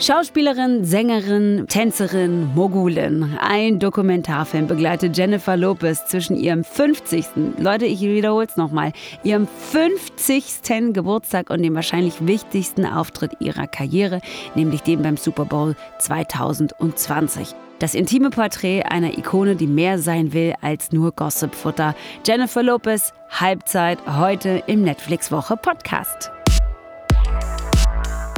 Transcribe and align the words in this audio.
Schauspielerin, 0.00 0.82
Sängerin, 0.86 1.66
Tänzerin, 1.68 2.54
Mogulin. 2.54 3.36
Ein 3.38 3.78
Dokumentarfilm 3.78 4.66
begleitet 4.66 5.14
Jennifer 5.14 5.58
Lopez 5.58 6.06
zwischen 6.06 6.36
ihrem 6.36 6.64
50. 6.64 7.26
Leute, 7.58 7.84
ich 7.84 8.00
wiederhole 8.00 8.46
es 8.46 8.56
nochmal, 8.56 8.94
ihrem 9.24 9.46
50. 9.46 10.94
Geburtstag 10.94 11.50
und 11.50 11.62
dem 11.62 11.74
wahrscheinlich 11.74 12.26
wichtigsten 12.26 12.86
Auftritt 12.86 13.32
ihrer 13.40 13.66
Karriere, 13.66 14.22
nämlich 14.54 14.80
dem 14.80 15.02
beim 15.02 15.18
Super 15.18 15.44
Bowl 15.44 15.76
2020. 15.98 17.54
Das 17.78 17.94
intime 17.94 18.30
Porträt 18.30 18.84
einer 18.84 19.18
Ikone, 19.18 19.54
die 19.54 19.66
mehr 19.66 19.98
sein 19.98 20.32
will 20.32 20.54
als 20.62 20.92
nur 20.92 21.12
Gossipfutter. 21.12 21.94
Jennifer 22.26 22.62
Lopez, 22.62 23.12
Halbzeit, 23.28 23.98
heute 24.06 24.62
im 24.66 24.80
Netflix-Woche 24.80 25.58
Podcast. 25.58 26.30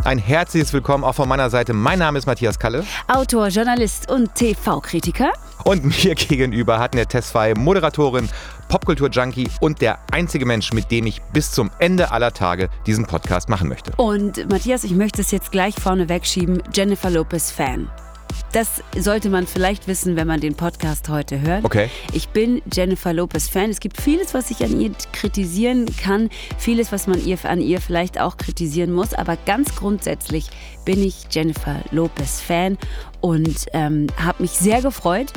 Ein 0.04 0.18
herzliches 0.18 0.72
Willkommen 0.72 1.04
auch 1.04 1.14
von 1.14 1.28
meiner 1.28 1.48
Seite. 1.48 1.72
Mein 1.74 2.00
Name 2.00 2.18
ist 2.18 2.26
Matthias 2.26 2.58
Kalle. 2.58 2.84
Autor, 3.06 3.46
Journalist 3.48 4.10
und 4.10 4.34
TV-Kritiker. 4.34 5.32
Und 5.64 5.84
mir 5.84 6.14
gegenüber 6.16 6.80
hat 6.80 6.94
der 6.94 7.06
Test 7.06 7.28
2 7.28 7.54
Moderatorin, 7.54 8.28
Popkultur-Junkie 8.68 9.48
und 9.60 9.80
der 9.80 10.00
einzige 10.10 10.44
Mensch, 10.44 10.72
mit 10.72 10.90
dem 10.90 11.06
ich 11.06 11.22
bis 11.32 11.52
zum 11.52 11.70
Ende 11.78 12.10
aller 12.10 12.32
Tage 12.32 12.68
diesen 12.84 13.06
Podcast 13.06 13.48
machen 13.48 13.68
möchte. 13.68 13.92
Und 13.96 14.50
Matthias, 14.50 14.82
ich 14.82 14.96
möchte 14.96 15.20
es 15.20 15.30
jetzt 15.30 15.52
gleich 15.52 15.76
vorne 15.76 16.08
wegschieben, 16.08 16.64
Jennifer 16.74 17.08
Lopez 17.08 17.52
Fan. 17.52 17.88
Das 18.52 18.82
sollte 18.94 19.30
man 19.30 19.46
vielleicht 19.46 19.88
wissen, 19.88 20.14
wenn 20.14 20.26
man 20.26 20.40
den 20.40 20.54
Podcast 20.54 21.08
heute 21.08 21.40
hört. 21.40 21.64
Okay. 21.64 21.88
Ich 22.12 22.28
bin 22.28 22.60
Jennifer 22.70 23.14
Lopez 23.14 23.48
Fan. 23.48 23.70
Es 23.70 23.80
gibt 23.80 23.98
vieles, 23.98 24.34
was 24.34 24.50
ich 24.50 24.62
an 24.62 24.78
ihr 24.78 24.90
kritisieren 25.14 25.86
kann, 25.96 26.28
vieles, 26.58 26.92
was 26.92 27.06
man 27.06 27.24
ihr, 27.24 27.38
an 27.44 27.62
ihr 27.62 27.80
vielleicht 27.80 28.20
auch 28.20 28.36
kritisieren 28.36 28.92
muss. 28.92 29.14
Aber 29.14 29.38
ganz 29.46 29.74
grundsätzlich 29.74 30.50
bin 30.84 31.02
ich 31.02 31.28
Jennifer 31.30 31.76
Lopez 31.92 32.42
Fan 32.42 32.76
und 33.22 33.68
ähm, 33.72 34.08
habe 34.22 34.42
mich 34.42 34.50
sehr 34.50 34.82
gefreut 34.82 35.32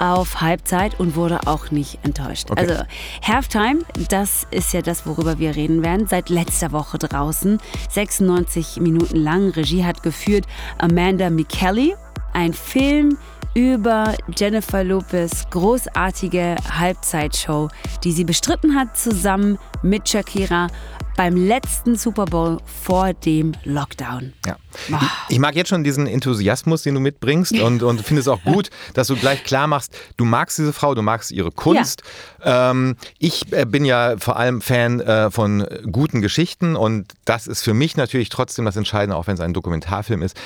auf 0.00 0.40
Halbzeit 0.40 0.98
und 0.98 1.14
wurde 1.14 1.40
auch 1.46 1.70
nicht 1.70 1.98
enttäuscht. 2.02 2.50
Okay. 2.50 2.60
Also 2.60 2.82
Halftime, 3.22 3.80
das 4.08 4.46
ist 4.50 4.72
ja 4.72 4.82
das, 4.82 5.06
worüber 5.06 5.38
wir 5.38 5.54
reden 5.54 5.82
werden, 5.82 6.06
seit 6.06 6.30
letzter 6.30 6.72
Woche 6.72 6.98
draußen. 6.98 7.58
96 7.90 8.80
Minuten 8.80 9.16
lang. 9.16 9.50
Regie 9.50 9.84
hat 9.84 10.02
geführt 10.02 10.46
Amanda 10.78 11.30
McKelly 11.30 11.94
ein 12.32 12.54
Film 12.54 13.18
über 13.54 14.14
Jennifer 14.36 14.84
Lopez 14.84 15.46
großartige 15.50 16.56
Halbzeitshow, 16.78 17.68
die 18.04 18.12
sie 18.12 18.24
bestritten 18.24 18.76
hat 18.76 18.96
zusammen 18.96 19.58
mit 19.82 20.08
Shakira 20.08 20.68
beim 21.16 21.36
letzten 21.36 21.96
Super 21.96 22.24
Bowl 22.24 22.58
vor 22.64 23.12
dem 23.12 23.52
Lockdown. 23.64 24.32
Ja. 24.46 24.56
Ich 25.28 25.38
mag 25.38 25.54
jetzt 25.56 25.68
schon 25.68 25.84
diesen 25.84 26.06
Enthusiasmus, 26.06 26.82
den 26.82 26.94
du 26.94 27.00
mitbringst 27.00 27.52
und, 27.60 27.82
und 27.82 28.00
finde 28.02 28.20
es 28.20 28.28
auch 28.28 28.42
gut, 28.42 28.70
dass 28.94 29.08
du 29.08 29.16
gleich 29.16 29.44
klar 29.44 29.66
machst, 29.66 29.94
du 30.16 30.24
magst 30.24 30.58
diese 30.58 30.72
Frau, 30.72 30.94
du 30.94 31.02
magst 31.02 31.32
ihre 31.32 31.50
Kunst. 31.50 32.02
Ja. 32.44 32.70
Ähm, 32.70 32.96
ich 33.18 33.52
äh, 33.52 33.66
bin 33.66 33.84
ja 33.84 34.16
vor 34.18 34.36
allem 34.36 34.60
Fan 34.60 35.00
äh, 35.00 35.30
von 35.30 35.66
guten 35.90 36.22
Geschichten 36.22 36.76
und 36.76 37.12
das 37.24 37.48
ist 37.48 37.62
für 37.62 37.74
mich 37.74 37.96
natürlich 37.96 38.28
trotzdem 38.28 38.64
das 38.64 38.76
Entscheidende, 38.76 39.16
auch 39.16 39.26
wenn 39.26 39.34
es 39.34 39.40
ein 39.40 39.52
Dokumentarfilm 39.52 40.22
ist 40.22 40.36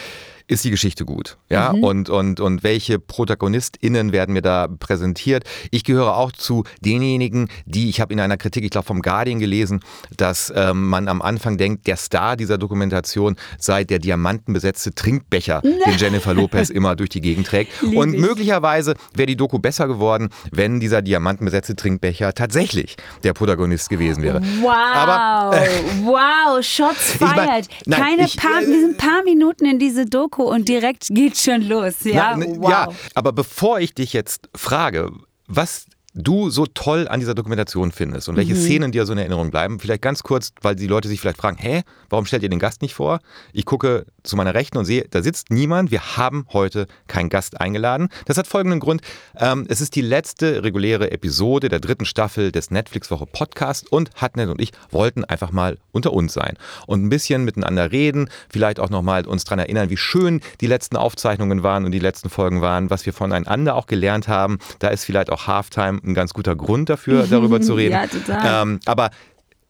ist 0.46 0.64
die 0.64 0.70
Geschichte 0.70 1.04
gut? 1.04 1.38
Ja, 1.48 1.72
mhm. 1.72 1.84
und, 1.84 2.10
und, 2.10 2.40
und 2.40 2.62
welche 2.62 2.98
ProtagonistInnen 2.98 4.12
werden 4.12 4.34
mir 4.34 4.42
da 4.42 4.68
präsentiert? 4.68 5.44
Ich 5.70 5.84
gehöre 5.84 6.16
auch 6.16 6.32
zu 6.32 6.64
denjenigen, 6.84 7.48
die, 7.64 7.88
ich 7.88 8.00
habe 8.00 8.12
in 8.12 8.20
einer 8.20 8.36
Kritik, 8.36 8.64
ich 8.64 8.70
glaube 8.70 8.86
vom 8.86 9.00
Guardian 9.00 9.38
gelesen, 9.38 9.80
dass 10.16 10.52
ähm, 10.54 10.88
man 10.88 11.08
am 11.08 11.22
Anfang 11.22 11.56
denkt, 11.56 11.86
der 11.86 11.96
Star 11.96 12.36
dieser 12.36 12.58
Dokumentation 12.58 13.36
sei 13.58 13.84
der 13.84 13.98
diamantenbesetzte 13.98 14.94
Trinkbecher, 14.94 15.62
den 15.86 15.96
Jennifer 15.96 16.34
Lopez 16.34 16.68
immer 16.68 16.94
durch 16.94 17.08
die 17.10 17.22
Gegend 17.22 17.46
trägt. 17.46 17.72
Lieb 17.80 17.96
und 17.96 18.18
möglicherweise 18.18 18.94
wäre 19.14 19.26
die 19.26 19.36
Doku 19.36 19.58
besser 19.58 19.88
geworden, 19.88 20.28
wenn 20.52 20.78
dieser 20.78 21.00
diamantenbesetzte 21.00 21.74
Trinkbecher 21.74 22.34
tatsächlich 22.34 22.96
der 23.22 23.32
Protagonist 23.32 23.88
gewesen 23.88 24.22
wäre. 24.22 24.42
Wow, 24.60 24.72
Aber, 24.72 25.56
äh, 25.56 25.68
wow, 26.02 26.62
Shots 26.62 27.12
fired. 27.12 27.30
Ich 27.30 27.36
mein, 27.36 27.64
nein, 27.86 28.00
Keine 28.00 28.26
ich, 28.26 28.36
paar, 28.36 28.60
wir 28.60 28.80
sind 28.80 28.98
paar 28.98 29.22
Minuten 29.24 29.64
in 29.64 29.78
diese 29.78 30.04
Doku 30.04 30.33
Doku 30.34 30.42
und 30.44 30.68
direkt 30.68 31.08
geht 31.10 31.36
schon 31.36 31.62
los. 31.62 31.94
Ja, 32.04 32.36
Na, 32.36 32.46
wow. 32.46 32.70
ja 32.70 32.88
aber 33.14 33.32
bevor 33.32 33.80
ich 33.80 33.94
dich 33.94 34.12
jetzt 34.12 34.48
frage, 34.54 35.10
was 35.46 35.86
du 36.14 36.48
so 36.48 36.66
toll 36.66 37.08
an 37.08 37.20
dieser 37.20 37.34
Dokumentation 37.34 37.90
findest 37.90 38.28
und 38.28 38.36
welche 38.36 38.54
mhm. 38.54 38.60
Szenen 38.60 38.92
dir 38.92 39.04
so 39.04 39.12
in 39.12 39.18
Erinnerung 39.18 39.50
bleiben. 39.50 39.80
Vielleicht 39.80 40.02
ganz 40.02 40.22
kurz, 40.22 40.52
weil 40.62 40.76
die 40.76 40.86
Leute 40.86 41.08
sich 41.08 41.20
vielleicht 41.20 41.38
fragen, 41.38 41.56
hä, 41.58 41.82
warum 42.08 42.24
stellt 42.24 42.44
ihr 42.44 42.48
den 42.48 42.60
Gast 42.60 42.82
nicht 42.82 42.94
vor? 42.94 43.18
Ich 43.52 43.64
gucke 43.64 44.06
zu 44.22 44.36
meiner 44.36 44.54
Rechten 44.54 44.78
und 44.78 44.84
sehe, 44.84 45.06
da 45.10 45.22
sitzt 45.22 45.50
niemand. 45.50 45.90
Wir 45.90 46.16
haben 46.16 46.46
heute 46.52 46.86
keinen 47.08 47.28
Gast 47.28 47.60
eingeladen. 47.60 48.08
Das 48.26 48.38
hat 48.38 48.46
folgenden 48.46 48.80
Grund. 48.80 49.02
Ähm, 49.36 49.66
es 49.68 49.80
ist 49.80 49.96
die 49.96 50.02
letzte 50.02 50.62
reguläre 50.62 51.10
Episode 51.10 51.68
der 51.68 51.80
dritten 51.80 52.04
Staffel 52.04 52.52
des 52.52 52.70
Netflix-Woche 52.70 53.26
Podcast 53.26 53.90
und 53.90 54.10
Hatnet 54.14 54.48
und 54.48 54.60
ich 54.60 54.70
wollten 54.90 55.24
einfach 55.24 55.50
mal 55.50 55.78
unter 55.90 56.12
uns 56.12 56.32
sein 56.32 56.56
und 56.86 57.04
ein 57.04 57.08
bisschen 57.08 57.44
miteinander 57.44 57.90
reden, 57.90 58.28
vielleicht 58.48 58.78
auch 58.78 58.90
nochmal 58.90 59.26
uns 59.26 59.44
daran 59.44 59.58
erinnern, 59.58 59.90
wie 59.90 59.96
schön 59.96 60.40
die 60.60 60.66
letzten 60.66 60.96
Aufzeichnungen 60.96 61.62
waren 61.62 61.84
und 61.84 61.90
die 61.90 61.98
letzten 61.98 62.30
Folgen 62.30 62.60
waren, 62.60 62.90
was 62.90 63.04
wir 63.04 63.12
voneinander 63.12 63.74
auch 63.74 63.86
gelernt 63.86 64.28
haben. 64.28 64.58
Da 64.78 64.88
ist 64.88 65.04
vielleicht 65.04 65.30
auch 65.30 65.46
Halftime 65.46 66.00
ein 66.04 66.14
ganz 66.14 66.32
guter 66.34 66.54
Grund 66.56 66.88
dafür, 66.88 67.26
darüber 67.26 67.60
zu 67.60 67.74
reden. 67.76 67.92
ja, 67.92 68.06
total. 68.06 68.62
Ähm, 68.62 68.80
aber 68.86 69.10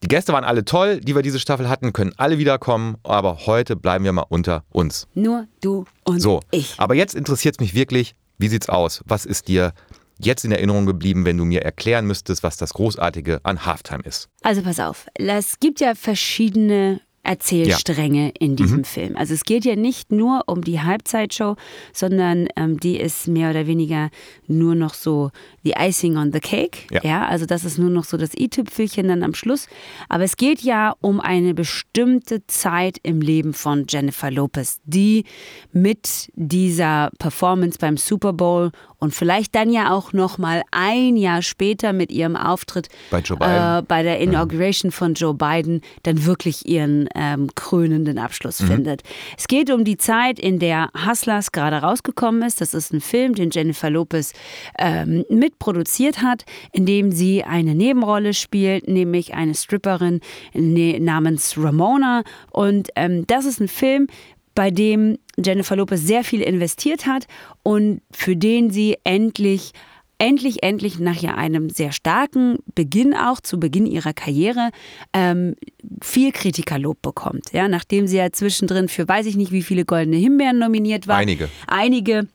die 0.03 0.07
Gäste 0.07 0.33
waren 0.33 0.43
alle 0.43 0.65
toll, 0.65 0.99
die 0.99 1.15
wir 1.15 1.21
diese 1.21 1.39
Staffel 1.39 1.67
hatten, 1.69 1.93
können 1.93 2.13
alle 2.17 2.37
wiederkommen, 2.37 2.97
aber 3.03 3.45
heute 3.45 3.75
bleiben 3.75 4.03
wir 4.05 4.11
mal 4.11 4.25
unter 4.29 4.63
uns. 4.71 5.07
Nur 5.15 5.47
du 5.61 5.85
und 6.03 6.19
so. 6.19 6.41
ich. 6.51 6.75
Aber 6.77 6.93
jetzt 6.95 7.15
interessiert 7.15 7.55
es 7.55 7.59
mich 7.59 7.73
wirklich, 7.73 8.15
wie 8.37 8.47
sieht's 8.49 8.69
aus? 8.69 9.01
Was 9.05 9.25
ist 9.25 9.47
dir 9.47 9.73
jetzt 10.19 10.45
in 10.45 10.51
Erinnerung 10.51 10.85
geblieben, 10.85 11.25
wenn 11.25 11.37
du 11.37 11.45
mir 11.45 11.63
erklären 11.63 12.05
müsstest, 12.05 12.43
was 12.43 12.57
das 12.57 12.73
Großartige 12.73 13.39
an 13.43 13.65
Halftime 13.65 14.03
ist? 14.03 14.29
Also 14.43 14.61
pass 14.61 14.79
auf, 14.79 15.07
es 15.15 15.59
gibt 15.59 15.79
ja 15.79 15.95
verschiedene 15.95 17.01
Erzählstränge 17.25 18.27
ja. 18.27 18.31
in 18.39 18.55
diesem 18.55 18.79
mhm. 18.79 18.83
Film. 18.85 19.17
Also 19.17 19.33
es 19.33 19.43
geht 19.43 19.65
ja 19.65 19.75
nicht 19.75 20.11
nur 20.11 20.43
um 20.47 20.63
die 20.63 20.81
Halbzeitshow, 20.81 21.55
sondern 21.93 22.47
ähm, 22.55 22.79
die 22.79 22.97
ist 22.97 23.27
mehr 23.27 23.49
oder 23.49 23.67
weniger 23.67 24.09
nur 24.47 24.75
noch 24.75 24.93
so 24.93 25.31
the 25.63 25.73
icing 25.77 26.17
on 26.17 26.31
the 26.31 26.39
cake. 26.39 26.79
Ja. 26.91 27.01
ja, 27.03 27.25
also 27.25 27.45
das 27.45 27.65
ist 27.65 27.77
nur 27.77 27.89
noch 27.89 28.03
so 28.03 28.17
das 28.17 28.31
i-Tüpfelchen 28.37 29.07
dann 29.07 29.23
am 29.23 29.33
Schluss. 29.33 29.67
Aber 30.09 30.23
es 30.23 30.37
geht 30.37 30.61
ja 30.61 30.95
um 31.01 31.19
eine 31.19 31.53
bestimmte 31.53 32.45
Zeit 32.47 32.97
im 33.03 33.21
Leben 33.21 33.53
von 33.53 33.85
Jennifer 33.89 34.31
Lopez, 34.31 34.79
die 34.85 35.25
mit 35.71 36.29
dieser 36.35 37.09
Performance 37.17 37.79
beim 37.79 37.97
Super 37.97 38.33
Bowl 38.33 38.71
und 38.97 39.13
vielleicht 39.13 39.55
dann 39.55 39.71
ja 39.71 39.91
auch 39.91 40.13
noch 40.13 40.37
mal 40.37 40.63
ein 40.71 41.17
Jahr 41.17 41.41
später 41.41 41.93
mit 41.93 42.11
ihrem 42.11 42.35
Auftritt 42.35 42.89
bei, 43.11 43.19
äh, 43.19 43.81
bei 43.81 44.03
der 44.03 44.19
Inauguration 44.19 44.91
ja. 44.91 44.97
von 44.97 45.13
Joe 45.13 45.33
Biden 45.33 45.81
dann 46.03 46.25
wirklich 46.25 46.67
ihren 46.67 47.07
ähm, 47.15 47.49
krönenden 47.55 48.17
Abschluss 48.17 48.61
mhm. 48.61 48.67
findet. 48.67 49.03
Es 49.37 49.47
geht 49.47 49.71
um 49.71 49.83
die 49.83 49.97
Zeit, 49.97 50.39
in 50.39 50.59
der 50.59 50.89
Hustlers 51.07 51.51
gerade 51.51 51.77
rausgekommen 51.77 52.43
ist. 52.43 52.61
Das 52.61 52.73
ist 52.73 52.93
ein 52.93 53.01
Film, 53.01 53.33
den 53.33 53.49
Jennifer 53.49 53.89
Lopez 53.89 54.33
ähm, 54.77 55.25
mitproduziert 55.29 56.21
hat, 56.21 56.45
in 56.71 56.85
dem 56.85 57.11
sie 57.11 57.43
eine 57.43 57.75
Nebenrolle 57.75 58.33
spielt, 58.33 58.87
nämlich 58.87 59.33
eine 59.33 59.55
Stripperin 59.55 60.19
ne, 60.53 60.99
namens 60.99 61.55
Ramona. 61.57 62.23
Und 62.51 62.89
ähm, 62.95 63.25
das 63.27 63.45
ist 63.45 63.59
ein 63.59 63.67
Film, 63.67 64.07
bei 64.55 64.71
dem 64.71 65.17
Jennifer 65.37 65.75
Lopez 65.75 66.01
sehr 66.01 66.23
viel 66.23 66.41
investiert 66.41 67.05
hat 67.05 67.27
und 67.61 68.01
für 68.11 68.35
den 68.37 68.71
sie 68.71 68.97
endlich 69.03 69.73
endlich, 70.17 70.63
endlich 70.63 70.99
nach 70.99 71.17
ja 71.17 71.35
einem 71.35 71.69
sehr 71.69 71.91
starken 71.91 72.57
Beginn 72.73 73.13
auch, 73.13 73.39
zu 73.41 73.59
Beginn 73.59 73.85
ihrer 73.85 74.13
Karriere, 74.13 74.71
ähm, 75.13 75.55
viel 76.01 76.31
Kritikerlob 76.31 77.01
bekommt. 77.01 77.51
Ja, 77.51 77.67
nachdem 77.67 78.07
sie 78.07 78.17
ja 78.17 78.31
zwischendrin 78.31 78.87
für 78.89 79.07
weiß 79.07 79.25
ich 79.25 79.35
nicht 79.35 79.51
wie 79.51 79.63
viele 79.63 79.85
goldene 79.85 80.17
Himbeeren 80.17 80.59
nominiert 80.59 81.07
war. 81.07 81.17
Einige. 81.17 81.49
Einige 81.67 82.27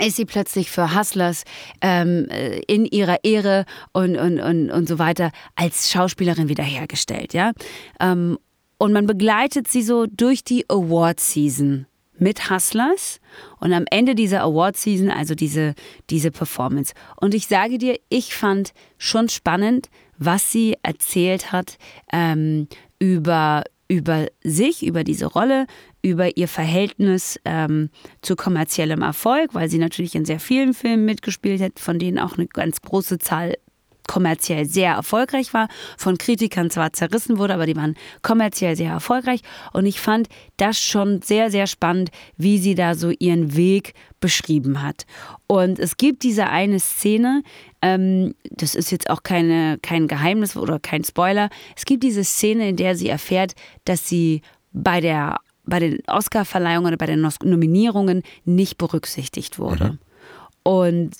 ist 0.00 0.16
sie 0.16 0.24
plötzlich 0.24 0.70
für 0.70 0.94
Hustlers 0.94 1.44
ähm, 1.80 2.26
äh, 2.30 2.60
in 2.66 2.84
ihrer 2.84 3.24
Ehre 3.24 3.64
und, 3.92 4.16
und, 4.16 4.40
und, 4.40 4.70
und 4.70 4.88
so 4.88 4.98
weiter 4.98 5.32
als 5.56 5.90
Schauspielerin 5.90 6.48
wiederhergestellt. 6.48 7.34
Ja? 7.34 7.52
Ähm, 8.00 8.38
und 8.78 8.92
man 8.92 9.06
begleitet 9.06 9.66
sie 9.66 9.82
so 9.82 10.06
durch 10.06 10.44
die 10.44 10.64
Award-Season 10.68 11.86
mit 12.20 12.50
Hustlers 12.50 13.20
und 13.60 13.72
am 13.72 13.84
Ende 13.90 14.14
dieser 14.14 14.42
Award-Season, 14.42 15.10
also 15.10 15.34
diese, 15.34 15.74
diese 16.10 16.30
Performance. 16.30 16.94
Und 17.16 17.34
ich 17.34 17.46
sage 17.46 17.78
dir, 17.78 17.98
ich 18.08 18.34
fand 18.34 18.72
schon 18.96 19.28
spannend, 19.28 19.88
was 20.18 20.50
sie 20.50 20.76
erzählt 20.82 21.52
hat 21.52 21.78
ähm, 22.12 22.68
über, 22.98 23.64
über 23.88 24.26
sich, 24.42 24.84
über 24.84 25.04
diese 25.04 25.26
Rolle, 25.26 25.66
über 26.02 26.36
ihr 26.36 26.48
Verhältnis 26.48 27.38
ähm, 27.44 27.90
zu 28.22 28.36
kommerziellem 28.36 29.02
Erfolg, 29.02 29.54
weil 29.54 29.68
sie 29.68 29.78
natürlich 29.78 30.14
in 30.14 30.24
sehr 30.24 30.40
vielen 30.40 30.74
Filmen 30.74 31.04
mitgespielt 31.04 31.60
hat, 31.60 31.78
von 31.78 31.98
denen 31.98 32.18
auch 32.18 32.36
eine 32.36 32.46
ganz 32.46 32.80
große 32.82 33.18
Zahl 33.18 33.54
kommerziell 34.08 34.64
sehr 34.64 34.94
erfolgreich 34.94 35.54
war, 35.54 35.68
von 35.96 36.18
Kritikern 36.18 36.70
zwar 36.70 36.92
zerrissen 36.92 37.38
wurde, 37.38 37.54
aber 37.54 37.66
die 37.66 37.76
waren 37.76 37.94
kommerziell 38.22 38.74
sehr 38.74 38.90
erfolgreich. 38.90 39.42
Und 39.72 39.86
ich 39.86 40.00
fand 40.00 40.28
das 40.56 40.80
schon 40.80 41.22
sehr, 41.22 41.52
sehr 41.52 41.68
spannend, 41.68 42.10
wie 42.36 42.58
sie 42.58 42.74
da 42.74 42.96
so 42.96 43.12
ihren 43.16 43.54
Weg 43.54 43.94
beschrieben 44.18 44.82
hat. 44.82 45.06
Und 45.46 45.78
es 45.78 45.96
gibt 45.96 46.24
diese 46.24 46.48
eine 46.48 46.80
Szene, 46.80 47.44
ähm, 47.82 48.34
das 48.50 48.74
ist 48.74 48.90
jetzt 48.90 49.08
auch 49.10 49.22
keine, 49.22 49.78
kein 49.80 50.08
Geheimnis 50.08 50.56
oder 50.56 50.80
kein 50.80 51.04
Spoiler. 51.04 51.50
Es 51.76 51.84
gibt 51.84 52.02
diese 52.02 52.24
Szene, 52.24 52.70
in 52.70 52.76
der 52.76 52.96
sie 52.96 53.08
erfährt, 53.08 53.54
dass 53.84 54.08
sie 54.08 54.42
bei 54.72 55.00
der 55.00 55.38
bei 55.68 55.80
den 55.80 55.98
Oscar-Verleihungen 56.06 56.86
oder 56.86 56.96
bei 56.96 57.04
den 57.04 57.20
Nominierungen 57.42 58.22
nicht 58.46 58.78
berücksichtigt 58.78 59.58
wurde. 59.58 59.84
Mhm. 59.84 59.98
Und 60.62 61.10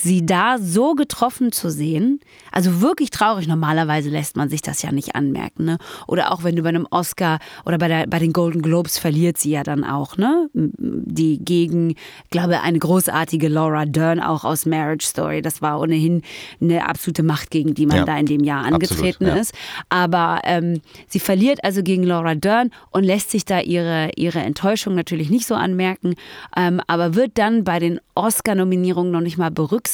sie 0.00 0.24
da 0.24 0.58
so 0.58 0.94
getroffen 0.94 1.52
zu 1.52 1.70
sehen, 1.70 2.20
also 2.52 2.80
wirklich 2.80 3.10
traurig. 3.10 3.48
Normalerweise 3.48 4.08
lässt 4.10 4.36
man 4.36 4.48
sich 4.48 4.62
das 4.62 4.82
ja 4.82 4.92
nicht 4.92 5.14
anmerken. 5.14 5.64
Ne? 5.64 5.78
Oder 6.06 6.32
auch 6.32 6.44
wenn 6.44 6.56
du 6.56 6.62
bei 6.62 6.68
einem 6.68 6.86
Oscar 6.90 7.38
oder 7.64 7.78
bei, 7.78 7.88
der, 7.88 8.06
bei 8.06 8.18
den 8.18 8.32
Golden 8.32 8.62
Globes 8.62 8.98
verliert 8.98 9.38
sie 9.38 9.50
ja 9.50 9.62
dann 9.62 9.84
auch, 9.84 10.16
ne? 10.16 10.48
Die 10.52 11.38
gegen, 11.38 11.94
glaube 12.30 12.60
eine 12.60 12.78
großartige 12.78 13.48
Laura 13.48 13.84
Dern 13.86 14.20
auch 14.20 14.44
aus 14.44 14.66
Marriage 14.66 15.06
Story. 15.06 15.42
Das 15.42 15.62
war 15.62 15.80
ohnehin 15.80 16.22
eine 16.60 16.88
absolute 16.88 17.22
Macht, 17.22 17.50
gegen 17.50 17.74
die 17.74 17.86
man 17.86 17.98
ja, 17.98 18.04
da 18.04 18.18
in 18.18 18.26
dem 18.26 18.44
Jahr 18.44 18.64
angetreten 18.64 19.24
absolut, 19.24 19.34
ja. 19.34 19.40
ist. 19.40 19.54
Aber 19.88 20.40
ähm, 20.44 20.80
sie 21.06 21.20
verliert 21.20 21.64
also 21.64 21.82
gegen 21.82 22.04
Laura 22.04 22.34
Dern 22.34 22.70
und 22.90 23.04
lässt 23.04 23.30
sich 23.30 23.44
da 23.44 23.60
ihre, 23.60 24.10
ihre 24.16 24.40
Enttäuschung 24.40 24.94
natürlich 24.94 25.30
nicht 25.30 25.46
so 25.46 25.54
anmerken, 25.54 26.14
ähm, 26.56 26.80
aber 26.86 27.14
wird 27.14 27.38
dann 27.38 27.64
bei 27.64 27.78
den 27.78 28.00
Oscar-Nominierungen 28.14 29.12
noch 29.12 29.20
nicht 29.20 29.38
mal 29.38 29.50
berücksichtigt. 29.50 29.87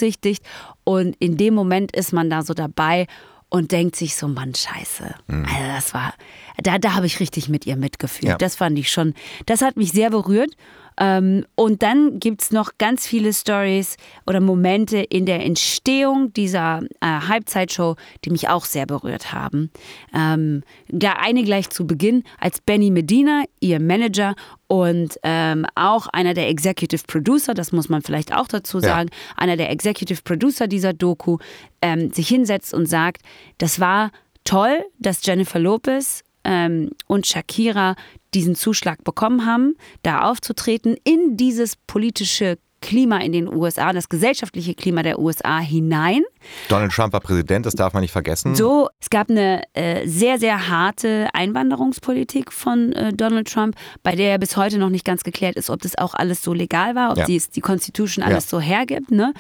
Und 0.85 1.17
in 1.19 1.37
dem 1.37 1.55
Moment 1.55 1.95
ist 1.95 2.13
man 2.13 2.31
da 2.31 2.43
so 2.43 2.55
dabei 2.55 3.07
und 3.49 3.71
denkt 3.71 3.95
sich 3.95 4.17
so, 4.17 4.27
Mann, 4.27 4.53
scheiße. 4.55 5.15
Mhm. 5.29 5.45
Also 5.45 5.67
das 5.69 5.95
war, 5.95 6.15
da, 6.63 6.79
da 6.79 6.95
habe 6.95 7.07
ich 7.07 7.21
richtig 7.21 7.49
mit 7.49 7.67
ihr 7.67 7.77
mitgefühlt. 7.77 8.33
Ja. 8.33 8.37
Das 8.37 8.57
fand 8.57 8.79
ich 8.79 8.91
schon, 8.91 9.15
das 9.47 9.63
hat 9.63 9.77
mich 9.77 9.93
sehr 9.93 10.11
berührt. 10.11 10.57
Ähm, 10.99 11.45
und 11.55 11.83
dann 11.83 12.21
gibt 12.21 12.43
es 12.43 12.51
noch 12.53 12.73
ganz 12.79 13.07
viele 13.07 13.33
Stories 13.33 13.97
oder 14.27 14.41
Momente 14.41 14.99
in 14.99 15.27
der 15.27 15.45
Entstehung 15.45 16.33
dieser 16.33 16.83
äh, 17.01 17.07
Halbzeitshow, 17.07 17.97
die 18.25 18.31
mich 18.31 18.49
auch 18.49 18.65
sehr 18.65 18.87
berührt 18.87 19.33
haben. 19.33 19.71
Ähm, 20.15 20.63
da 20.89 21.15
eine 21.15 21.43
gleich 21.43 21.71
zu 21.71 21.87
Beginn, 21.87 22.23
als 22.39 22.61
Benny 22.61 22.91
Medina, 22.91 23.45
ihr 23.61 23.81
Manager 23.81 24.35
und 24.67 25.19
ähm, 25.23 25.67
auch 25.75 26.07
einer 26.09 26.35
der 26.35 26.49
Executive 26.49 27.03
Producer, 27.07 27.55
das 27.55 27.73
muss 27.73 27.89
man 27.89 28.03
vielleicht 28.03 28.35
auch 28.35 28.49
dazu 28.49 28.81
sagen, 28.81 29.11
ja. 29.13 29.35
einer 29.37 29.57
der 29.57 29.71
Executive 29.71 30.23
Producer 30.23 30.67
dieser 30.67 30.93
Doku, 30.93 31.39
ähm, 31.83 32.13
sich 32.13 32.29
hinsetzt 32.29 32.73
und 32.73 32.87
sagt, 32.87 33.23
das 33.59 33.81
war 33.81 34.11
toll, 34.45 34.85
dass 34.99 35.25
Jennifer 35.25 35.59
Lopez 35.59 36.23
ähm, 36.45 36.91
und 37.07 37.27
Shakira 37.27 37.97
diesen 38.35 38.55
Zuschlag 38.55 39.05
bekommen 39.05 39.47
haben, 39.47 39.77
da 40.03 40.31
aufzutreten 40.31 40.97
in 41.05 41.37
dieses 41.37 41.77
politische 41.77 42.59
Klima 42.85 43.17
in 43.17 43.33
den 43.33 43.49
USA, 43.49 43.95
das 43.95 44.11
gesellschaftliche 44.11 44.75
Klima 44.75 45.03
der 45.03 45.19
USA 45.19 45.59
hinein. 45.59 46.23
Donald 46.69 46.93
Trump 46.93 47.15
war 47.15 47.21
Präsident, 47.21 47.65
das 47.65 47.75
darf 47.75 47.95
man 47.95 48.03
nicht 48.03 48.13
vergessen. 48.13 48.55
So, 48.55 48.91
es 49.01 49.09
gab 49.09 49.31
eine 49.31 49.63
äh, 49.73 50.07
sehr, 50.07 50.39
sehr 50.39 50.69
harte 50.69 51.29
Einwanderungspolitik 51.33 52.53
von 52.53 52.93
äh, 52.93 53.15
Donald 53.15 53.51
Trump, 53.51 53.75
bei 54.03 54.15
der 54.15 54.37
bis 54.37 54.59
heute 54.59 54.77
noch 54.77 54.91
nicht 54.91 55.07
ganz 55.07 55.25
geklärt 55.25 55.57
ist, 55.57 55.71
ob 55.71 55.81
das 55.81 55.97
auch 55.97 56.13
alles 56.13 56.43
so 56.43 56.53
legal 56.53 56.95
war, 56.95 57.13
ob 57.13 57.17
ja. 57.17 57.25
die, 57.25 57.43
die 57.55 57.63
Constitution 57.63 58.23
alles 58.23 58.45
ja. 58.45 58.51
so 58.51 58.61
hergibt. 58.61 59.11
Ne? 59.11 59.33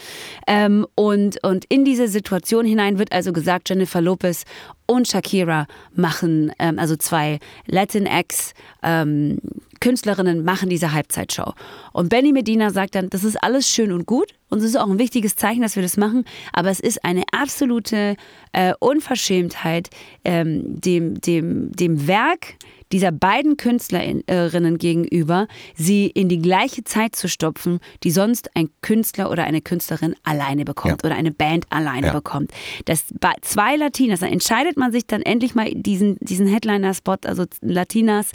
Ähm, 0.47 0.87
und, 0.95 1.45
und 1.45 1.67
in 1.67 1.85
diese 1.85 2.09
Situation 2.09 2.65
hinein 2.65 2.99
wird 2.99 3.13
also 3.13 3.35
gesagt, 3.35 3.69
Jennifer 3.69 4.01
Lopez 4.01 4.45
und 4.87 5.07
Shakira 5.07 5.67
machen, 5.95 6.51
ähm, 6.59 6.79
also 6.79 6.97
zwei 6.97 7.41
Latinx 7.67 8.55
ähm, 8.83 9.39
Künstlerinnen 9.85 10.45
machen 10.47 10.71
diese 10.71 10.95
Halbzeitshow. 10.95 11.53
Und 11.93 12.09
Benny 12.09 12.33
Medina 12.33 12.71
sagt 12.71 12.95
dann, 12.95 13.11
das 13.11 13.23
ist 13.23 13.37
alles 13.43 13.69
schön 13.69 13.93
und 13.93 14.07
gut 14.07 14.33
und 14.55 14.61
es 14.61 14.67
ist 14.67 14.77
auch 14.77 14.89
ein 14.89 15.01
wichtiges 15.01 15.35
Zeichen, 15.35 15.63
dass 15.63 15.75
wir 15.75 15.83
das 15.83 15.97
machen, 15.97 16.25
aber 16.53 16.71
es 16.71 16.79
ist 16.79 17.05
eine 17.05 17.25
absolute 17.33 18.15
äh, 18.53 18.73
Unverschämtheit 18.79 19.91
ähm, 20.25 20.81
dem, 20.81 21.21
dem, 21.21 21.73
dem 21.73 22.07
Werk 22.07 22.55
dieser 22.95 23.11
beiden 23.11 23.57
Künstlerinnen 23.57 24.79
gegenüber, 24.79 25.49
sie 25.75 26.07
in 26.07 26.29
die 26.29 26.41
gleiche 26.41 26.85
Zeit 26.85 27.17
zu 27.17 27.29
stopfen, 27.29 27.81
die 28.05 28.13
sonst 28.13 28.55
ein 28.55 28.69
Künstler 28.83 29.33
oder 29.33 29.43
eine 29.43 29.61
Künstlerin 29.61 30.15
alleine 30.23 30.65
bekommt 30.65 31.03
ja. 31.03 31.09
oder 31.09 31.17
eine 31.17 31.33
Band 31.33 31.67
alleine 31.71 32.09
ja. 32.09 32.13
bekommt. 32.13 32.53
Das 32.85 33.07
zwei 33.43 33.75
Latinas, 33.75 34.21
dann 34.21 34.31
entscheidet 34.31 34.77
man 34.77 34.93
sich 34.93 35.09
dann 35.09 35.23
endlich 35.23 35.57
mal 35.57 35.69
diesen, 35.75 36.19
diesen 36.21 36.47
Headliner-Spot, 36.47 37.17
also 37.25 37.47
Latinas 37.63 38.31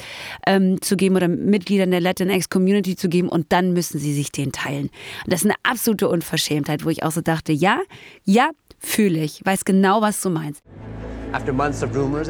ähm, 0.45 0.81
zu 0.81 0.97
geben 0.97 1.15
oder 1.15 1.29
Mitgliedern 1.29 1.91
der 1.91 2.01
Latinx-Community 2.01 2.97
zu 2.97 3.07
geben 3.07 3.29
und 3.29 3.53
dann 3.53 3.71
müssen 3.71 3.97
sie 3.97 4.13
sich 4.13 4.29
den 4.29 4.51
teilen. 4.51 4.89
Das 5.25 5.41
ist 5.41 5.45
eine 5.45 5.55
absolute 5.63 6.08
Unverschämtheit, 6.09 6.85
wo 6.85 6.89
ich 6.89 7.03
auch 7.03 7.11
so 7.11 7.21
dachte, 7.21 7.51
ja, 7.51 7.79
ja, 8.25 8.49
fühle 8.79 9.19
ich, 9.19 9.45
weiß 9.45 9.65
genau, 9.65 10.01
was 10.01 10.21
du 10.21 10.29
meinst. 10.29 10.63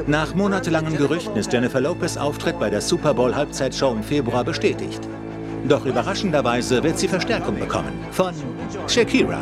Nach 0.08 0.36
monatelangen 0.36 0.98
Gerüchten 0.98 1.38
ist 1.38 1.54
Jennifer 1.54 1.80
Lopez 1.80 2.18
Auftritt 2.18 2.60
bei 2.60 2.70
der 2.70 2.82
Super 2.82 3.14
Bowl 3.14 3.34
Halbzeitshow 3.34 3.92
im 3.94 4.04
Februar 4.04 4.44
bestätigt. 4.44 5.00
Doch 5.68 5.86
überraschenderweise 5.86 6.84
wird 6.84 7.00
sie 7.00 7.08
Verstärkung 7.08 7.58
bekommen 7.58 7.94
von 8.12 8.34
Shakira. 8.88 9.40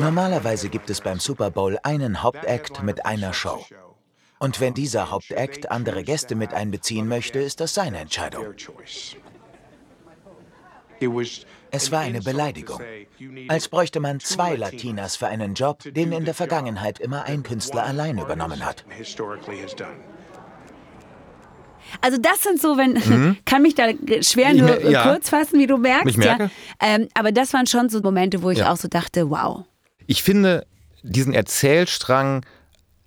Normalerweise 0.00 0.70
gibt 0.70 0.88
es 0.88 1.00
beim 1.00 1.20
Super 1.20 1.50
Bowl 1.50 1.78
einen 1.82 2.22
Hauptakt 2.22 2.82
mit 2.82 3.04
einer 3.04 3.34
Show. 3.34 3.64
Und 4.44 4.60
wenn 4.60 4.74
dieser 4.74 5.10
Hauptakt 5.10 5.70
andere 5.70 6.04
Gäste 6.04 6.34
mit 6.34 6.52
einbeziehen 6.52 7.08
möchte, 7.08 7.38
ist 7.38 7.60
das 7.60 7.72
seine 7.72 7.96
Entscheidung. 7.96 8.44
Es 11.70 11.90
war 11.90 12.00
eine 12.00 12.20
Beleidigung. 12.20 12.78
Als 13.48 13.68
bräuchte 13.68 14.00
man 14.00 14.20
zwei 14.20 14.54
Latinas 14.56 15.16
für 15.16 15.28
einen 15.28 15.54
Job, 15.54 15.82
den 15.86 16.12
in 16.12 16.26
der 16.26 16.34
Vergangenheit 16.34 17.00
immer 17.00 17.24
ein 17.24 17.42
Künstler 17.42 17.84
allein 17.84 18.18
übernommen 18.18 18.66
hat. 18.66 18.84
Also 22.02 22.18
das 22.18 22.42
sind 22.42 22.60
so, 22.60 22.76
wenn 22.76 22.92
mhm. 22.92 23.38
kann 23.46 23.62
mich 23.62 23.74
da 23.74 23.88
schwer 24.20 24.52
nur 24.52 24.78
ja. 24.90 25.04
kurz 25.04 25.30
fassen, 25.30 25.58
wie 25.58 25.66
du 25.66 25.78
merkst. 25.78 26.10
Ich 26.10 26.16
merke. 26.18 26.44
Ja. 26.44 26.50
Ähm, 26.80 27.08
aber 27.14 27.32
das 27.32 27.54
waren 27.54 27.66
schon 27.66 27.88
so 27.88 28.02
Momente, 28.02 28.42
wo 28.42 28.50
ich 28.50 28.58
ja. 28.58 28.70
auch 28.70 28.76
so 28.76 28.88
dachte, 28.88 29.30
wow. 29.30 29.64
Ich 30.06 30.22
finde 30.22 30.66
diesen 31.02 31.32
Erzählstrang 31.32 32.44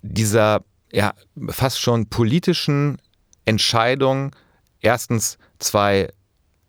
dieser 0.02 0.64
ja 0.92 1.14
fast 1.48 1.80
schon 1.80 2.06
politischen 2.08 2.98
Entscheidung, 3.44 4.34
erstens 4.80 5.38
zwei 5.58 6.08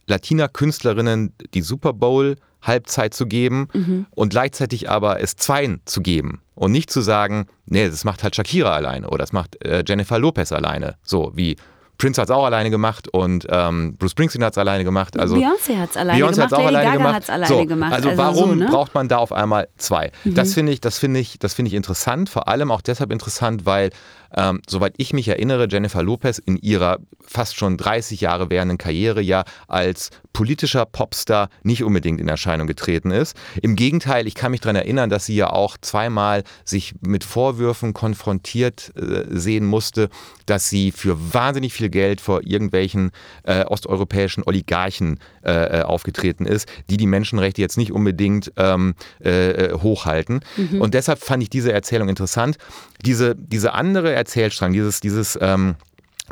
Latina-Künstlerinnen 0.08 1.34
die 1.54 1.62
Super 1.62 1.94
Bowl 1.94 2.36
Halbzeit 2.62 3.14
zu 3.14 3.26
geben 3.26 3.70
mhm. 3.74 4.06
und 4.12 4.30
gleichzeitig 4.30 4.90
aber 4.90 5.22
es 5.22 5.36
zweien 5.36 5.82
zu 5.86 6.02
geben 6.02 6.42
und 6.56 6.72
nicht 6.72 6.90
zu 6.92 7.02
sagen, 7.02 7.48
nee, 7.66 7.88
das 7.88 8.04
macht 8.04 8.24
halt 8.24 8.36
Shakira 8.36 8.76
alleine 8.76 9.08
oder 9.08 9.20
das 9.20 9.32
macht 9.32 9.64
äh, 9.64 9.84
Jennifer 9.88 10.20
Lopez 10.20 10.52
alleine, 10.52 10.96
so 11.04 11.32
wie 11.36 11.56
Prince 12.00 12.20
hat 12.22 12.30
es 12.30 12.36
auch 12.36 12.46
alleine 12.46 12.72
gemacht 12.72 13.10
und 13.10 13.46
ähm, 13.50 13.96
Bruce 13.98 14.12
Springsteen 14.12 14.44
hat 14.44 14.54
es 14.54 14.58
alleine 14.58 14.86
gemacht. 14.86 15.20
Also 15.20 15.36
Beyoncé 15.36 15.78
hat 15.78 15.92
es 15.92 15.98
alleine 15.98 16.18
Beyoncé 16.18 16.32
gemacht. 16.32 16.40
Hat's 16.40 16.54
auch 16.54 16.58
Lady 16.60 16.68
alleine 16.68 16.86
Gaga 16.86 16.98
gemacht. 16.98 17.16
Hat's 17.16 17.30
alleine 17.30 17.48
so, 17.48 17.66
gemacht. 17.66 17.94
Also, 17.94 18.10
also 18.10 18.22
warum 18.22 18.50
so, 18.50 18.56
ne? 18.56 18.66
braucht 18.68 18.96
man 18.96 19.08
da 19.10 19.18
auf 19.18 19.34
einmal 19.34 19.68
zwei? 19.78 20.12
Mhm. 20.24 20.34
Das 20.34 20.54
finde 20.54 20.72
ich, 20.72 20.80
das 20.80 20.98
finde 20.98 21.20
ich, 21.20 21.40
das 21.40 21.54
finde 21.54 21.68
ich 21.68 21.76
interessant. 21.76 22.30
Vor 22.30 22.48
allem 22.48 22.72
auch 22.72 22.82
deshalb 22.82 23.12
interessant, 23.12 23.66
weil 23.66 23.90
ähm, 24.36 24.62
soweit 24.68 24.94
ich 24.98 25.14
mich 25.14 25.28
erinnere, 25.28 25.68
Jennifer 25.70 26.04
Lopez 26.04 26.40
in 26.40 26.58
ihrer 26.58 27.00
fast 27.26 27.56
schon 27.56 27.78
30 27.78 28.22
Jahre 28.22 28.50
währenden 28.50 28.78
Karriere 28.78 29.22
ja 29.22 29.44
als 29.68 30.10
politischer 30.34 30.86
Popstar 30.86 31.50
nicht 31.64 31.84
unbedingt 31.84 32.20
in 32.20 32.28
Erscheinung 32.28 32.68
getreten 32.68 33.12
ist. 33.12 33.36
Im 33.62 33.76
Gegenteil, 33.76 34.26
ich 34.28 34.36
kann 34.36 34.52
mich 34.52 34.62
daran 34.62 34.76
erinnern, 34.76 35.10
dass 35.10 35.26
sie 35.26 35.36
ja 35.36 35.50
auch 35.50 35.78
zweimal 35.78 36.44
sich 36.64 36.96
mit 37.02 37.24
Vorwürfen 37.24 37.94
konfrontiert 37.94 38.94
äh, 38.96 39.26
sehen 39.30 39.66
musste, 39.66 40.10
dass 40.46 40.70
sie 40.70 40.92
für 40.92 41.34
wahnsinnig 41.34 41.74
viel 41.74 41.90
Geld 41.90 42.22
vor 42.22 42.42
irgendwelchen 42.44 43.12
äh, 43.44 43.66
osteuropäischen 43.66 44.44
Oligarchen 44.46 45.20
äh, 45.44 45.80
äh 45.80 45.82
aufgetreten 45.84 46.46
ist, 46.46 46.68
die 46.90 46.98
die 46.98 47.08
Menschenrechte 47.08 47.62
jetzt 47.62 47.78
nicht 47.78 47.92
unbedingt 47.92 48.52
ähm, 48.58 48.96
äh, 49.24 49.52
äh, 49.52 49.74
hochhalten. 49.74 50.42
Mhm. 50.56 50.82
Und 50.82 50.94
deshalb 50.94 51.20
fand 51.20 51.44
ich 51.44 51.50
diese 51.50 51.72
Erzählung 51.74 52.10
interessant. 52.10 52.58
Diese, 53.06 53.36
diese 53.36 53.74
andere 53.74 54.14
Erzählstrang, 54.20 54.74
dieses, 54.74 55.00
dieses 55.00 55.38
ähm, 55.42 55.76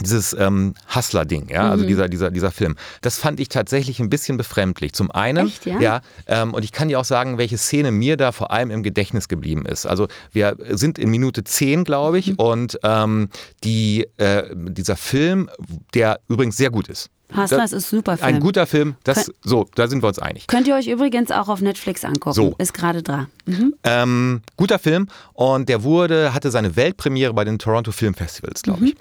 dieses 0.04 0.34
ähm, 0.34 0.76
Hustler-Ding, 0.94 1.50
ja, 1.50 1.62
also 1.62 1.66
mhm. 1.66 1.72
also 1.72 1.86
dieser, 1.86 2.10
dieser, 2.10 2.32
dieser 2.32 2.52
Film. 2.52 2.76
Das 3.02 3.18
fand 3.18 3.40
ich 3.40 3.50
tatsächlich 3.50 4.00
ein 4.00 4.10
bisschen 4.10 4.38
befremdlich. 4.38 4.94
Zum 4.94 5.12
einen, 5.12 5.48
Echt, 5.48 5.66
ja, 5.66 5.80
ja 5.80 6.02
ähm, 6.28 6.54
und 6.54 6.64
ich 6.64 6.72
kann 6.72 6.88
dir 6.88 7.00
auch 7.00 7.06
sagen, 7.06 7.38
welche 7.38 7.58
Szene 7.58 7.92
mir 7.92 8.18
da 8.18 8.32
vor 8.32 8.52
allem 8.52 8.72
im 8.72 8.84
Gedächtnis 8.84 9.28
geblieben 9.28 9.66
ist. 9.66 9.86
Also 9.86 10.08
wir 10.32 10.56
sind 10.70 11.00
in 11.00 11.10
Minute 11.10 11.44
10, 11.44 11.84
glaube 11.84 12.20
ich, 12.20 12.32
mhm. 12.32 12.36
und 12.36 12.80
ähm, 12.84 13.30
die, 13.64 14.08
äh, 14.18 14.44
dieser 14.54 14.98
Film, 14.98 15.50
der 15.94 16.20
übrigens 16.28 16.58
sehr 16.58 16.70
gut 16.70 16.88
ist, 16.88 17.10
Hustlers 17.36 17.74
ist 17.74 17.90
super 17.90 18.18
Film. 18.18 18.36
Ein 18.36 18.40
guter 18.40 18.66
Film, 18.66 18.96
das, 19.04 19.32
so, 19.44 19.68
da 19.76 19.88
sind 19.88 20.02
wir 20.02 20.08
uns 20.08 20.20
einig. 20.20 20.48
Könnt 20.48 20.68
ihr 20.68 20.76
euch 20.76 20.88
übrigens 20.88 21.32
auch 21.32 21.50
auf 21.50 21.62
Netflix 21.62 22.06
angucken. 22.06 22.34
So. 22.34 22.56
Ist 22.58 22.74
gerade 22.74 23.04
dran. 23.04 23.28
Mhm. 23.46 23.74
Ähm, 23.84 24.42
guter 24.56 24.80
Film 24.80 25.08
und 25.34 25.68
der 25.70 25.84
wurde, 25.84 26.34
hatte 26.34 26.52
seine 26.52 26.76
Weltpremiere 26.76 27.34
bei 27.34 27.44
den 27.44 27.60
Toronto 27.60 27.92
Film 27.92 28.14
Festivals, 28.14 28.62
glaube 28.62 28.86
ich. 28.86 28.94
Mhm. 28.94 29.00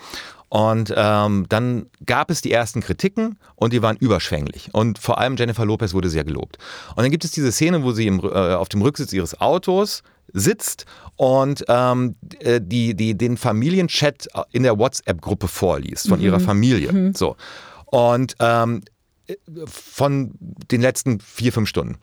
Und 0.49 0.95
ähm, 0.97 1.47
dann 1.49 1.87
gab 2.04 2.30
es 2.30 2.40
die 2.40 2.52
ersten 2.52 2.80
Kritiken 2.80 3.37
und 3.56 3.73
die 3.73 3.83
waren 3.83 3.97
überschwänglich. 3.97 4.71
Und 4.73 4.99
vor 4.99 5.18
allem 5.18 5.37
Jennifer 5.37 5.64
Lopez 5.64 5.92
wurde 5.92 6.09
sehr 6.09 6.25
gelobt. 6.25 6.59
Und 6.95 7.02
dann 7.02 7.11
gibt 7.11 7.25
es 7.25 7.33
diese 7.33 7.50
Szene, 7.50 7.83
wo 7.83 7.92
sie 7.92 8.06
im, 8.06 8.21
äh, 8.21 8.54
auf 8.54 8.68
dem 8.68 8.83
Rücksitz 8.83 9.12
ihres 9.12 9.40
Autos 9.40 10.02
sitzt 10.33 10.87
und 11.16 11.64
ähm, 11.68 12.14
äh, 12.40 12.61
die, 12.62 12.95
die, 12.95 13.16
den 13.16 13.37
Familienchat 13.37 14.28
in 14.52 14.62
der 14.62 14.78
WhatsApp-Gruppe 14.78 15.49
vorliest 15.49 16.09
von 16.09 16.21
mhm. 16.21 16.26
ihrer 16.26 16.40
Familie. 16.40 16.92
Mhm. 16.92 17.14
So. 17.14 17.37
Und 17.87 18.37
ähm, 18.40 18.83
von 19.66 20.33
den 20.40 20.81
letzten 20.81 21.21
vier, 21.21 21.52
fünf 21.52 21.69
Stunden. 21.69 21.99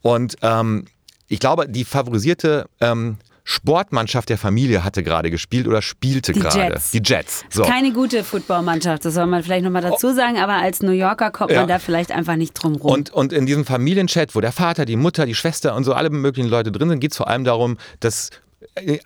Und 0.00 0.36
ähm, 0.42 0.86
ich 1.28 1.40
glaube, 1.40 1.68
die 1.68 1.84
favorisierte 1.84 2.66
ähm, 2.80 3.18
Sportmannschaft 3.44 4.28
der 4.28 4.38
Familie 4.38 4.84
hatte 4.84 5.02
gerade 5.02 5.30
gespielt 5.30 5.66
oder 5.66 5.82
spielte 5.82 6.32
gerade. 6.32 6.80
Die 6.92 7.02
Jets. 7.04 7.44
So. 7.50 7.64
Keine 7.64 7.92
gute 7.92 8.22
Footballmannschaft, 8.22 9.04
das 9.04 9.14
soll 9.14 9.26
man 9.26 9.42
vielleicht 9.42 9.64
nochmal 9.64 9.82
dazu 9.82 10.08
oh. 10.08 10.12
sagen, 10.12 10.38
aber 10.38 10.54
als 10.54 10.80
New 10.82 10.92
Yorker 10.92 11.30
kommt 11.30 11.50
ja. 11.50 11.60
man 11.60 11.68
da 11.68 11.78
vielleicht 11.78 12.12
einfach 12.12 12.36
nicht 12.36 12.52
drum 12.52 12.76
rum. 12.76 12.92
Und, 12.92 13.10
und 13.10 13.32
in 13.32 13.46
diesem 13.46 13.64
Familienchat, 13.64 14.34
wo 14.34 14.40
der 14.40 14.52
Vater, 14.52 14.84
die 14.84 14.96
Mutter, 14.96 15.26
die 15.26 15.34
Schwester 15.34 15.74
und 15.74 15.84
so 15.84 15.92
alle 15.92 16.10
möglichen 16.10 16.48
Leute 16.48 16.70
drin 16.70 16.88
sind, 16.88 17.00
geht 17.00 17.12
es 17.12 17.16
vor 17.16 17.28
allem 17.28 17.42
darum, 17.44 17.78
dass 17.98 18.30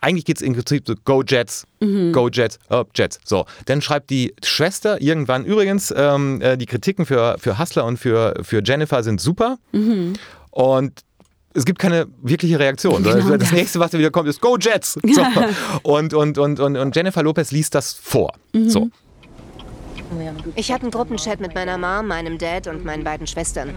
eigentlich 0.01 0.25
geht 0.25 0.37
es 0.37 0.43
im 0.43 0.55
Prinzip 0.55 0.85
so 0.87 0.95
Go 1.05 1.23
Jets, 1.23 1.67
mhm. 1.81 2.13
Go 2.13 2.29
Jets, 2.29 2.59
oh, 2.71 2.85
Jets. 2.95 3.19
So, 3.25 3.47
dann 3.67 3.83
schreibt 3.83 4.11
die 4.11 4.35
Schwester 4.45 5.01
irgendwann 5.01 5.45
übrigens, 5.45 5.93
ähm, 5.97 6.41
äh, 6.41 6.57
die 6.57 6.67
Kritiken 6.67 7.07
für, 7.07 7.37
für 7.39 7.59
Hustler 7.59 7.85
und 7.85 7.99
für, 7.99 8.35
für 8.43 8.63
Jennifer 8.65 9.03
sind 9.03 9.21
super. 9.21 9.59
Mhm. 9.73 10.15
Und 10.51 11.01
es 11.55 11.65
gibt 11.65 11.79
keine 11.79 12.07
wirkliche 12.23 12.59
Reaktion. 12.59 13.03
Genau 13.03 13.37
das, 13.37 13.53
nächste, 13.53 13.81
was 13.81 13.91
da 13.91 13.99
wieder 13.99 14.11
kommt, 14.11 14.29
ist 14.29 14.41
Go 14.41 14.57
Jets. 14.59 14.99
So. 15.07 15.23
Und, 15.83 16.13
und, 16.13 16.39
und, 16.39 16.61
und, 16.61 16.77
und 16.77 16.97
Jennifer 16.97 17.23
Lopez 17.23 17.51
liest 17.51 17.75
das 17.75 17.95
vor. 17.95 18.33
Mhm. 18.53 18.69
So. 18.69 18.91
Ich 20.55 20.71
hatte 20.71 20.83
einen 20.83 20.91
Gruppenchat 20.91 21.41
mit 21.41 21.55
meiner 21.55 21.79
Mom, 21.79 22.07
meinem 22.07 22.39
Dad 22.39 22.69
und 22.69 22.85
meinen 22.85 23.03
beiden 23.03 23.27
Schwestern. 23.27 23.71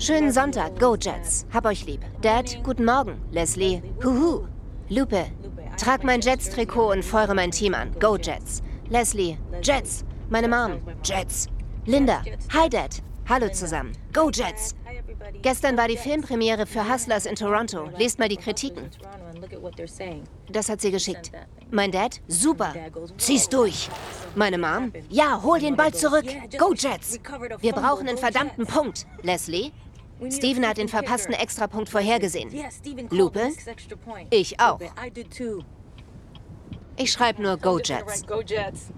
Schönen 0.00 0.32
Sonntag, 0.32 0.78
Go 0.78 0.96
Jets. 0.96 1.46
Hab 1.52 1.66
euch 1.66 1.86
lieb. 1.86 2.00
Dad, 2.22 2.58
guten 2.64 2.84
Morgen. 2.84 3.20
Leslie, 3.30 3.82
huhu. 4.02 4.46
Lupe, 4.88 5.26
trag 5.76 6.04
mein 6.04 6.20
Jets-Trikot 6.20 6.92
und 6.92 7.04
feuere 7.04 7.34
mein 7.34 7.50
Team 7.50 7.74
an. 7.74 7.92
Go 8.00 8.16
Jets. 8.16 8.62
Leslie, 8.88 9.38
Jets. 9.62 10.04
Meine 10.30 10.48
Mom, 10.48 10.80
Jets. 11.04 11.48
Linda, 11.86 12.22
hi 12.52 12.68
Dad. 12.68 13.02
Hallo 13.28 13.50
zusammen. 13.50 13.92
Go 14.14 14.30
Jets! 14.30 14.74
Gestern 15.42 15.76
war 15.76 15.86
die 15.86 15.98
Filmpremiere 15.98 16.64
für 16.64 16.90
Hustlers 16.90 17.26
in 17.26 17.36
Toronto. 17.36 17.90
Lest 17.98 18.18
mal 18.18 18.28
die 18.30 18.38
Kritiken. 18.38 18.88
Das 20.50 20.68
hat 20.68 20.80
sie 20.80 20.90
geschickt. 20.90 21.30
Mein 21.70 21.90
Dad? 21.90 22.20
Super. 22.28 22.74
Zieh's 23.18 23.48
durch. 23.48 23.88
Meine 24.34 24.58
Mom? 24.58 24.92
Ja, 25.10 25.42
hol 25.42 25.58
den 25.58 25.76
Ball 25.76 25.92
zurück. 25.92 26.24
Go 26.58 26.72
Jets! 26.74 27.18
Wir 27.60 27.72
brauchen 27.72 28.08
einen 28.08 28.18
verdammten 28.18 28.66
Punkt. 28.66 29.06
Leslie? 29.22 29.72
Steven 30.30 30.66
hat 30.66 30.78
den 30.78 30.88
verpassten 30.88 31.34
Extrapunkt 31.34 31.88
vorhergesehen. 31.88 32.50
Lupe? 33.10 33.50
Ich 34.30 34.58
auch. 34.58 34.80
Ich 36.96 37.12
schreibe 37.12 37.40
nur 37.42 37.56
Go 37.56 37.78
Jets. 37.78 38.26
Go 38.26 38.42
Jets. 38.42 38.88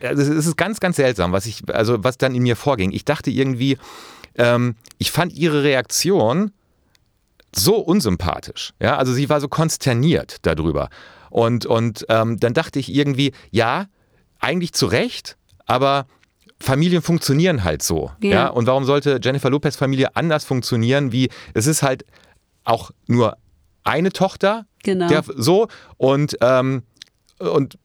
es 0.00 0.18
ist 0.18 0.56
ganz, 0.56 0.80
ganz 0.80 0.96
seltsam, 0.96 1.32
was 1.32 1.44
ich, 1.44 1.62
also 1.72 2.02
was 2.02 2.16
dann 2.16 2.34
in 2.34 2.42
mir 2.42 2.56
vorging. 2.56 2.92
Ich 2.92 3.04
dachte 3.04 3.30
irgendwie, 3.30 3.76
ähm, 4.36 4.76
ich 4.96 5.10
fand 5.10 5.34
ihre 5.34 5.62
Reaktion 5.62 6.52
so 7.54 7.76
unsympathisch. 7.76 8.72
Ja, 8.80 8.96
also 8.96 9.12
sie 9.12 9.28
war 9.28 9.40
so 9.40 9.48
konsterniert 9.48 10.38
darüber. 10.42 10.88
Und, 11.30 11.66
und 11.66 12.06
ähm, 12.08 12.38
dann 12.38 12.54
dachte 12.54 12.78
ich 12.78 12.94
irgendwie, 12.94 13.32
ja, 13.50 13.86
eigentlich 14.40 14.72
zu 14.72 14.86
Recht, 14.86 15.36
aber 15.66 16.06
Familien 16.60 17.02
funktionieren 17.02 17.64
halt 17.64 17.82
so. 17.82 18.10
Ja. 18.22 18.30
ja. 18.30 18.46
Und 18.48 18.66
warum 18.66 18.84
sollte 18.84 19.18
Jennifer 19.22 19.50
Lopez 19.50 19.76
Familie 19.76 20.14
anders 20.16 20.44
funktionieren, 20.44 21.12
wie 21.12 21.30
es 21.54 21.66
ist 21.66 21.82
halt 21.82 22.04
auch 22.64 22.90
nur 23.06 23.36
eine 23.84 24.12
Tochter, 24.12 24.66
genau. 24.82 25.08
der, 25.08 25.24
so 25.36 25.68
und 25.96 26.36
ähm, 26.42 26.82
und 27.38 27.78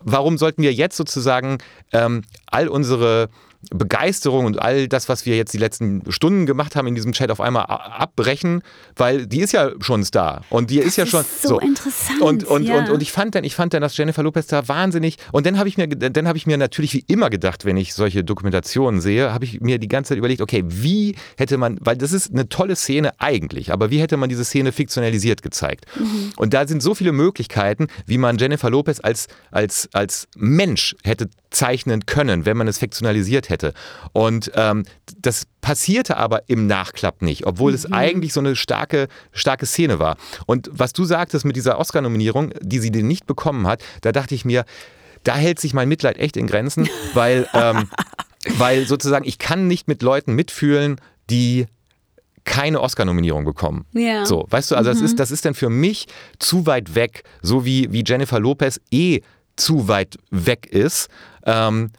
warum 0.00 0.38
sollten 0.38 0.62
wir 0.62 0.72
jetzt 0.72 0.96
sozusagen 0.96 1.58
ähm, 1.92 2.22
all 2.46 2.68
unsere 2.68 3.28
Begeisterung 3.70 4.46
und 4.46 4.60
all 4.60 4.88
das, 4.88 5.08
was 5.08 5.24
wir 5.24 5.36
jetzt 5.36 5.54
die 5.54 5.58
letzten 5.58 6.02
Stunden 6.10 6.46
gemacht 6.46 6.74
haben 6.76 6.86
in 6.88 6.94
diesem 6.94 7.12
Chat, 7.12 7.30
auf 7.30 7.40
einmal 7.40 7.64
abbrechen, 7.66 8.62
weil 8.96 9.26
die 9.26 9.40
ist 9.40 9.52
ja 9.52 9.70
schon 9.80 10.04
Star 10.04 10.42
und 10.50 10.70
die 10.70 10.78
das 10.78 10.86
ist 10.86 10.96
ja 10.96 11.06
schon 11.06 11.24
so, 11.40 11.48
so. 11.48 11.60
interessant. 11.60 12.20
Und, 12.20 12.44
und, 12.44 12.64
ja. 12.64 12.78
und, 12.78 12.90
und 12.90 13.02
ich 13.02 13.12
fand 13.12 13.34
dann, 13.34 13.44
ich 13.44 13.54
fand 13.54 13.74
dann, 13.74 13.82
dass 13.82 13.96
Jennifer 13.96 14.22
Lopez 14.22 14.46
da 14.46 14.66
wahnsinnig 14.68 15.16
und 15.30 15.46
dann 15.46 15.58
habe 15.58 15.68
ich 15.68 15.76
mir, 15.76 15.86
dann 15.88 16.26
habe 16.26 16.38
ich 16.38 16.46
mir 16.46 16.56
natürlich 16.56 16.92
wie 16.94 17.04
immer 17.06 17.30
gedacht, 17.30 17.64
wenn 17.64 17.76
ich 17.76 17.94
solche 17.94 18.24
Dokumentationen 18.24 19.00
sehe, 19.00 19.32
habe 19.32 19.44
ich 19.44 19.60
mir 19.60 19.78
die 19.78 19.88
ganze 19.88 20.10
Zeit 20.10 20.18
überlegt, 20.18 20.40
okay, 20.40 20.64
wie 20.66 21.14
hätte 21.36 21.56
man, 21.56 21.78
weil 21.80 21.96
das 21.96 22.12
ist 22.12 22.32
eine 22.32 22.48
tolle 22.48 22.76
Szene 22.76 23.12
eigentlich, 23.18 23.72
aber 23.72 23.90
wie 23.90 24.00
hätte 24.00 24.16
man 24.16 24.28
diese 24.28 24.44
Szene 24.44 24.72
fiktionalisiert 24.72 25.42
gezeigt? 25.42 25.86
Mhm. 25.98 26.32
Und 26.36 26.54
da 26.54 26.66
sind 26.66 26.82
so 26.82 26.94
viele 26.94 27.12
Möglichkeiten, 27.12 27.86
wie 28.06 28.18
man 28.18 28.38
Jennifer 28.38 28.70
Lopez 28.70 29.00
als, 29.00 29.28
als, 29.50 29.88
als 29.92 30.28
Mensch 30.36 30.96
hätte 31.04 31.28
zeichnen 31.52 32.06
können, 32.06 32.46
wenn 32.46 32.56
man 32.56 32.66
es 32.66 32.78
fiktionalisiert 32.78 33.48
hätte. 33.48 33.72
Und 34.12 34.50
ähm, 34.54 34.84
das 35.18 35.46
passierte 35.60 36.16
aber 36.16 36.48
im 36.48 36.66
Nachklapp 36.66 37.22
nicht, 37.22 37.46
obwohl 37.46 37.72
mhm. 37.72 37.76
es 37.76 37.92
eigentlich 37.92 38.32
so 38.32 38.40
eine 38.40 38.56
starke, 38.56 39.08
starke 39.32 39.66
Szene 39.66 39.98
war. 39.98 40.16
Und 40.46 40.68
was 40.72 40.92
du 40.92 41.04
sagtest 41.04 41.44
mit 41.44 41.56
dieser 41.56 41.78
Oscar-Nominierung, 41.78 42.52
die 42.60 42.78
sie 42.78 42.90
denn 42.90 43.06
nicht 43.06 43.26
bekommen 43.26 43.66
hat, 43.66 43.82
da 44.00 44.12
dachte 44.12 44.34
ich 44.34 44.44
mir, 44.44 44.64
da 45.24 45.36
hält 45.36 45.60
sich 45.60 45.72
mein 45.72 45.88
Mitleid 45.88 46.18
echt 46.18 46.36
in 46.36 46.46
Grenzen, 46.46 46.88
weil, 47.14 47.46
ähm, 47.54 47.88
weil 48.58 48.86
sozusagen 48.86 49.24
ich 49.26 49.38
kann 49.38 49.68
nicht 49.68 49.86
mit 49.88 50.02
Leuten 50.02 50.34
mitfühlen, 50.34 51.00
die 51.30 51.66
keine 52.44 52.80
Oscar-Nominierung 52.80 53.44
bekommen. 53.44 53.84
Ja. 53.92 54.26
So, 54.26 54.46
weißt 54.50 54.72
du, 54.72 54.74
also 54.74 54.90
mhm. 54.90 54.94
das 54.94 55.02
ist, 55.02 55.20
das 55.20 55.30
ist 55.30 55.44
dann 55.44 55.54
für 55.54 55.70
mich 55.70 56.08
zu 56.40 56.66
weit 56.66 56.96
weg, 56.96 57.22
so 57.40 57.64
wie, 57.64 57.92
wie 57.92 58.02
Jennifer 58.04 58.40
Lopez 58.40 58.80
eh 58.90 59.20
zu 59.56 59.86
weit 59.86 60.16
weg 60.30 60.66
ist, 60.66 61.08
ähm, 61.46 61.90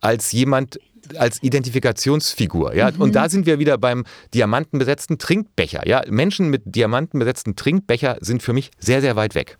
als 0.00 0.32
jemand, 0.32 0.78
als 1.16 1.42
Identifikationsfigur. 1.42 2.74
Ja? 2.74 2.90
Mhm. 2.90 3.00
Und 3.00 3.14
da 3.14 3.28
sind 3.28 3.46
wir 3.46 3.58
wieder 3.58 3.78
beim 3.78 4.04
diamantenbesetzten 4.34 5.18
Trinkbecher. 5.18 5.86
Ja? 5.86 6.02
Menschen 6.08 6.48
mit 6.48 6.62
diamantenbesetzten 6.64 7.56
Trinkbecher 7.56 8.18
sind 8.20 8.42
für 8.42 8.52
mich 8.52 8.70
sehr, 8.78 9.00
sehr 9.00 9.16
weit 9.16 9.34
weg. 9.34 9.58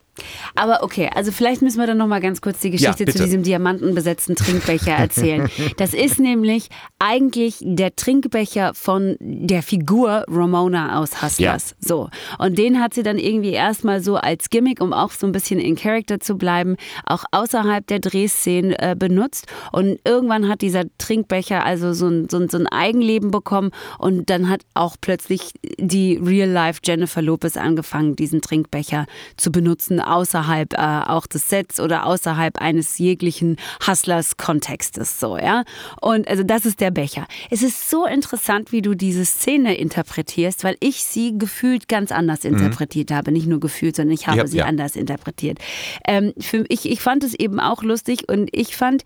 Aber 0.54 0.82
okay, 0.82 1.08
also 1.14 1.32
vielleicht 1.32 1.62
müssen 1.62 1.78
wir 1.78 1.86
dann 1.86 1.96
noch 1.96 2.06
mal 2.06 2.20
ganz 2.20 2.40
kurz 2.40 2.60
die 2.60 2.70
Geschichte 2.70 3.04
ja, 3.04 3.12
zu 3.12 3.22
diesem 3.22 3.42
diamantenbesetzten 3.42 4.36
Trinkbecher 4.36 4.92
erzählen. 4.92 5.48
das 5.78 5.94
ist 5.94 6.20
nämlich 6.20 6.68
eigentlich 6.98 7.58
der 7.62 7.96
Trinkbecher 7.96 8.74
von 8.74 9.16
der 9.20 9.62
Figur 9.62 10.24
Ramona 10.28 10.98
aus 10.98 11.22
Hustlers. 11.22 11.70
Ja. 11.70 11.76
So. 11.80 12.10
Und 12.38 12.58
den 12.58 12.80
hat 12.80 12.92
sie 12.92 13.02
dann 13.02 13.18
irgendwie 13.18 13.52
erstmal 13.52 14.02
so 14.02 14.16
als 14.16 14.50
Gimmick, 14.50 14.82
um 14.82 14.92
auch 14.92 15.12
so 15.12 15.26
ein 15.26 15.32
bisschen 15.32 15.58
in 15.58 15.76
Character 15.76 16.20
zu 16.20 16.36
bleiben, 16.36 16.76
auch 17.06 17.24
außerhalb 17.30 17.86
der 17.86 18.00
Drehszenen 18.00 18.72
äh, 18.72 18.94
benutzt. 18.98 19.46
Und 19.72 19.98
irgendwann 20.04 20.48
hat 20.48 20.60
dieser 20.60 20.84
Trinkbecher 20.98 21.64
also 21.64 21.94
so 21.94 22.08
ein, 22.08 22.28
so, 22.28 22.38
ein, 22.38 22.50
so 22.50 22.58
ein 22.58 22.66
Eigenleben 22.66 23.30
bekommen 23.30 23.70
und 23.98 24.28
dann 24.28 24.50
hat 24.50 24.60
auch 24.74 24.96
plötzlich 25.00 25.52
die 25.78 26.20
Real-Life 26.22 26.80
Jennifer 26.84 27.22
Lopez 27.22 27.56
angefangen, 27.56 28.14
diesen 28.16 28.42
Trinkbecher 28.42 29.06
zu 29.36 29.50
benutzen 29.50 30.01
außerhalb 30.08 30.74
äh, 30.74 30.76
auch 31.06 31.26
des 31.26 31.48
Sets 31.48 31.80
oder 31.80 32.06
außerhalb 32.06 32.58
eines 32.58 32.98
jeglichen 32.98 33.56
Hustlers-Kontextes 33.86 35.20
so, 35.20 35.36
ja. 35.36 35.64
Und 36.00 36.28
also 36.28 36.42
das 36.42 36.66
ist 36.66 36.80
der 36.80 36.90
Becher. 36.90 37.26
Es 37.50 37.62
ist 37.62 37.90
so 37.90 38.06
interessant, 38.06 38.72
wie 38.72 38.82
du 38.82 38.94
diese 38.94 39.24
Szene 39.24 39.76
interpretierst, 39.76 40.64
weil 40.64 40.76
ich 40.80 41.04
sie 41.04 41.38
gefühlt 41.38 41.88
ganz 41.88 42.12
anders 42.12 42.44
mhm. 42.44 42.54
interpretiert 42.54 43.10
mhm. 43.10 43.14
habe. 43.14 43.32
Nicht 43.32 43.46
nur 43.46 43.60
gefühlt, 43.60 43.96
sondern 43.96 44.14
ich 44.14 44.26
habe 44.26 44.38
ja, 44.38 44.46
sie 44.46 44.58
ja. 44.58 44.64
anders 44.66 44.96
interpretiert. 44.96 45.58
Ähm, 46.06 46.32
für, 46.38 46.64
ich, 46.68 46.88
ich 46.88 47.00
fand 47.00 47.24
es 47.24 47.34
eben 47.34 47.60
auch 47.60 47.82
lustig 47.82 48.28
und 48.28 48.48
ich 48.52 48.76
fand, 48.76 49.04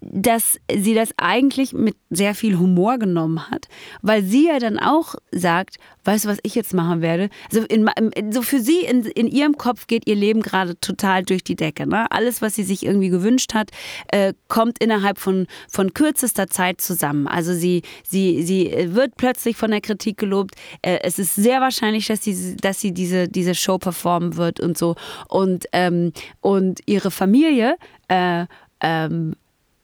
dass 0.00 0.58
sie 0.72 0.94
das 0.94 1.10
eigentlich 1.16 1.72
mit 1.72 1.96
sehr 2.10 2.34
viel 2.34 2.58
Humor 2.58 2.98
genommen 2.98 3.50
hat, 3.50 3.68
weil 4.02 4.22
sie 4.22 4.46
ja 4.46 4.58
dann 4.58 4.78
auch 4.78 5.14
sagt, 5.32 5.76
weißt 6.04 6.24
du, 6.24 6.28
was 6.28 6.38
ich 6.42 6.54
jetzt 6.54 6.74
machen 6.74 7.00
werde? 7.00 7.30
Also 7.50 7.66
in, 7.66 7.88
so 8.30 8.42
für 8.42 8.60
sie 8.60 8.80
in, 8.80 9.04
in 9.06 9.26
ihrem 9.26 9.56
Kopf 9.56 9.86
geht 9.86 10.06
ihr 10.06 10.14
Leben 10.14 10.42
gerade 10.42 10.78
total 10.80 11.24
durch 11.24 11.42
die 11.42 11.56
Decke. 11.56 11.86
Ne? 11.86 12.10
Alles, 12.10 12.42
was 12.42 12.54
sie 12.54 12.62
sich 12.62 12.84
irgendwie 12.84 13.08
gewünscht 13.08 13.54
hat, 13.54 13.70
äh, 14.08 14.34
kommt 14.48 14.78
innerhalb 14.78 15.18
von, 15.18 15.46
von 15.68 15.94
kürzester 15.94 16.46
Zeit 16.46 16.80
zusammen. 16.80 17.26
Also 17.26 17.54
sie, 17.54 17.82
sie, 18.04 18.42
sie 18.42 18.94
wird 18.94 19.16
plötzlich 19.16 19.56
von 19.56 19.70
der 19.70 19.80
Kritik 19.80 20.18
gelobt. 20.18 20.54
Äh, 20.82 20.98
es 21.02 21.18
ist 21.18 21.34
sehr 21.34 21.60
wahrscheinlich, 21.60 22.06
dass 22.06 22.22
sie, 22.22 22.56
dass 22.56 22.80
sie 22.80 22.92
diese, 22.92 23.28
diese 23.28 23.54
Show 23.54 23.78
performen 23.78 24.36
wird 24.36 24.60
und 24.60 24.76
so. 24.78 24.94
Und, 25.28 25.66
ähm, 25.72 26.12
und 26.40 26.80
ihre 26.86 27.10
Familie 27.10 27.76
äh, 28.08 28.46
ähm, 28.80 29.34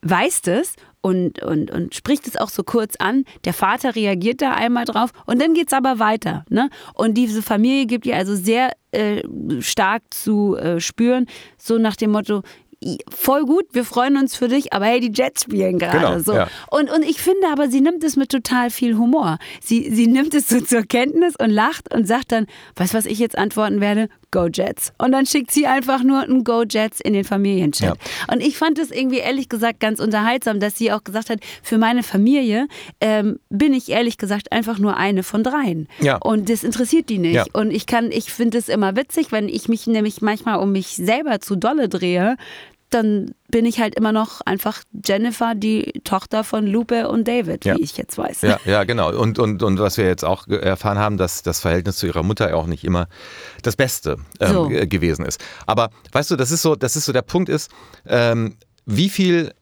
weiß 0.03 0.41
das 0.41 0.75
und, 1.01 1.41
und, 1.43 1.69
und 1.71 1.93
spricht 1.95 2.27
es 2.27 2.37
auch 2.37 2.49
so 2.49 2.63
kurz 2.63 2.95
an. 2.95 3.25
Der 3.45 3.53
Vater 3.53 3.95
reagiert 3.95 4.41
da 4.41 4.51
einmal 4.51 4.85
drauf 4.85 5.11
und 5.25 5.41
dann 5.41 5.53
geht 5.53 5.67
es 5.67 5.73
aber 5.73 5.99
weiter. 5.99 6.45
Ne? 6.49 6.69
Und 6.93 7.15
diese 7.15 7.41
Familie 7.41 7.85
gibt 7.85 8.05
ihr 8.05 8.15
also 8.15 8.35
sehr 8.35 8.71
äh, 8.91 9.21
stark 9.59 10.03
zu 10.11 10.55
äh, 10.55 10.79
spüren, 10.79 11.27
so 11.57 11.77
nach 11.77 11.95
dem 11.95 12.11
Motto, 12.11 12.43
voll 13.09 13.45
gut, 13.45 13.65
wir 13.71 13.85
freuen 13.85 14.17
uns 14.17 14.35
für 14.35 14.47
dich, 14.47 14.73
aber 14.73 14.85
hey, 14.85 14.99
die 14.99 15.11
Jets 15.13 15.43
spielen 15.43 15.79
gerade 15.79 15.99
genau, 15.99 16.19
so. 16.19 16.33
Ja. 16.33 16.47
Und, 16.69 16.91
und 16.91 17.03
ich 17.03 17.21
finde 17.21 17.47
aber, 17.51 17.69
sie 17.69 17.81
nimmt 17.81 18.03
es 18.03 18.15
mit 18.15 18.29
total 18.29 18.69
viel 18.69 18.97
Humor. 18.97 19.37
Sie, 19.61 19.89
sie 19.89 20.07
nimmt 20.07 20.33
es 20.33 20.47
so 20.47 20.59
zur 20.61 20.83
Kenntnis 20.83 21.35
und 21.37 21.49
lacht 21.49 21.93
und 21.93 22.07
sagt 22.07 22.31
dann, 22.31 22.47
weißt 22.75 22.93
du, 22.93 22.97
was 22.97 23.05
ich 23.05 23.19
jetzt 23.19 23.37
antworten 23.37 23.81
werde? 23.81 24.09
Go 24.33 24.47
Jets. 24.51 24.91
Und 24.97 25.13
dann 25.13 25.25
schickt 25.25 25.51
sie 25.51 25.67
einfach 25.67 26.03
nur 26.03 26.23
ein 26.23 26.43
Go 26.43 26.63
Jets 26.67 26.99
in 26.99 27.13
den 27.13 27.23
Familienchat. 27.23 27.97
Ja. 27.97 28.33
Und 28.33 28.41
ich 28.41 28.57
fand 28.57 28.79
es 28.79 28.91
irgendwie 28.91 29.19
ehrlich 29.19 29.47
gesagt 29.47 29.79
ganz 29.79 29.99
unterhaltsam, 29.99 30.59
dass 30.59 30.75
sie 30.75 30.91
auch 30.91 31.03
gesagt 31.03 31.29
hat, 31.29 31.39
für 31.61 31.77
meine 31.77 32.03
Familie 32.03 32.67
ähm, 32.99 33.39
bin 33.49 33.73
ich 33.73 33.89
ehrlich 33.89 34.17
gesagt 34.17 34.51
einfach 34.51 34.79
nur 34.79 34.97
eine 34.97 35.23
von 35.23 35.43
dreien. 35.43 35.87
Ja. 36.01 36.17
Und 36.17 36.49
das 36.49 36.63
interessiert 36.63 37.09
die 37.09 37.19
nicht. 37.19 37.35
Ja. 37.35 37.45
Und 37.53 37.71
ich 37.71 37.85
kann, 37.85 38.11
ich 38.11 38.33
finde 38.33 38.57
es 38.57 38.67
immer 38.67 38.95
witzig, 38.95 39.31
wenn 39.31 39.47
ich 39.47 39.69
mich 39.69 39.87
nämlich 39.87 40.21
manchmal 40.21 40.59
um 40.59 40.71
mich 40.71 40.87
selber 40.95 41.39
zu 41.39 41.55
dolle 41.55 41.87
drehe, 41.87 42.35
dann 42.93 43.33
bin 43.49 43.65
ich 43.65 43.79
halt 43.79 43.95
immer 43.95 44.11
noch 44.11 44.41
einfach 44.41 44.81
Jennifer, 45.05 45.55
die 45.55 45.93
Tochter 46.03 46.43
von 46.43 46.67
Lupe 46.67 47.07
und 47.07 47.27
David, 47.27 47.65
ja. 47.65 47.75
wie 47.75 47.81
ich 47.81 47.97
jetzt 47.97 48.17
weiß. 48.17 48.41
Ja, 48.41 48.59
ja 48.65 48.83
genau. 48.83 49.13
Und, 49.13 49.39
und, 49.39 49.63
und 49.63 49.79
was 49.79 49.97
wir 49.97 50.05
jetzt 50.05 50.23
auch 50.23 50.47
erfahren 50.47 50.97
haben, 50.97 51.17
dass 51.17 51.43
das 51.43 51.59
Verhältnis 51.59 51.97
zu 51.97 52.07
ihrer 52.07 52.23
Mutter 52.23 52.55
auch 52.55 52.67
nicht 52.67 52.83
immer 52.83 53.07
das 53.61 53.75
Beste 53.75 54.17
ähm, 54.39 54.53
so. 54.53 54.67
gewesen 54.67 55.25
ist. 55.25 55.43
Aber 55.65 55.89
weißt 56.11 56.31
du, 56.31 56.35
das 56.35 56.51
ist 56.51 56.61
so, 56.61 56.75
das 56.75 56.95
ist 56.95 57.05
so 57.05 57.13
der 57.13 57.21
Punkt 57.21 57.49
ist, 57.49 57.71
ähm, 58.07 58.57
wie 58.85 59.09
viel 59.09 59.53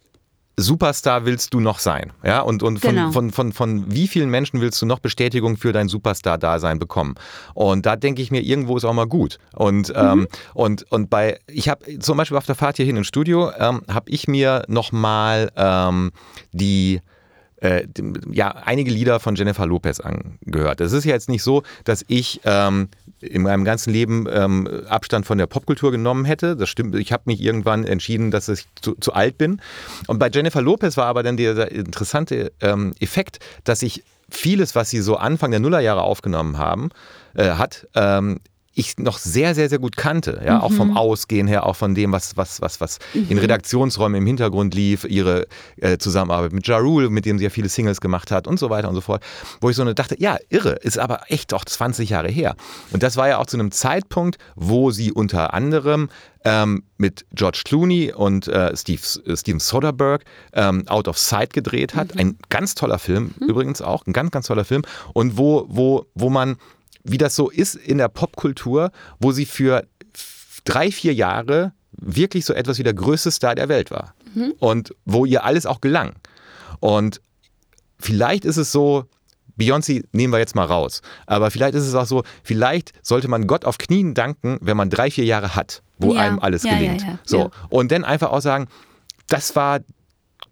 Superstar 0.57 1.25
willst 1.25 1.53
du 1.53 1.59
noch 1.59 1.79
sein? 1.79 2.13
Ja, 2.23 2.41
und, 2.41 2.63
und 2.63 2.79
von, 2.79 2.95
genau. 2.95 3.11
von, 3.11 3.31
von, 3.31 3.51
von, 3.51 3.91
wie 3.91 4.07
vielen 4.07 4.29
Menschen 4.29 4.61
willst 4.61 4.81
du 4.81 4.85
noch 4.85 4.99
Bestätigung 4.99 5.57
für 5.57 5.73
dein 5.73 5.87
Superstar-Dasein 5.87 6.79
bekommen? 6.79 7.15
Und 7.53 7.85
da 7.85 7.95
denke 7.95 8.21
ich 8.21 8.31
mir, 8.31 8.41
irgendwo 8.41 8.77
ist 8.77 8.85
auch 8.85 8.93
mal 8.93 9.07
gut. 9.07 9.37
Und, 9.53 9.89
mhm. 9.89 9.95
ähm, 9.95 10.27
und, 10.53 10.91
und 10.91 11.09
bei, 11.09 11.39
ich 11.47 11.69
habe 11.69 11.99
zum 11.99 12.17
Beispiel 12.17 12.37
auf 12.37 12.45
der 12.45 12.55
Fahrt 12.55 12.77
hierhin 12.77 12.97
ins 12.97 13.07
Studio, 13.07 13.51
ähm, 13.57 13.81
habe 13.87 14.09
ich 14.09 14.27
mir 14.27 14.63
nochmal 14.67 15.51
ähm, 15.55 16.11
die 16.51 17.01
äh, 17.61 17.87
ja, 18.31 18.49
einige 18.49 18.91
Lieder 18.91 19.19
von 19.19 19.35
Jennifer 19.35 19.65
Lopez 19.65 19.99
angehört. 19.99 20.81
Es 20.81 20.93
ist 20.93 21.05
ja 21.05 21.13
jetzt 21.13 21.29
nicht 21.29 21.43
so, 21.43 21.63
dass 21.83 22.03
ich 22.07 22.41
ähm, 22.43 22.89
in 23.21 23.43
meinem 23.43 23.63
ganzen 23.63 23.91
Leben 23.91 24.27
ähm, 24.31 24.67
Abstand 24.87 25.25
von 25.25 25.37
der 25.37 25.47
Popkultur 25.47 25.91
genommen 25.91 26.25
hätte. 26.25 26.55
Das 26.55 26.69
stimmt. 26.69 26.95
Ich 26.95 27.11
habe 27.11 27.23
mich 27.25 27.41
irgendwann 27.41 27.83
entschieden, 27.83 28.31
dass 28.31 28.49
ich 28.49 28.65
zu, 28.81 28.95
zu, 28.95 29.13
alt 29.13 29.37
bin. 29.37 29.61
Und 30.07 30.19
bei 30.19 30.29
Jennifer 30.29 30.61
Lopez 30.61 30.97
war 30.97 31.05
aber 31.05 31.23
dann 31.23 31.37
dieser 31.37 31.71
interessante 31.71 32.51
ähm, 32.61 32.93
Effekt, 32.99 33.39
dass 33.63 33.81
ich 33.81 34.03
vieles, 34.29 34.75
was 34.75 34.89
sie 34.89 35.01
so 35.01 35.17
Anfang 35.17 35.51
der 35.51 35.59
Nullerjahre 35.59 36.01
aufgenommen 36.01 36.57
haben, 36.57 36.89
äh, 37.35 37.51
hat, 37.51 37.87
ähm, 37.95 38.39
ich 38.73 38.97
noch 38.97 39.17
sehr, 39.17 39.53
sehr, 39.53 39.69
sehr 39.69 39.79
gut 39.79 39.97
kannte. 39.97 40.41
Ja, 40.45 40.55
mhm. 40.55 40.61
auch 40.61 40.71
vom 40.71 40.89
mhm. 40.89 40.97
Ausgehen 40.97 41.47
her, 41.47 41.65
auch 41.65 41.75
von 41.75 41.93
dem, 41.93 42.11
was, 42.11 42.37
was, 42.37 42.61
was, 42.61 42.79
was 42.79 42.99
mhm. 43.13 43.27
in 43.29 43.37
Redaktionsräumen 43.37 44.21
im 44.21 44.25
Hintergrund 44.25 44.73
lief, 44.73 45.03
ihre 45.03 45.47
äh, 45.77 45.97
Zusammenarbeit 45.97 46.53
mit 46.53 46.67
Ja 46.67 46.77
Rule, 46.77 47.09
mit 47.09 47.25
dem 47.25 47.37
sie 47.37 47.43
ja 47.43 47.49
viele 47.49 47.69
Singles 47.69 47.99
gemacht 47.99 48.31
hat 48.31 48.47
und 48.47 48.59
so 48.59 48.69
weiter 48.69 48.87
und 48.87 48.95
so 48.95 49.01
fort. 49.01 49.23
Wo 49.59 49.69
ich 49.69 49.75
so 49.75 49.81
eine 49.81 49.93
dachte, 49.93 50.15
ja, 50.19 50.37
irre, 50.49 50.73
ist 50.81 50.97
aber 50.97 51.21
echt 51.27 51.51
doch 51.51 51.65
20 51.65 52.09
Jahre 52.09 52.29
her. 52.29 52.55
Und 52.91 53.03
das 53.03 53.17
war 53.17 53.27
ja 53.27 53.37
auch 53.37 53.45
zu 53.45 53.57
einem 53.57 53.71
Zeitpunkt, 53.71 54.37
wo 54.55 54.91
sie 54.91 55.11
unter 55.11 55.53
anderem 55.53 56.09
ähm, 56.45 56.83
mit 56.97 57.25
George 57.33 57.61
Clooney 57.65 58.13
und 58.13 58.47
äh, 58.47 58.75
Steve, 58.75 59.01
äh, 59.25 59.35
Steven 59.35 59.59
Soderbergh 59.59 60.23
ähm, 60.53 60.87
Out 60.87 61.07
of 61.07 61.17
Sight 61.17 61.53
gedreht 61.53 61.95
hat. 61.95 62.15
Mhm. 62.15 62.19
Ein 62.19 62.37
ganz 62.49 62.75
toller 62.75 62.99
Film, 62.99 63.33
übrigens 63.39 63.81
auch, 63.81 64.05
ein 64.07 64.13
ganz, 64.13 64.31
ganz 64.31 64.47
toller 64.47 64.65
Film. 64.65 64.83
Und 65.13 65.37
wo, 65.37 65.65
wo, 65.67 66.05
wo 66.15 66.29
man 66.29 66.55
wie 67.03 67.17
das 67.17 67.35
so 67.35 67.49
ist 67.49 67.75
in 67.75 67.97
der 67.97 68.09
Popkultur, 68.09 68.91
wo 69.19 69.31
sie 69.31 69.45
für 69.45 69.85
drei, 70.63 70.91
vier 70.91 71.13
Jahre 71.13 71.73
wirklich 71.91 72.45
so 72.45 72.53
etwas 72.53 72.77
wie 72.77 72.83
der 72.83 72.93
größte 72.93 73.31
Star 73.31 73.55
der 73.55 73.69
Welt 73.69 73.91
war. 73.91 74.13
Mhm. 74.33 74.53
Und 74.59 74.95
wo 75.05 75.25
ihr 75.25 75.43
alles 75.43 75.65
auch 75.65 75.81
gelang. 75.81 76.13
Und 76.79 77.21
vielleicht 77.99 78.45
ist 78.45 78.57
es 78.57 78.71
so, 78.71 79.05
Beyoncé 79.59 80.03
nehmen 80.11 80.33
wir 80.33 80.39
jetzt 80.39 80.55
mal 80.55 80.65
raus. 80.65 81.01
Aber 81.27 81.51
vielleicht 81.51 81.75
ist 81.75 81.85
es 81.85 81.95
auch 81.95 82.05
so, 82.05 82.23
vielleicht 82.43 82.93
sollte 83.01 83.27
man 83.27 83.47
Gott 83.47 83.65
auf 83.65 83.77
Knien 83.77 84.13
danken, 84.13 84.57
wenn 84.61 84.77
man 84.77 84.89
drei, 84.89 85.11
vier 85.11 85.25
Jahre 85.25 85.55
hat, 85.55 85.83
wo 85.97 86.13
ja. 86.13 86.21
einem 86.21 86.39
alles 86.39 86.63
ja, 86.63 86.73
gelingt. 86.73 87.01
Ja, 87.01 87.19
so. 87.23 87.51
Und 87.69 87.91
dann 87.91 88.03
einfach 88.03 88.31
auch 88.31 88.41
sagen, 88.41 88.67
das 89.27 89.55
war 89.55 89.79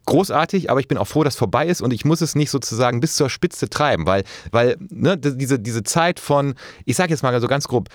großartig, 0.10 0.70
aber 0.70 0.80
ich 0.80 0.88
bin 0.88 0.98
auch 0.98 1.08
froh, 1.08 1.24
dass 1.24 1.36
vorbei 1.36 1.68
ist 1.68 1.82
und 1.82 1.94
ich 1.94 2.04
muss 2.04 2.22
es 2.22 2.36
nicht 2.36 2.50
sozusagen 2.50 3.00
bis 3.00 3.16
zur 3.16 3.30
Spitze 3.30 3.70
treiben, 3.70 4.06
weil, 4.06 4.24
weil 4.52 4.76
ne, 4.90 5.18
diese, 5.18 5.60
diese 5.60 5.84
Zeit 5.84 6.20
von, 6.20 6.56
ich 6.86 6.96
sage 6.96 7.12
jetzt 7.12 7.22
mal 7.22 7.40
so 7.40 7.48
ganz 7.48 7.68
grob, 7.68 7.90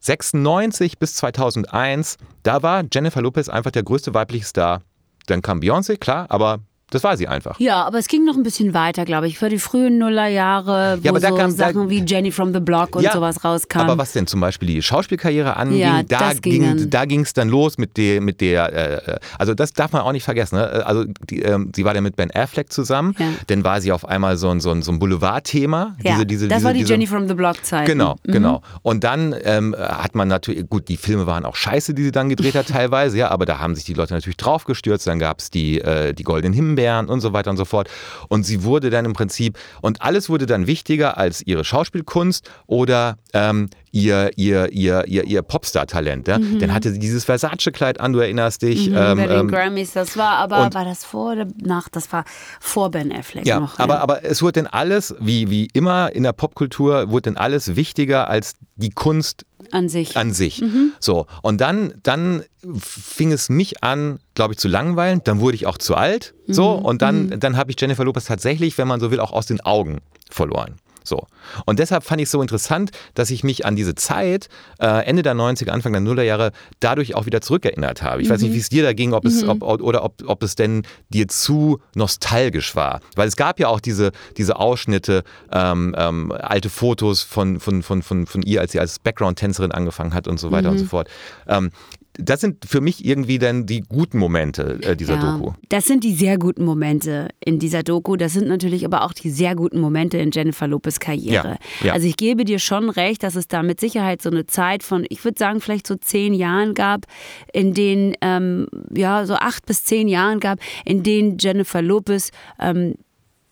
96 0.00 0.98
bis 0.98 1.14
2001, 1.14 2.18
da 2.42 2.62
war 2.62 2.84
Jennifer 2.92 3.22
Lopez 3.22 3.48
einfach 3.48 3.70
der 3.70 3.82
größte 3.82 4.14
weibliche 4.14 4.44
Star. 4.44 4.82
Dann 5.26 5.42
kam 5.42 5.60
Beyoncé, 5.60 5.96
klar, 5.96 6.26
aber 6.28 6.60
das 6.90 7.04
war 7.04 7.16
sie 7.16 7.28
einfach. 7.28 7.60
Ja, 7.60 7.84
aber 7.84 7.98
es 7.98 8.08
ging 8.08 8.24
noch 8.24 8.36
ein 8.36 8.42
bisschen 8.42 8.72
weiter, 8.72 9.04
glaube 9.04 9.26
ich. 9.26 9.38
Für 9.38 9.48
die 9.48 9.58
frühen 9.58 9.98
Nullerjahre, 9.98 10.98
wo 11.00 11.04
ja, 11.04 11.10
aber 11.10 11.20
da 11.20 11.28
so 11.28 11.34
kam, 11.34 11.50
Sachen 11.50 11.84
da, 11.84 11.90
wie 11.90 12.02
Jenny 12.02 12.30
from 12.30 12.54
the 12.54 12.60
Block 12.60 12.96
und 12.96 13.02
ja, 13.02 13.12
sowas 13.12 13.44
rauskamen. 13.44 13.90
Aber 13.90 14.00
was 14.00 14.12
denn 14.12 14.26
zum 14.26 14.40
Beispiel 14.40 14.68
die 14.68 14.82
Schauspielkarriere 14.82 15.56
anging, 15.56 15.78
ja, 15.78 16.02
da 16.02 16.32
ging 16.32 16.88
da 16.88 17.04
ging 17.04 17.20
es 17.20 17.34
dann 17.34 17.48
los 17.48 17.76
mit 17.76 17.96
der, 17.96 18.20
mit 18.20 18.40
der 18.40 18.72
äh, 18.72 19.18
also 19.38 19.54
das 19.54 19.72
darf 19.72 19.92
man 19.92 20.02
auch 20.02 20.12
nicht 20.12 20.24
vergessen. 20.24 20.56
Ne? 20.56 20.86
Also 20.86 21.04
die, 21.28 21.42
ähm, 21.42 21.72
sie 21.74 21.84
war 21.84 21.94
ja 21.94 22.00
mit 22.00 22.16
Ben 22.16 22.30
Affleck 22.30 22.72
zusammen, 22.72 23.14
ja. 23.18 23.26
dann 23.48 23.64
war 23.64 23.80
sie 23.80 23.92
auf 23.92 24.06
einmal 24.06 24.36
so 24.36 24.48
ein, 24.48 24.60
so 24.60 24.70
ein, 24.70 24.82
so 24.82 24.92
ein 24.92 24.98
Boulevardthema. 24.98 25.96
Ja, 26.02 26.12
diese, 26.12 26.26
diese, 26.26 26.48
das 26.48 26.58
diese, 26.58 26.66
war 26.66 26.74
die 26.74 26.84
Jenny 26.84 27.06
from 27.06 27.28
the 27.28 27.34
Block 27.34 27.64
Zeit. 27.64 27.86
Genau, 27.86 28.16
mhm. 28.24 28.32
genau. 28.32 28.62
Und 28.82 29.04
dann 29.04 29.34
ähm, 29.44 29.76
hat 29.78 30.14
man 30.14 30.28
natürlich, 30.28 30.68
gut, 30.68 30.88
die 30.88 30.96
Filme 30.96 31.26
waren 31.26 31.44
auch 31.44 31.56
scheiße, 31.56 31.92
die 31.92 32.04
sie 32.04 32.12
dann 32.12 32.28
gedreht 32.28 32.54
hat 32.54 32.68
teilweise, 32.68 33.18
ja, 33.18 33.28
aber 33.28 33.44
da 33.44 33.58
haben 33.58 33.74
sich 33.74 33.84
die 33.84 33.94
Leute 33.94 34.14
natürlich 34.14 34.36
draufgestürzt. 34.36 35.06
Dann 35.06 35.18
gab 35.18 35.40
es 35.40 35.50
die, 35.50 35.80
äh, 35.80 36.14
die 36.14 36.22
Goldenen 36.22 36.54
Himbeeren 36.78 37.08
und 37.08 37.20
so 37.20 37.32
weiter 37.32 37.50
und 37.50 37.56
so 37.56 37.64
fort. 37.64 37.88
Und 38.28 38.44
sie 38.44 38.62
wurde 38.62 38.90
dann 38.90 39.04
im 39.04 39.12
Prinzip, 39.12 39.58
und 39.82 40.02
alles 40.02 40.28
wurde 40.28 40.46
dann 40.46 40.66
wichtiger 40.66 41.18
als 41.18 41.42
ihre 41.46 41.64
Schauspielkunst 41.64 42.50
oder 42.66 43.18
ähm, 43.32 43.68
ihr, 43.92 44.30
ihr, 44.36 44.72
ihr, 44.72 45.04
ihr, 45.06 45.24
ihr 45.24 45.42
Popstar-Talent. 45.42 46.28
Ja? 46.28 46.38
Mhm. 46.38 46.58
Dann 46.58 46.74
hatte 46.74 46.92
sie 46.92 46.98
dieses 46.98 47.24
Versace-Kleid 47.24 48.00
an, 48.00 48.12
du 48.12 48.20
erinnerst 48.20 48.62
dich. 48.62 48.90
Mhm, 48.90 48.96
ähm, 48.96 49.18
bei 49.18 49.26
den 49.26 49.40
ähm, 49.40 49.48
Grammys, 49.48 49.92
das 49.92 50.16
war 50.16 50.32
aber, 50.38 50.72
war 50.74 50.84
das 50.84 51.04
vor 51.04 51.32
oder 51.32 51.46
nach? 51.62 51.88
Das 51.88 52.12
war 52.12 52.24
vor 52.60 52.90
Ben 52.90 53.12
Affleck 53.12 53.46
ja, 53.46 53.60
noch. 53.60 53.78
Aber, 53.78 53.94
ja. 53.94 54.00
aber 54.00 54.24
es 54.24 54.42
wurde 54.42 54.62
dann 54.62 54.66
alles, 54.66 55.14
wie, 55.20 55.50
wie 55.50 55.68
immer 55.72 56.12
in 56.14 56.22
der 56.22 56.32
Popkultur, 56.32 57.10
wurde 57.10 57.30
dann 57.30 57.36
alles 57.36 57.76
wichtiger 57.76 58.28
als 58.28 58.54
die 58.76 58.90
Kunst 58.90 59.44
an 59.72 59.88
sich. 59.88 60.16
An 60.16 60.32
sich. 60.32 60.60
Mhm. 60.60 60.92
So. 61.00 61.26
Und 61.42 61.60
dann, 61.60 61.94
dann 62.02 62.44
fing 62.78 63.32
es 63.32 63.48
mich 63.48 63.82
an, 63.82 64.18
glaube 64.34 64.54
ich, 64.54 64.58
zu 64.58 64.68
langweilen. 64.68 65.20
Dann 65.24 65.40
wurde 65.40 65.56
ich 65.56 65.66
auch 65.66 65.78
zu 65.78 65.94
alt. 65.94 66.34
So. 66.46 66.78
Mhm. 66.78 66.84
Und 66.84 67.02
dann, 67.02 67.26
mhm. 67.26 67.40
dann 67.40 67.56
habe 67.56 67.70
ich 67.70 67.80
Jennifer 67.80 68.04
Lopez 68.04 68.24
tatsächlich, 68.24 68.78
wenn 68.78 68.88
man 68.88 69.00
so 69.00 69.10
will, 69.10 69.20
auch 69.20 69.32
aus 69.32 69.46
den 69.46 69.60
Augen 69.60 69.98
verloren. 70.30 70.76
So. 71.08 71.26
Und 71.64 71.78
deshalb 71.78 72.04
fand 72.04 72.20
ich 72.20 72.26
es 72.26 72.30
so 72.30 72.42
interessant, 72.42 72.90
dass 73.14 73.30
ich 73.30 73.44
mich 73.44 73.64
an 73.64 73.76
diese 73.76 73.94
Zeit, 73.94 74.48
äh, 74.78 75.04
Ende 75.06 75.22
der 75.22 75.34
90er, 75.34 75.70
Anfang 75.70 75.92
der 75.92 76.00
Nullerjahre, 76.00 76.52
dadurch 76.80 77.14
auch 77.14 77.26
wieder 77.26 77.40
zurückerinnert 77.40 78.02
habe. 78.02 78.22
Ich 78.22 78.28
mhm. 78.28 78.32
weiß 78.34 78.42
nicht, 78.42 78.50
mhm. 78.50 78.54
wie 78.54 78.60
es 78.60 78.68
dir 78.68 78.82
da 78.82 78.92
ging, 78.92 79.12
ob 79.14 79.24
es, 79.24 79.42
mhm. 79.42 79.48
ob, 79.48 79.62
oder 79.62 80.04
ob, 80.04 80.22
ob 80.26 80.42
es 80.42 80.54
denn 80.54 80.82
dir 81.08 81.28
zu 81.28 81.80
nostalgisch 81.94 82.76
war. 82.76 83.00
Weil 83.16 83.28
es 83.28 83.36
gab 83.36 83.58
ja 83.58 83.68
auch 83.68 83.80
diese, 83.80 84.12
diese 84.36 84.56
Ausschnitte, 84.56 85.24
ähm, 85.52 85.94
ähm, 85.96 86.32
alte 86.32 86.70
Fotos 86.70 87.22
von, 87.22 87.60
von, 87.60 87.82
von, 87.82 88.02
von, 88.02 88.26
von 88.26 88.42
ihr, 88.42 88.60
als 88.60 88.72
sie 88.72 88.80
als 88.80 88.98
Background-Tänzerin 88.98 89.72
angefangen 89.72 90.14
hat 90.14 90.28
und 90.28 90.38
so 90.38 90.50
weiter 90.50 90.68
mhm. 90.68 90.72
und 90.72 90.78
so 90.78 90.86
fort. 90.86 91.08
Ähm, 91.46 91.70
das 92.18 92.40
sind 92.40 92.64
für 92.66 92.80
mich 92.80 93.04
irgendwie 93.04 93.38
dann 93.38 93.64
die 93.64 93.80
guten 93.80 94.18
Momente 94.18 94.80
äh, 94.82 94.96
dieser 94.96 95.14
ja, 95.14 95.36
Doku. 95.36 95.52
Das 95.68 95.86
sind 95.86 96.02
die 96.02 96.14
sehr 96.14 96.36
guten 96.36 96.64
Momente 96.64 97.28
in 97.44 97.60
dieser 97.60 97.84
Doku. 97.84 98.16
Das 98.16 98.32
sind 98.32 98.48
natürlich 98.48 98.84
aber 98.84 99.04
auch 99.04 99.12
die 99.12 99.30
sehr 99.30 99.54
guten 99.54 99.80
Momente 99.80 100.18
in 100.18 100.32
Jennifer 100.32 100.66
Lopez 100.66 100.98
Karriere. 100.98 101.58
Ja, 101.80 101.86
ja. 101.86 101.92
Also 101.92 102.08
ich 102.08 102.16
gebe 102.16 102.44
dir 102.44 102.58
schon 102.58 102.90
recht, 102.90 103.22
dass 103.22 103.36
es 103.36 103.46
da 103.46 103.62
mit 103.62 103.78
Sicherheit 103.78 104.20
so 104.20 104.30
eine 104.30 104.46
Zeit 104.46 104.82
von, 104.82 105.06
ich 105.08 105.24
würde 105.24 105.38
sagen, 105.38 105.60
vielleicht 105.60 105.86
so 105.86 105.94
zehn 105.94 106.34
Jahren 106.34 106.74
gab, 106.74 107.06
in 107.52 107.72
denen, 107.72 108.14
ähm, 108.20 108.66
ja, 108.92 109.24
so 109.24 109.34
acht 109.34 109.64
bis 109.66 109.84
zehn 109.84 110.08
Jahren 110.08 110.40
gab, 110.40 110.58
in 110.84 111.04
denen 111.04 111.38
Jennifer 111.38 111.82
Lopez 111.82 112.32
ähm, 112.58 112.94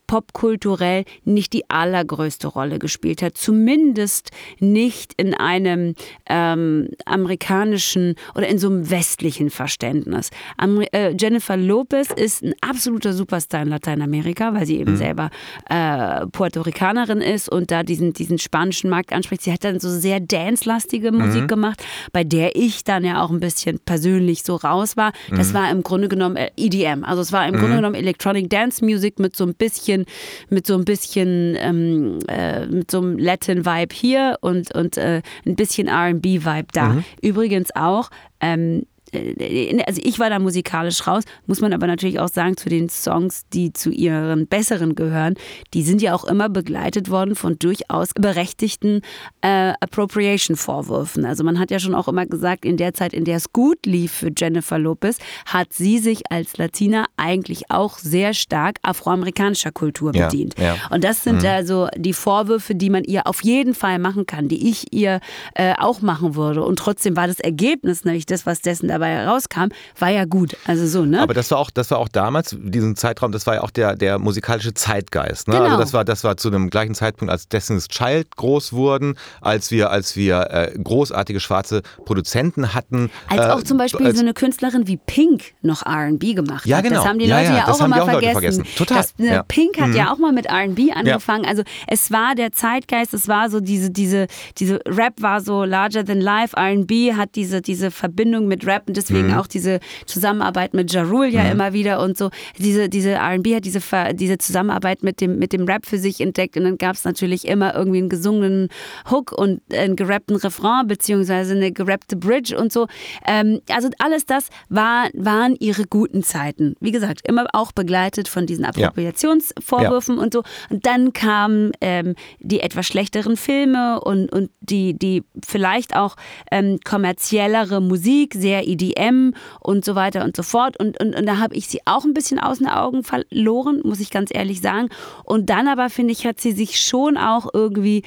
popkulturell 0.06 1.04
nicht 1.24 1.52
die 1.52 1.68
allergrößte 1.68 2.46
Rolle 2.48 2.78
gespielt 2.78 3.22
hat. 3.22 3.36
Zumindest 3.36 4.30
nicht 4.58 5.12
in 5.16 5.34
einem 5.34 5.94
ähm, 6.26 6.88
amerikanischen 7.04 8.14
oder 8.34 8.48
in 8.48 8.58
so 8.58 8.68
einem 8.68 8.90
westlichen 8.90 9.50
Verständnis. 9.50 10.30
Am, 10.56 10.80
äh, 10.92 11.14
Jennifer 11.18 11.56
Lopez 11.56 12.10
ist 12.14 12.42
ein 12.42 12.54
absoluter 12.60 13.12
Superstar 13.12 13.62
in 13.62 13.68
Lateinamerika, 13.68 14.54
weil 14.54 14.66
sie 14.66 14.78
eben 14.78 14.92
mhm. 14.92 14.96
selber 14.96 15.30
äh, 15.68 16.26
Puerto 16.26 16.62
Ricanerin 16.62 17.20
ist 17.20 17.48
und 17.48 17.70
da 17.70 17.82
diesen, 17.82 18.12
diesen 18.12 18.38
spanischen 18.38 18.90
Markt 18.90 19.12
anspricht. 19.12 19.42
Sie 19.42 19.52
hat 19.52 19.64
dann 19.64 19.80
so 19.80 19.90
sehr 19.90 20.20
dance-lastige 20.20 21.12
Musik 21.12 21.42
mhm. 21.42 21.48
gemacht, 21.48 21.82
bei 22.12 22.24
der 22.24 22.56
ich 22.56 22.84
dann 22.84 23.04
ja 23.04 23.22
auch 23.22 23.30
ein 23.30 23.40
bisschen 23.40 23.78
persönlich 23.80 24.42
so 24.42 24.56
raus 24.56 24.96
war. 24.96 25.12
Das 25.30 25.50
mhm. 25.50 25.54
war 25.54 25.70
im 25.70 25.82
Grunde 25.82 26.08
genommen 26.08 26.36
äh, 26.36 26.50
EDM. 26.56 27.04
Also 27.04 27.22
es 27.22 27.32
war 27.32 27.46
im 27.46 27.54
Grunde 27.54 27.72
mhm. 27.72 27.76
genommen 27.76 27.94
Electronic 27.94 28.50
Dance 28.50 28.84
Music 28.84 29.18
mit 29.18 29.36
so 29.36 29.44
ein 29.44 29.54
bisschen 29.54 29.95
bisschen, 29.96 30.06
mit 30.50 30.66
so 30.66 30.74
ein 30.74 30.84
bisschen, 30.84 31.56
ähm, 31.58 32.18
äh, 32.28 32.66
mit 32.66 32.90
so 32.90 32.98
einem 32.98 33.18
Latin-Vibe 33.18 33.94
hier 33.94 34.38
und, 34.40 34.74
und 34.74 34.96
äh, 34.96 35.22
ein 35.46 35.56
bisschen 35.56 35.88
RB-Vibe 35.88 36.68
da. 36.72 36.88
Mhm. 36.90 37.04
Übrigens 37.22 37.74
auch, 37.74 38.10
ähm, 38.40 38.82
äh, 38.82 38.95
also 39.12 40.00
ich 40.02 40.18
war 40.18 40.30
da 40.30 40.38
musikalisch 40.38 41.06
raus, 41.06 41.24
muss 41.46 41.60
man 41.60 41.72
aber 41.72 41.86
natürlich 41.86 42.18
auch 42.18 42.28
sagen, 42.28 42.56
zu 42.56 42.68
den 42.68 42.88
Songs, 42.88 43.44
die 43.52 43.72
zu 43.72 43.90
ihren 43.90 44.46
besseren 44.46 44.94
gehören, 44.94 45.34
die 45.74 45.82
sind 45.82 46.02
ja 46.02 46.14
auch 46.14 46.24
immer 46.24 46.48
begleitet 46.48 47.10
worden 47.10 47.36
von 47.36 47.58
durchaus 47.58 48.10
berechtigten 48.14 49.02
äh, 49.42 49.72
Appropriation-Vorwürfen. 49.80 51.24
Also 51.24 51.44
man 51.44 51.58
hat 51.58 51.70
ja 51.70 51.78
schon 51.78 51.94
auch 51.94 52.08
immer 52.08 52.26
gesagt, 52.26 52.64
in 52.64 52.76
der 52.76 52.94
Zeit, 52.94 53.12
in 53.12 53.24
der 53.24 53.36
es 53.36 53.52
gut 53.52 53.86
lief 53.86 54.12
für 54.12 54.30
Jennifer 54.36 54.78
Lopez, 54.78 55.18
hat 55.46 55.72
sie 55.72 55.98
sich 55.98 56.30
als 56.30 56.56
Latina 56.56 57.04
eigentlich 57.16 57.70
auch 57.70 57.98
sehr 57.98 58.34
stark 58.34 58.78
afroamerikanischer 58.82 59.72
Kultur 59.72 60.12
bedient. 60.12 60.58
Ja, 60.58 60.74
ja. 60.74 60.76
Und 60.90 61.04
das 61.04 61.22
sind 61.22 61.42
mhm. 61.42 61.48
also 61.48 61.88
die 61.96 62.12
Vorwürfe, 62.12 62.74
die 62.74 62.90
man 62.90 63.04
ihr 63.04 63.26
auf 63.26 63.42
jeden 63.42 63.74
Fall 63.74 63.98
machen 63.98 64.26
kann, 64.26 64.48
die 64.48 64.68
ich 64.68 64.92
ihr 64.92 65.20
äh, 65.54 65.74
auch 65.78 66.00
machen 66.02 66.34
würde. 66.34 66.64
Und 66.64 66.78
trotzdem 66.78 67.16
war 67.16 67.26
das 67.26 67.40
Ergebnis 67.40 68.04
nämlich 68.04 68.26
das, 68.26 68.46
was 68.46 68.60
dessen 68.60 68.90
dabei 68.98 69.26
rauskam, 69.26 69.68
war 69.98 70.10
ja 70.10 70.24
gut. 70.24 70.56
Also 70.66 70.86
so, 70.86 71.04
ne? 71.04 71.20
Aber 71.20 71.34
das 71.34 71.50
war 71.50 71.58
auch, 71.58 71.70
das 71.70 71.90
war 71.90 71.98
auch 71.98 72.08
damals, 72.08 72.56
diesen 72.58 72.96
Zeitraum, 72.96 73.32
das 73.32 73.46
war 73.46 73.54
ja 73.54 73.62
auch 73.62 73.70
der, 73.70 73.96
der 73.96 74.18
musikalische 74.18 74.74
Zeitgeist. 74.74 75.48
Ne? 75.48 75.54
Also 75.54 75.64
genau. 75.64 75.76
Also 75.76 75.84
das 75.84 75.92
war, 75.92 76.04
das 76.04 76.24
war 76.24 76.36
zu 76.36 76.50
dem 76.50 76.70
gleichen 76.70 76.94
Zeitpunkt, 76.94 77.30
als 77.30 77.48
Destiny's 77.48 77.88
Child 77.88 78.36
groß 78.36 78.72
wurden, 78.72 79.16
als 79.40 79.70
wir, 79.70 79.90
als 79.90 80.16
wir 80.16 80.50
äh, 80.50 80.78
großartige 80.82 81.40
schwarze 81.40 81.82
Produzenten 82.04 82.74
hatten. 82.74 83.10
Als 83.28 83.40
äh, 83.40 83.50
auch 83.50 83.62
zum 83.62 83.78
Beispiel 83.78 84.14
so 84.14 84.20
eine 84.20 84.34
Künstlerin 84.34 84.86
wie 84.86 84.96
Pink 84.96 85.42
noch 85.62 85.82
RB 85.86 86.34
gemacht 86.34 86.60
hat. 86.60 86.66
Ja, 86.66 86.80
genau. 86.80 86.96
Das 86.96 87.06
haben 87.06 87.18
die 87.18 87.26
Leute 87.26 87.44
ja, 87.44 87.50
ja, 87.50 87.56
ja 87.58 87.68
auch 87.68 87.80
immer 87.80 88.02
auch 88.02 88.08
vergessen. 88.08 88.32
vergessen. 88.32 88.64
Total. 88.76 88.98
Das, 88.98 89.14
äh, 89.18 89.42
Pink 89.48 89.80
hat 89.80 89.88
mhm. 89.88 89.96
ja 89.96 90.12
auch 90.12 90.18
mal 90.18 90.32
mit 90.32 90.46
RB 90.46 90.94
angefangen. 90.94 91.44
Also 91.44 91.62
es 91.86 92.10
war 92.10 92.34
der 92.34 92.52
Zeitgeist, 92.52 93.14
es 93.14 93.28
war 93.28 93.50
so 93.50 93.60
diese, 93.60 93.90
diese, 93.90 94.26
diese 94.58 94.80
Rap 94.86 95.14
war 95.20 95.40
so 95.40 95.64
larger 95.64 96.04
than 96.04 96.20
life. 96.20 96.56
RB 96.56 97.16
hat 97.16 97.34
diese, 97.34 97.60
diese 97.60 97.90
Verbindung 97.90 98.46
mit 98.46 98.66
Rap 98.66 98.85
und 98.88 98.96
deswegen 98.96 99.28
mhm. 99.28 99.34
auch 99.34 99.46
diese 99.46 99.80
Zusammenarbeit 100.06 100.74
mit 100.74 100.92
Ja 100.92 101.02
Rule 101.02 101.28
ja 101.28 101.44
mhm. 101.44 101.52
immer 101.52 101.72
wieder 101.72 102.00
und 102.00 102.16
so. 102.16 102.30
Diese, 102.58 102.88
diese 102.88 103.16
RB 103.16 103.54
hat 103.54 103.64
diese, 103.64 103.80
diese 104.14 104.38
Zusammenarbeit 104.38 105.02
mit 105.02 105.20
dem, 105.20 105.38
mit 105.38 105.52
dem 105.52 105.64
Rap 105.64 105.86
für 105.86 105.98
sich 105.98 106.20
entdeckt 106.20 106.56
und 106.56 106.64
dann 106.64 106.78
gab 106.78 106.96
es 106.96 107.04
natürlich 107.04 107.46
immer 107.46 107.74
irgendwie 107.74 107.98
einen 107.98 108.08
gesungenen 108.08 108.68
Hook 109.10 109.32
und 109.32 109.60
einen 109.72 109.96
gerappten 109.96 110.36
Refrain 110.36 110.86
beziehungsweise 110.86 111.54
eine 111.54 111.72
gerappte 111.72 112.16
Bridge 112.16 112.56
und 112.56 112.72
so. 112.72 112.86
Ähm, 113.26 113.60
also 113.70 113.88
alles 113.98 114.26
das 114.26 114.48
war, 114.68 115.08
waren 115.14 115.56
ihre 115.58 115.84
guten 115.84 116.22
Zeiten. 116.22 116.74
Wie 116.80 116.92
gesagt, 116.92 117.26
immer 117.26 117.46
auch 117.52 117.72
begleitet 117.72 118.28
von 118.28 118.46
diesen 118.46 118.64
Appropriationsvorwürfen 118.64 120.16
ja. 120.16 120.22
und 120.22 120.32
so. 120.32 120.42
Und 120.70 120.86
dann 120.86 121.12
kamen 121.12 121.72
ähm, 121.80 122.14
die 122.40 122.60
etwas 122.60 122.86
schlechteren 122.86 123.36
Filme 123.36 124.00
und, 124.00 124.32
und 124.32 124.50
die, 124.60 124.94
die 124.98 125.22
vielleicht 125.44 125.96
auch 125.96 126.16
ähm, 126.50 126.78
kommerziellere 126.84 127.80
Musik, 127.80 128.34
sehr 128.34 128.66
EDM 128.76 129.34
und 129.60 129.84
so 129.84 129.94
weiter 129.94 130.24
und 130.24 130.36
so 130.36 130.42
fort. 130.42 130.78
Und, 130.78 131.00
und, 131.00 131.14
und 131.14 131.26
da 131.26 131.38
habe 131.38 131.54
ich 131.54 131.68
sie 131.68 131.80
auch 131.84 132.04
ein 132.04 132.14
bisschen 132.14 132.38
aus 132.38 132.58
den 132.58 132.68
Augen 132.68 133.02
verloren, 133.02 133.80
muss 133.84 134.00
ich 134.00 134.10
ganz 134.10 134.30
ehrlich 134.32 134.60
sagen. 134.60 134.88
Und 135.24 135.50
dann 135.50 135.68
aber, 135.68 135.90
finde 135.90 136.12
ich, 136.12 136.26
hat 136.26 136.40
sie 136.40 136.52
sich 136.52 136.80
schon 136.80 137.16
auch 137.16 137.48
irgendwie 137.52 138.02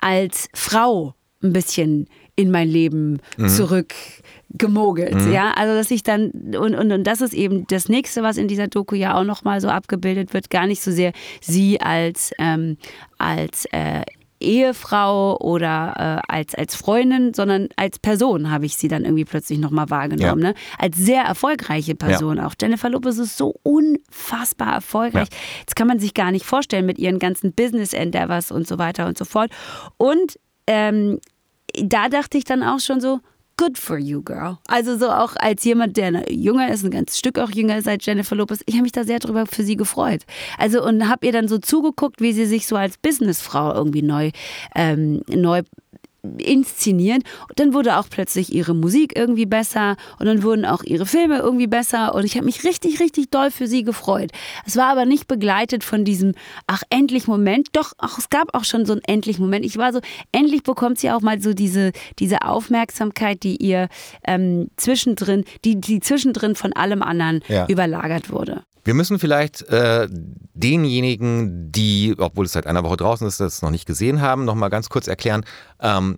als 0.00 0.48
Frau 0.54 1.14
ein 1.42 1.52
bisschen 1.52 2.08
in 2.36 2.50
mein 2.50 2.68
Leben 2.68 3.18
mhm. 3.36 3.48
zurück 3.48 3.94
gemogelt, 4.50 5.14
mhm. 5.14 5.32
ja, 5.32 5.50
also 5.56 5.74
dass 5.74 5.90
ich 5.90 6.02
dann 6.02 6.30
und, 6.30 6.74
und 6.74 6.92
und 6.92 7.04
das 7.04 7.20
ist 7.20 7.34
eben 7.34 7.66
das 7.66 7.88
nächste, 7.88 8.22
was 8.22 8.38
in 8.38 8.48
dieser 8.48 8.68
Doku 8.68 8.94
ja 8.94 9.14
auch 9.14 9.24
noch 9.24 9.44
mal 9.44 9.60
so 9.60 9.68
abgebildet 9.68 10.32
wird, 10.32 10.48
gar 10.48 10.66
nicht 10.66 10.80
so 10.80 10.90
sehr 10.90 11.12
sie 11.40 11.80
als 11.80 12.32
ähm, 12.38 12.78
als 13.18 13.66
äh, 13.72 14.02
Ehefrau 14.40 15.38
oder 15.38 16.22
äh, 16.28 16.32
als, 16.32 16.54
als 16.54 16.74
Freundin, 16.74 17.34
sondern 17.34 17.68
als 17.76 17.98
Person 17.98 18.50
habe 18.50 18.66
ich 18.66 18.76
sie 18.76 18.88
dann 18.88 19.04
irgendwie 19.04 19.24
plötzlich 19.24 19.58
nochmal 19.58 19.90
wahrgenommen. 19.90 20.42
Ja. 20.42 20.48
Ne? 20.50 20.54
Als 20.78 20.96
sehr 20.96 21.22
erfolgreiche 21.22 21.94
Person 21.94 22.36
ja. 22.36 22.46
auch. 22.46 22.54
Jennifer 22.60 22.88
Lopez 22.90 23.18
ist 23.18 23.36
so 23.36 23.54
unfassbar 23.62 24.74
erfolgreich. 24.74 25.28
Ja. 25.30 25.38
Das 25.66 25.74
kann 25.74 25.88
man 25.88 25.98
sich 25.98 26.14
gar 26.14 26.30
nicht 26.30 26.44
vorstellen 26.44 26.86
mit 26.86 26.98
ihren 26.98 27.18
ganzen 27.18 27.52
Business 27.52 27.92
Endeavors 27.92 28.50
und 28.50 28.66
so 28.66 28.78
weiter 28.78 29.06
und 29.06 29.18
so 29.18 29.24
fort. 29.24 29.50
Und 29.96 30.38
ähm, 30.66 31.18
da 31.82 32.08
dachte 32.08 32.38
ich 32.38 32.44
dann 32.44 32.62
auch 32.62 32.80
schon 32.80 33.00
so, 33.00 33.20
good 33.58 33.76
for 33.76 33.98
you, 33.98 34.22
girl. 34.22 34.56
Also 34.68 34.96
so 34.96 35.10
auch 35.10 35.36
als 35.36 35.64
jemand, 35.64 35.98
der 35.98 36.32
jünger 36.32 36.72
ist, 36.72 36.84
ein 36.84 36.90
ganzes 36.90 37.18
Stück 37.18 37.38
auch 37.38 37.50
jünger 37.50 37.76
ist 37.76 37.86
als 37.86 38.06
Jennifer 38.06 38.34
Lopez, 38.34 38.60
ich 38.64 38.74
habe 38.74 38.84
mich 38.84 38.92
da 38.92 39.04
sehr 39.04 39.18
drüber 39.18 39.44
für 39.44 39.62
sie 39.62 39.76
gefreut. 39.76 40.22
Also 40.56 40.82
und 40.82 41.08
habe 41.08 41.26
ihr 41.26 41.32
dann 41.32 41.48
so 41.48 41.58
zugeguckt, 41.58 42.22
wie 42.22 42.32
sie 42.32 42.46
sich 42.46 42.66
so 42.66 42.76
als 42.76 42.96
Businessfrau 42.96 43.74
irgendwie 43.74 44.02
neu, 44.02 44.30
ähm, 44.74 45.22
neu 45.28 45.62
inszeniert. 46.38 47.22
Und 47.48 47.60
dann 47.60 47.74
wurde 47.74 47.96
auch 47.96 48.08
plötzlich 48.10 48.52
ihre 48.52 48.74
Musik 48.74 49.16
irgendwie 49.16 49.46
besser 49.46 49.96
und 50.18 50.26
dann 50.26 50.42
wurden 50.42 50.64
auch 50.64 50.82
ihre 50.82 51.06
Filme 51.06 51.38
irgendwie 51.38 51.66
besser 51.66 52.14
und 52.14 52.24
ich 52.24 52.34
habe 52.34 52.44
mich 52.44 52.64
richtig, 52.64 53.00
richtig 53.00 53.30
doll 53.30 53.50
für 53.50 53.66
sie 53.66 53.84
gefreut. 53.84 54.30
Es 54.66 54.76
war 54.76 54.86
aber 54.90 55.04
nicht 55.04 55.28
begleitet 55.28 55.84
von 55.84 56.04
diesem, 56.04 56.34
ach, 56.66 56.82
endlich 56.90 57.28
Moment. 57.28 57.68
Doch, 57.72 57.92
ach, 57.98 58.18
es 58.18 58.30
gab 58.30 58.54
auch 58.54 58.64
schon 58.64 58.84
so 58.84 58.92
einen 58.92 59.02
endlich 59.06 59.38
Moment. 59.38 59.64
Ich 59.64 59.78
war 59.78 59.92
so, 59.92 60.00
endlich 60.32 60.62
bekommt 60.62 60.98
sie 60.98 61.10
auch 61.10 61.20
mal 61.20 61.40
so 61.40 61.54
diese, 61.54 61.92
diese 62.18 62.42
Aufmerksamkeit, 62.42 63.42
die 63.42 63.56
ihr 63.56 63.88
ähm, 64.24 64.68
zwischendrin, 64.76 65.44
die, 65.64 65.80
die 65.80 66.00
zwischendrin 66.00 66.56
von 66.56 66.72
allem 66.72 67.02
anderen 67.02 67.42
ja. 67.48 67.66
überlagert 67.68 68.30
wurde. 68.30 68.62
Wir 68.88 68.94
müssen 68.94 69.18
vielleicht 69.18 69.68
äh, 69.68 70.08
denjenigen, 70.54 71.70
die, 71.70 72.14
obwohl 72.16 72.46
es 72.46 72.52
seit 72.52 72.66
einer 72.66 72.84
Woche 72.84 72.96
draußen 72.96 73.28
ist, 73.28 73.38
das 73.38 73.60
noch 73.60 73.68
nicht 73.68 73.84
gesehen 73.84 74.22
haben, 74.22 74.46
noch 74.46 74.54
mal 74.54 74.70
ganz 74.70 74.88
kurz 74.88 75.08
erklären, 75.08 75.44
ähm, 75.78 76.16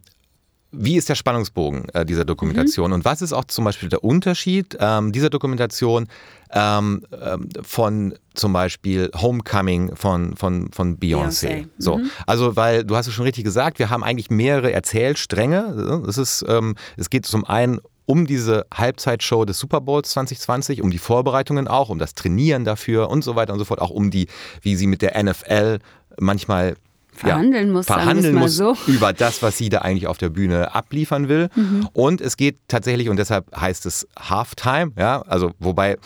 wie 0.71 0.97
ist 0.97 1.09
der 1.09 1.17
Spannungsbogen 1.17 1.89
äh, 1.89 2.07
dieser 2.07 2.25
Dokumentation 2.25 2.91
mhm. 2.91 2.95
und 2.95 3.05
was 3.05 3.23
ist 3.23 3.33
auch 3.33 3.47
zum 3.47 3.65
Beispiel 3.65 3.89
der 3.89 4.05
Unterschied 4.05 4.77
ähm, 4.79 5.11
dieser 5.11 5.31
Dokumentation 5.31 6.07
ähm, 6.53 7.03
ähm, 7.21 7.49
von 7.61 8.15
zum 8.35 8.53
Beispiel 8.53 9.11
Homecoming 9.17 9.97
von, 9.97 10.37
von, 10.37 10.71
von 10.71 10.97
Beyoncé. 10.97 11.49
Beyoncé. 11.49 11.69
So, 11.77 11.99
mhm. 11.99 12.11
also 12.25 12.55
weil 12.55 12.85
du 12.85 12.95
hast 12.95 13.09
es 13.09 13.15
schon 13.15 13.25
richtig 13.25 13.43
gesagt, 13.43 13.81
wir 13.81 13.91
haben 13.91 14.05
eigentlich 14.05 14.31
mehrere 14.31 14.73
Erzählstränge. 14.73 16.05
Es 16.07 16.19
ist, 16.19 16.45
ähm, 16.47 16.77
es 16.97 17.11
geht 17.11 17.27
zum 17.27 17.45
einen 17.45 17.81
um 18.11 18.27
diese 18.27 18.67
Halbzeitshow 18.75 19.45
des 19.45 19.61
Super 19.61 19.81
Bowls 19.81 20.11
2020, 20.11 20.83
um 20.83 20.91
die 20.91 20.99
Vorbereitungen 20.99 21.69
auch, 21.69 21.91
um 21.91 22.01
das 22.01 22.15
Trainieren 22.15 22.65
dafür 22.65 23.09
und 23.09 23.23
so 23.23 23.37
weiter 23.37 23.53
und 23.53 23.61
so 23.61 23.65
fort, 23.65 23.81
auch 23.81 23.91
um 23.91 24.11
die, 24.11 24.27
wie 24.63 24.75
sie 24.75 24.89
mit 24.89 25.01
der 25.01 25.23
NFL 25.23 25.79
manchmal 26.19 26.75
verhandeln 27.13 27.69
ja, 27.69 27.73
muss, 27.73 27.87
verhandeln 27.87 28.35
muss 28.35 28.57
so. 28.57 28.77
über 28.89 29.13
das, 29.13 29.43
was 29.43 29.59
sie 29.59 29.69
da 29.69 29.79
eigentlich 29.79 30.09
auf 30.09 30.19
der 30.19 30.29
Bühne 30.29 30.75
abliefern 30.75 31.29
will. 31.29 31.51
Mhm. 31.55 31.89
Und 31.93 32.21
es 32.21 32.37
geht 32.37 32.59
tatsächlich, 32.67 33.11
und 33.11 33.17
deshalb 33.17 33.47
heißt 33.57 33.87
es 33.87 34.09
Halftime, 34.19 34.91
ja, 34.99 35.23
also 35.23 35.53
wobei 35.61 35.97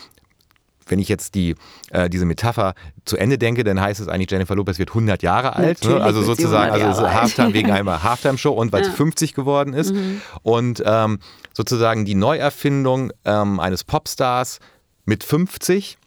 wenn 0.86 0.98
ich 0.98 1.08
jetzt 1.08 1.34
die, 1.34 1.54
äh, 1.90 2.08
diese 2.08 2.24
Metapher 2.24 2.74
zu 3.04 3.16
Ende 3.16 3.38
denke, 3.38 3.64
dann 3.64 3.80
heißt 3.80 4.00
es 4.00 4.08
eigentlich, 4.08 4.30
Jennifer 4.30 4.54
Lopez 4.54 4.78
wird 4.78 4.90
100 4.90 5.22
Jahre 5.22 5.56
alt. 5.56 5.84
Ne? 5.84 6.00
Also 6.00 6.22
sozusagen, 6.22 6.70
also 6.72 7.10
Halftime 7.10 7.54
wegen 7.54 7.70
einer 7.70 8.02
Halftime-Show 8.02 8.52
und 8.52 8.72
weil 8.72 8.82
ja. 8.82 8.90
sie 8.90 8.96
50 8.96 9.34
geworden 9.34 9.72
ist. 9.72 9.94
Mhm. 9.94 10.20
Und 10.42 10.82
ähm, 10.84 11.18
sozusagen 11.52 12.04
die 12.04 12.14
Neuerfindung 12.14 13.12
ähm, 13.24 13.60
eines 13.60 13.84
Popstars 13.84 14.58
mit 15.04 15.24
50 15.24 15.98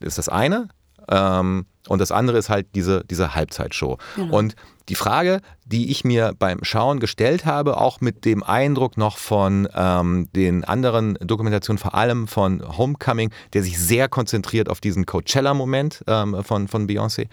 ist 0.00 0.18
das 0.18 0.28
eine. 0.28 0.68
Ähm, 1.08 1.66
und 1.88 2.00
das 2.00 2.12
andere 2.12 2.38
ist 2.38 2.48
halt 2.48 2.66
diese, 2.74 3.04
diese 3.04 3.34
Halbzeitshow. 3.34 3.98
Genau. 4.16 4.36
Und 4.36 4.56
die 4.88 4.94
Frage, 4.94 5.40
die 5.64 5.90
ich 5.90 6.04
mir 6.04 6.32
beim 6.38 6.62
Schauen 6.62 7.00
gestellt 7.00 7.44
habe, 7.44 7.78
auch 7.78 8.00
mit 8.00 8.24
dem 8.24 8.42
Eindruck 8.42 8.96
noch 8.96 9.18
von 9.18 9.68
ähm, 9.74 10.28
den 10.34 10.64
anderen 10.64 11.14
Dokumentationen, 11.20 11.78
vor 11.78 11.94
allem 11.94 12.28
von 12.28 12.62
Homecoming, 12.76 13.30
der 13.52 13.62
sich 13.62 13.78
sehr 13.78 14.08
konzentriert 14.08 14.68
auf 14.68 14.80
diesen 14.80 15.06
Coachella-Moment 15.06 16.04
ähm, 16.06 16.42
von, 16.44 16.68
von 16.68 16.88
Beyoncé, 16.88 17.28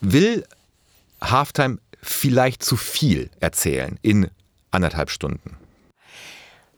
will 0.00 0.44
Halftime 1.22 1.78
vielleicht 2.02 2.62
zu 2.62 2.76
viel 2.76 3.30
erzählen 3.40 3.98
in 4.02 4.28
anderthalb 4.70 5.10
Stunden? 5.10 5.59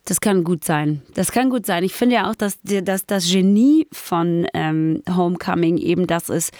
Das 0.04 0.20
kann 0.20 0.42
gut 0.42 0.64
sein. 0.64 1.02
Das 1.14 1.30
kann 1.30 1.48
gut 1.48 1.64
sein. 1.64 1.84
Ich 1.84 1.92
finde 1.92 2.16
ja 2.16 2.30
auch, 2.30 2.34
dass, 2.34 2.58
dass 2.62 3.06
das 3.06 3.30
Genie 3.30 3.86
von 3.92 4.46
ähm, 4.52 5.02
Homecoming 5.08 5.78
eben 5.78 6.06
das 6.06 6.28
ist, 6.28 6.52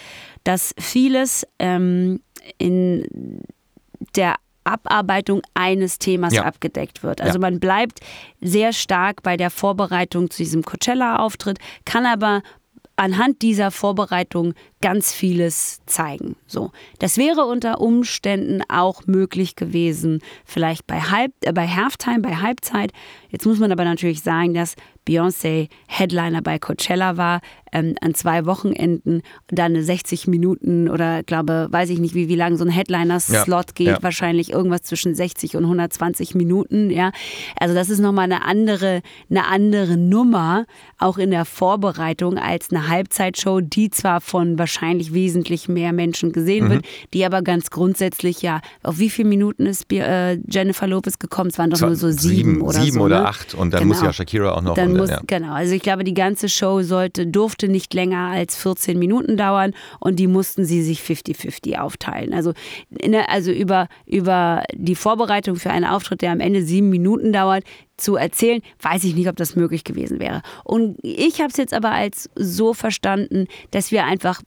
dass 0.45 0.73
vieles 0.79 1.45
ähm, 1.59 2.21
in 2.57 3.41
der 4.15 4.35
Abarbeitung 4.63 5.41
eines 5.53 5.99
Themas 5.99 6.33
ja. 6.33 6.43
abgedeckt 6.43 7.03
wird. 7.03 7.19
Also 7.19 7.33
ja. 7.33 7.39
man 7.39 7.59
bleibt 7.59 7.99
sehr 8.39 8.71
stark 8.71 9.21
bei 9.23 9.35
der 9.35 9.49
Vorbereitung 9.49 10.29
zu 10.29 10.37
diesem 10.37 10.63
Coachella-Auftritt, 10.63 11.59
kann 11.85 12.05
aber 12.05 12.43
anhand 12.95 13.41
dieser 13.41 13.71
Vorbereitung 13.71 14.53
ganz 14.81 15.13
vieles 15.13 15.81
zeigen. 15.85 16.35
So, 16.45 16.71
das 16.99 17.17
wäre 17.17 17.45
unter 17.45 17.81
Umständen 17.81 18.61
auch 18.69 19.07
möglich 19.07 19.55
gewesen, 19.55 20.21
vielleicht 20.45 20.85
bei 20.85 20.99
Halb, 20.99 21.33
äh, 21.41 21.53
bei 21.53 21.67
Halftime, 21.67 22.19
bei 22.19 22.35
Halbzeit. 22.35 22.91
Jetzt 23.29 23.45
muss 23.45 23.59
man 23.59 23.71
aber 23.71 23.83
natürlich 23.83 24.21
sagen, 24.21 24.53
dass 24.53 24.75
Beyoncé 25.07 25.69
Headliner 25.87 26.41
bei 26.41 26.59
Coachella 26.59 27.17
war, 27.17 27.41
ähm, 27.73 27.95
an 28.01 28.13
zwei 28.13 28.45
Wochenenden, 28.45 29.21
dann 29.47 29.81
60 29.81 30.27
Minuten 30.27 30.89
oder 30.89 31.23
glaube, 31.23 31.67
weiß 31.71 31.89
ich 31.89 31.99
nicht, 31.99 32.15
wie, 32.15 32.29
wie 32.29 32.35
lang 32.35 32.55
so 32.55 32.63
ein 32.63 32.69
Headliner-Slot 32.69 33.49
ja, 33.69 33.73
geht, 33.73 33.87
ja. 33.87 33.97
wahrscheinlich 34.01 34.51
irgendwas 34.51 34.83
zwischen 34.83 35.15
60 35.15 35.57
und 35.57 35.63
120 35.63 36.35
Minuten, 36.35 36.89
ja. 36.89 37.11
Also 37.59 37.73
das 37.73 37.89
ist 37.89 37.99
nochmal 37.99 38.25
eine 38.25 38.43
andere, 38.43 39.01
eine 39.29 39.47
andere 39.47 39.97
Nummer, 39.97 40.65
auch 40.99 41.17
in 41.17 41.31
der 41.31 41.45
Vorbereitung 41.45 42.37
als 42.37 42.71
eine 42.71 42.87
Halbzeitshow, 42.87 43.59
die 43.61 43.89
zwar 43.89 44.21
von 44.21 44.57
wahrscheinlich 44.59 45.13
wesentlich 45.13 45.67
mehr 45.67 45.93
Menschen 45.93 46.31
gesehen 46.31 46.65
mhm. 46.65 46.69
wird, 46.69 46.85
die 47.13 47.25
aber 47.25 47.41
ganz 47.41 47.69
grundsätzlich 47.69 48.41
ja, 48.41 48.61
auf 48.83 48.99
wie 48.99 49.09
viele 49.09 49.29
Minuten 49.29 49.65
ist 49.65 49.91
äh, 49.91 50.35
Jennifer 50.47 50.87
Lopez 50.87 51.17
gekommen? 51.19 51.49
Es 51.49 51.57
waren 51.57 51.71
doch 51.71 51.81
nur 51.81 51.95
so 51.95 52.11
sieben, 52.11 52.19
sieben 52.19 52.61
oder 52.61 52.73
sieben 52.73 52.85
so. 52.85 52.91
Sieben 52.91 53.01
oder 53.01 53.21
ne? 53.21 53.27
acht 53.27 53.53
und 53.55 53.73
dann 53.73 53.81
genau. 53.81 53.93
muss 53.93 54.03
ja 54.03 54.13
Shakira 54.13 54.51
auch 54.51 54.61
noch. 54.61 54.75
Dann 54.75 54.95
muss, 54.95 55.09
ja. 55.09 55.21
Genau, 55.25 55.53
also 55.53 55.73
ich 55.73 55.81
glaube, 55.81 56.03
die 56.03 56.13
ganze 56.13 56.49
Show 56.49 56.81
sollte, 56.81 57.25
durfte 57.25 57.62
nicht 57.67 57.93
länger 57.93 58.29
als 58.29 58.55
14 58.57 58.97
Minuten 58.97 59.37
dauern 59.37 59.73
und 59.99 60.17
die 60.19 60.27
mussten 60.27 60.65
sie 60.65 60.81
sich 60.83 61.01
50-50 61.01 61.77
aufteilen. 61.77 62.33
Also, 62.33 62.53
der, 62.89 63.29
also 63.29 63.51
über, 63.51 63.87
über 64.05 64.63
die 64.73 64.95
Vorbereitung 64.95 65.55
für 65.55 65.71
einen 65.71 65.85
Auftritt, 65.85 66.21
der 66.21 66.31
am 66.31 66.39
Ende 66.39 66.63
sieben 66.63 66.89
Minuten 66.89 67.33
dauert, 67.33 67.63
zu 67.97 68.15
erzählen, 68.15 68.61
weiß 68.81 69.03
ich 69.03 69.15
nicht, 69.15 69.29
ob 69.29 69.35
das 69.35 69.55
möglich 69.55 69.83
gewesen 69.83 70.19
wäre. 70.19 70.41
Und 70.63 70.97
ich 71.01 71.39
habe 71.39 71.49
es 71.49 71.57
jetzt 71.57 71.73
aber 71.73 71.91
als 71.91 72.29
so 72.35 72.73
verstanden, 72.73 73.47
dass 73.71 73.91
wir 73.91 74.05
einfach 74.05 74.41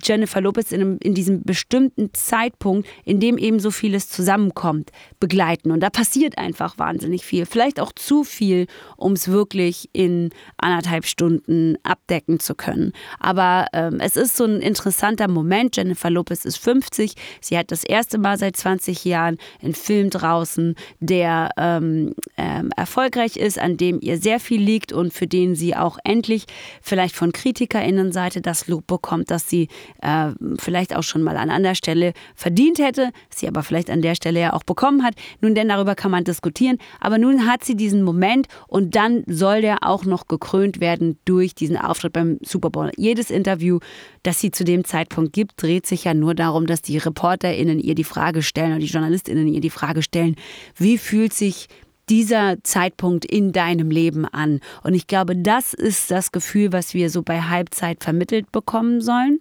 Jennifer 0.00 0.40
Lopez 0.40 0.72
in, 0.72 0.80
einem, 0.80 0.98
in, 1.02 1.14
diesem 1.14 1.42
bestimmten 1.42 2.14
Zeitpunkt, 2.14 2.88
in 3.04 3.20
dem 3.20 3.36
eben 3.36 3.60
so 3.60 3.70
vieles 3.70 4.08
zusammenkommt, 4.08 4.90
begleiten. 5.20 5.70
Und 5.70 5.80
da 5.80 5.90
passiert 5.90 6.38
einfach 6.38 6.78
wahnsinnig 6.78 7.24
viel. 7.24 7.44
Vielleicht 7.44 7.78
auch 7.78 7.92
zu 7.92 8.24
viel, 8.24 8.66
um 8.96 9.12
es 9.12 9.28
wirklich 9.28 9.90
in 9.92 10.30
anderthalb 10.56 11.04
Stunden 11.04 11.76
abdecken 11.82 12.40
zu 12.40 12.54
können. 12.54 12.92
Aber 13.18 13.66
ähm, 13.72 14.00
es 14.00 14.16
ist 14.16 14.36
so 14.36 14.44
ein 14.44 14.60
interessanter 14.60 15.28
Moment. 15.28 15.76
Jennifer 15.76 16.10
Lopez 16.10 16.44
ist 16.44 16.56
50. 16.56 17.14
Sie 17.40 17.58
hat 17.58 17.70
das 17.70 17.84
erste 17.84 18.18
Mal 18.18 18.38
seit 18.38 18.56
20 18.56 19.04
Jahren 19.04 19.36
einen 19.62 19.74
Film 19.74 20.08
draußen, 20.08 20.74
der 21.00 21.50
ähm, 21.58 22.14
ähm, 22.38 22.70
erfolgreich 22.76 23.36
ist, 23.36 23.58
an 23.58 23.76
dem 23.76 24.00
ihr 24.00 24.18
sehr 24.18 24.40
viel 24.40 24.60
liegt 24.60 24.92
und 24.92 25.12
für 25.12 25.26
den 25.26 25.54
sie 25.54 25.76
auch 25.76 25.98
endlich 26.04 26.46
vielleicht 26.80 27.14
von 27.14 27.32
KritikerInnenseite 27.32 28.40
das 28.40 28.68
Lob 28.68 28.86
bekommt, 28.86 29.30
dass 29.30 29.48
sie 29.48 29.68
äh, 30.02 30.30
vielleicht 30.58 30.94
auch 30.96 31.02
schon 31.02 31.22
mal 31.22 31.36
an 31.36 31.50
anderer 31.50 31.74
Stelle 31.74 32.12
verdient 32.34 32.78
hätte, 32.78 33.10
sie 33.30 33.48
aber 33.48 33.62
vielleicht 33.62 33.90
an 33.90 34.02
der 34.02 34.14
Stelle 34.14 34.40
ja 34.40 34.52
auch 34.52 34.64
bekommen 34.64 35.02
hat. 35.02 35.14
Nun, 35.40 35.54
denn 35.54 35.68
darüber 35.68 35.94
kann 35.94 36.10
man 36.10 36.24
diskutieren. 36.24 36.78
Aber 37.00 37.18
nun 37.18 37.46
hat 37.46 37.64
sie 37.64 37.76
diesen 37.76 38.02
Moment 38.02 38.48
und 38.68 38.94
dann 38.96 39.24
soll 39.26 39.62
der 39.62 39.78
auch 39.82 40.04
noch 40.04 40.26
gekrönt 40.26 40.80
werden 40.80 41.18
durch 41.24 41.54
diesen 41.54 41.76
Auftritt 41.76 42.12
beim 42.12 42.38
Super 42.42 42.70
Bowl. 42.70 42.90
Jedes 42.96 43.30
Interview, 43.30 43.78
das 44.22 44.40
sie 44.40 44.50
zu 44.50 44.64
dem 44.64 44.84
Zeitpunkt 44.84 45.32
gibt, 45.32 45.62
dreht 45.62 45.86
sich 45.86 46.04
ja 46.04 46.14
nur 46.14 46.34
darum, 46.34 46.66
dass 46.66 46.82
die 46.82 46.98
ReporterInnen 46.98 47.78
ihr 47.78 47.94
die 47.94 48.04
Frage 48.04 48.42
stellen 48.42 48.72
oder 48.72 48.80
die 48.80 48.86
JournalistInnen 48.86 49.48
ihr 49.48 49.60
die 49.60 49.70
Frage 49.70 50.02
stellen, 50.02 50.36
wie 50.76 50.98
fühlt 50.98 51.32
sich 51.32 51.68
dieser 52.08 52.62
Zeitpunkt 52.62 53.24
in 53.24 53.52
deinem 53.52 53.90
Leben 53.90 54.26
an? 54.26 54.60
Und 54.82 54.94
ich 54.94 55.06
glaube, 55.06 55.36
das 55.36 55.72
ist 55.72 56.10
das 56.10 56.32
Gefühl, 56.32 56.72
was 56.72 56.94
wir 56.94 57.10
so 57.10 57.22
bei 57.22 57.42
Halbzeit 57.42 58.02
vermittelt 58.02 58.50
bekommen 58.52 59.00
sollen. 59.00 59.40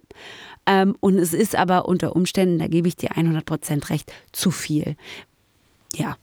Ähm, 0.65 0.95
und 1.00 1.17
es 1.17 1.34
ist 1.34 1.56
aber 1.56 1.86
unter 1.86 2.15
Umständen, 2.15 2.60
da 2.60 2.67
gebe 2.67 2.88
ich 2.88 2.95
dir 2.95 3.15
100 3.15 3.45
Prozent 3.45 3.89
recht, 3.89 4.12
zu 4.32 4.52
viel. 4.52 4.95
Ja. 5.95 6.17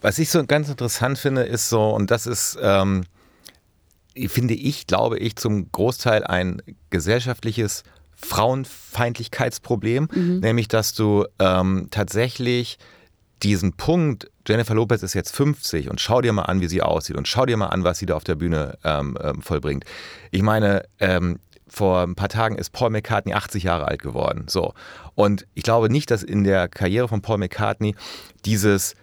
Was 0.00 0.18
ich 0.18 0.30
so 0.30 0.44
ganz 0.44 0.68
interessant 0.68 1.18
finde, 1.18 1.42
ist 1.42 1.68
so, 1.68 1.90
und 1.90 2.10
das 2.10 2.26
ist, 2.26 2.58
ähm, 2.60 3.04
finde 4.26 4.54
ich, 4.54 4.86
glaube 4.86 5.18
ich, 5.18 5.36
zum 5.36 5.70
Großteil 5.70 6.24
ein 6.24 6.62
gesellschaftliches 6.90 7.84
Frauenfeindlichkeitsproblem, 8.16 10.08
mhm. 10.12 10.40
nämlich 10.40 10.68
dass 10.68 10.94
du 10.94 11.24
ähm, 11.38 11.88
tatsächlich 11.90 12.78
diesen 13.42 13.74
Punkt, 13.74 14.30
Jennifer 14.46 14.74
Lopez 14.74 15.02
ist 15.02 15.14
jetzt 15.14 15.34
50 15.34 15.90
und 15.90 16.00
schau 16.00 16.20
dir 16.20 16.32
mal 16.32 16.42
an, 16.42 16.60
wie 16.60 16.68
sie 16.68 16.82
aussieht 16.82 17.16
und 17.16 17.28
schau 17.28 17.46
dir 17.46 17.56
mal 17.56 17.66
an, 17.66 17.84
was 17.84 17.98
sie 17.98 18.06
da 18.06 18.14
auf 18.14 18.24
der 18.24 18.34
Bühne 18.34 18.78
ähm, 18.84 19.16
ähm, 19.22 19.42
vollbringt. 19.42 19.84
Ich 20.30 20.42
meine, 20.42 20.84
ähm, 20.98 21.38
vor 21.68 22.02
ein 22.02 22.14
paar 22.14 22.28
Tagen 22.28 22.56
ist 22.56 22.70
Paul 22.70 22.90
McCartney 22.90 23.34
80 23.34 23.64
Jahre 23.64 23.86
alt 23.86 24.02
geworden. 24.02 24.46
So. 24.48 24.74
Und 25.14 25.46
ich 25.54 25.62
glaube 25.62 25.90
nicht, 25.90 26.10
dass 26.10 26.22
in 26.22 26.44
der 26.44 26.68
Karriere 26.68 27.08
von 27.08 27.20
Paul 27.20 27.38
McCartney 27.38 27.94
dieses, 28.44 28.94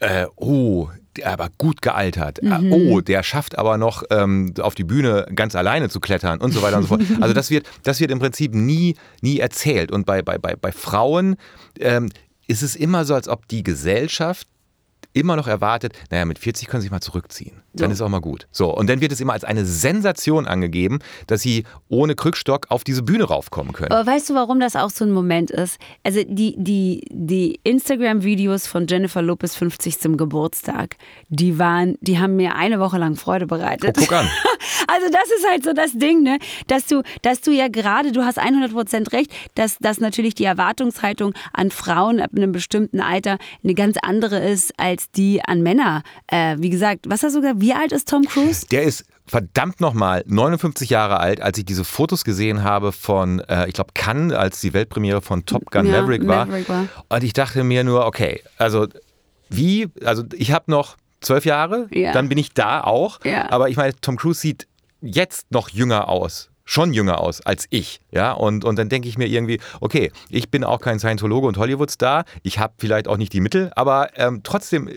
äh, 0.00 0.26
oh, 0.36 0.88
aber 1.24 1.48
gut 1.58 1.82
gealtert. 1.82 2.40
Äh, 2.40 2.58
mhm. 2.58 2.72
Oh, 2.72 3.00
der 3.00 3.22
schafft 3.22 3.58
aber 3.58 3.78
noch 3.78 4.02
ähm, 4.10 4.54
auf 4.60 4.74
die 4.74 4.84
Bühne 4.84 5.26
ganz 5.34 5.54
alleine 5.54 5.88
zu 5.88 6.00
klettern 6.00 6.40
und 6.40 6.52
so 6.52 6.62
weiter 6.62 6.76
und 6.76 6.82
so 6.82 6.88
fort. 6.88 7.02
Also 7.20 7.34
das 7.34 7.50
wird, 7.50 7.66
das 7.82 8.00
wird 8.00 8.10
im 8.10 8.18
Prinzip 8.18 8.54
nie, 8.54 8.96
nie 9.20 9.38
erzählt. 9.38 9.90
Und 9.90 10.06
bei, 10.06 10.22
bei, 10.22 10.38
bei, 10.38 10.54
bei 10.56 10.72
Frauen 10.72 11.36
ähm, 11.80 12.10
ist 12.48 12.62
es 12.62 12.74
immer 12.74 13.04
so, 13.04 13.14
als 13.14 13.28
ob 13.28 13.46
die 13.46 13.62
Gesellschaft 13.62 14.48
immer 15.12 15.36
noch 15.36 15.46
erwartet, 15.46 15.94
naja, 16.10 16.24
mit 16.24 16.38
40 16.38 16.68
können 16.68 16.80
sie 16.80 16.86
sich 16.86 16.92
mal 16.92 17.00
zurückziehen. 17.00 17.62
Dann 17.72 17.90
so. 17.90 17.94
ist 17.94 18.00
auch 18.02 18.08
mal 18.08 18.20
gut. 18.20 18.46
So, 18.50 18.74
und 18.74 18.88
dann 18.88 19.00
wird 19.00 19.12
es 19.12 19.20
immer 19.20 19.32
als 19.32 19.44
eine 19.44 19.64
Sensation 19.64 20.46
angegeben, 20.46 20.98
dass 21.26 21.42
sie 21.42 21.64
ohne 21.88 22.14
Krückstock 22.14 22.66
auf 22.70 22.84
diese 22.84 23.02
Bühne 23.02 23.24
raufkommen 23.24 23.72
können. 23.72 23.92
Aber 23.92 24.10
weißt 24.10 24.30
du, 24.30 24.34
warum 24.34 24.60
das 24.60 24.76
auch 24.76 24.90
so 24.90 25.04
ein 25.04 25.12
Moment 25.12 25.50
ist? 25.50 25.78
Also 26.02 26.22
die, 26.24 26.54
die, 26.58 27.06
die 27.10 27.60
Instagram-Videos 27.64 28.66
von 28.66 28.86
Jennifer 28.86 29.22
Lopez 29.22 29.54
50 29.54 29.98
zum 29.98 30.16
Geburtstag, 30.16 30.96
die 31.28 31.58
waren, 31.58 31.96
die 32.00 32.18
haben 32.18 32.36
mir 32.36 32.54
eine 32.56 32.80
Woche 32.80 32.98
lang 32.98 33.16
Freude 33.16 33.46
bereitet. 33.46 33.96
Oh, 33.98 34.02
guck 34.02 34.12
an. 34.12 34.28
Also 34.86 35.06
das 35.10 35.24
ist 35.36 35.46
halt 35.48 35.64
so 35.64 35.72
das 35.72 35.92
Ding, 35.92 36.22
ne? 36.22 36.38
Dass 36.66 36.86
du, 36.86 37.02
dass 37.22 37.40
du 37.40 37.52
ja 37.52 37.68
gerade, 37.68 38.12
du 38.12 38.24
hast 38.24 38.38
100 38.38 38.72
Prozent 38.72 39.12
recht, 39.12 39.30
dass, 39.54 39.76
dass 39.78 40.00
natürlich 40.00 40.34
die 40.34 40.44
Erwartungshaltung 40.44 41.34
an 41.52 41.70
Frauen 41.70 42.20
ab 42.20 42.30
einem 42.34 42.52
bestimmten 42.52 43.00
Alter 43.00 43.38
eine 43.62 43.74
ganz 43.74 43.96
andere 44.00 44.38
ist 44.38 44.72
als 44.78 44.97
die 45.06 45.42
an 45.44 45.62
Männer. 45.62 46.02
Äh, 46.26 46.56
wie 46.58 46.70
gesagt, 46.70 47.06
was 47.08 47.22
hast 47.22 47.34
du 47.34 47.40
gesagt? 47.40 47.60
Wie 47.60 47.72
alt 47.72 47.92
ist 47.92 48.08
Tom 48.08 48.24
Cruise? 48.24 48.66
Der 48.70 48.82
ist 48.82 49.04
verdammt 49.26 49.80
nochmal 49.80 50.24
59 50.26 50.90
Jahre 50.90 51.20
alt, 51.20 51.40
als 51.40 51.58
ich 51.58 51.64
diese 51.64 51.84
Fotos 51.84 52.24
gesehen 52.24 52.64
habe 52.64 52.92
von, 52.92 53.40
äh, 53.40 53.68
ich 53.68 53.74
glaube, 53.74 53.92
Cannes, 53.94 54.34
als 54.34 54.60
die 54.60 54.72
Weltpremiere 54.72 55.20
von 55.20 55.44
Top 55.44 55.70
Gun 55.70 55.86
ja, 55.86 56.00
Maverick, 56.00 56.26
war. 56.26 56.46
Maverick 56.46 56.68
war. 56.68 56.88
Und 57.08 57.24
ich 57.24 57.32
dachte 57.32 57.62
mir 57.64 57.84
nur, 57.84 58.06
okay, 58.06 58.42
also 58.56 58.86
wie, 59.50 59.88
also 60.04 60.24
ich 60.34 60.52
habe 60.52 60.70
noch 60.70 60.96
zwölf 61.20 61.44
Jahre, 61.44 61.88
ja. 61.90 62.12
dann 62.12 62.28
bin 62.28 62.38
ich 62.38 62.54
da 62.54 62.82
auch. 62.82 63.20
Ja. 63.24 63.50
Aber 63.50 63.68
ich 63.68 63.76
meine, 63.76 63.94
Tom 64.00 64.16
Cruise 64.16 64.40
sieht 64.40 64.66
jetzt 65.00 65.50
noch 65.50 65.68
jünger 65.68 66.08
aus 66.08 66.50
schon 66.68 66.92
jünger 66.92 67.18
aus 67.18 67.40
als 67.40 67.66
ich. 67.70 68.00
Ja, 68.12 68.32
und, 68.32 68.62
und 68.62 68.78
dann 68.78 68.90
denke 68.90 69.08
ich 69.08 69.16
mir 69.16 69.26
irgendwie, 69.26 69.58
okay, 69.80 70.12
ich 70.28 70.50
bin 70.50 70.64
auch 70.64 70.80
kein 70.80 70.98
Scientologe 70.98 71.46
und 71.46 71.56
Hollywood-Star, 71.56 72.24
ich 72.42 72.58
habe 72.58 72.74
vielleicht 72.76 73.08
auch 73.08 73.16
nicht 73.16 73.32
die 73.32 73.40
Mittel, 73.40 73.70
aber 73.74 74.10
ähm, 74.16 74.42
trotzdem, 74.42 74.90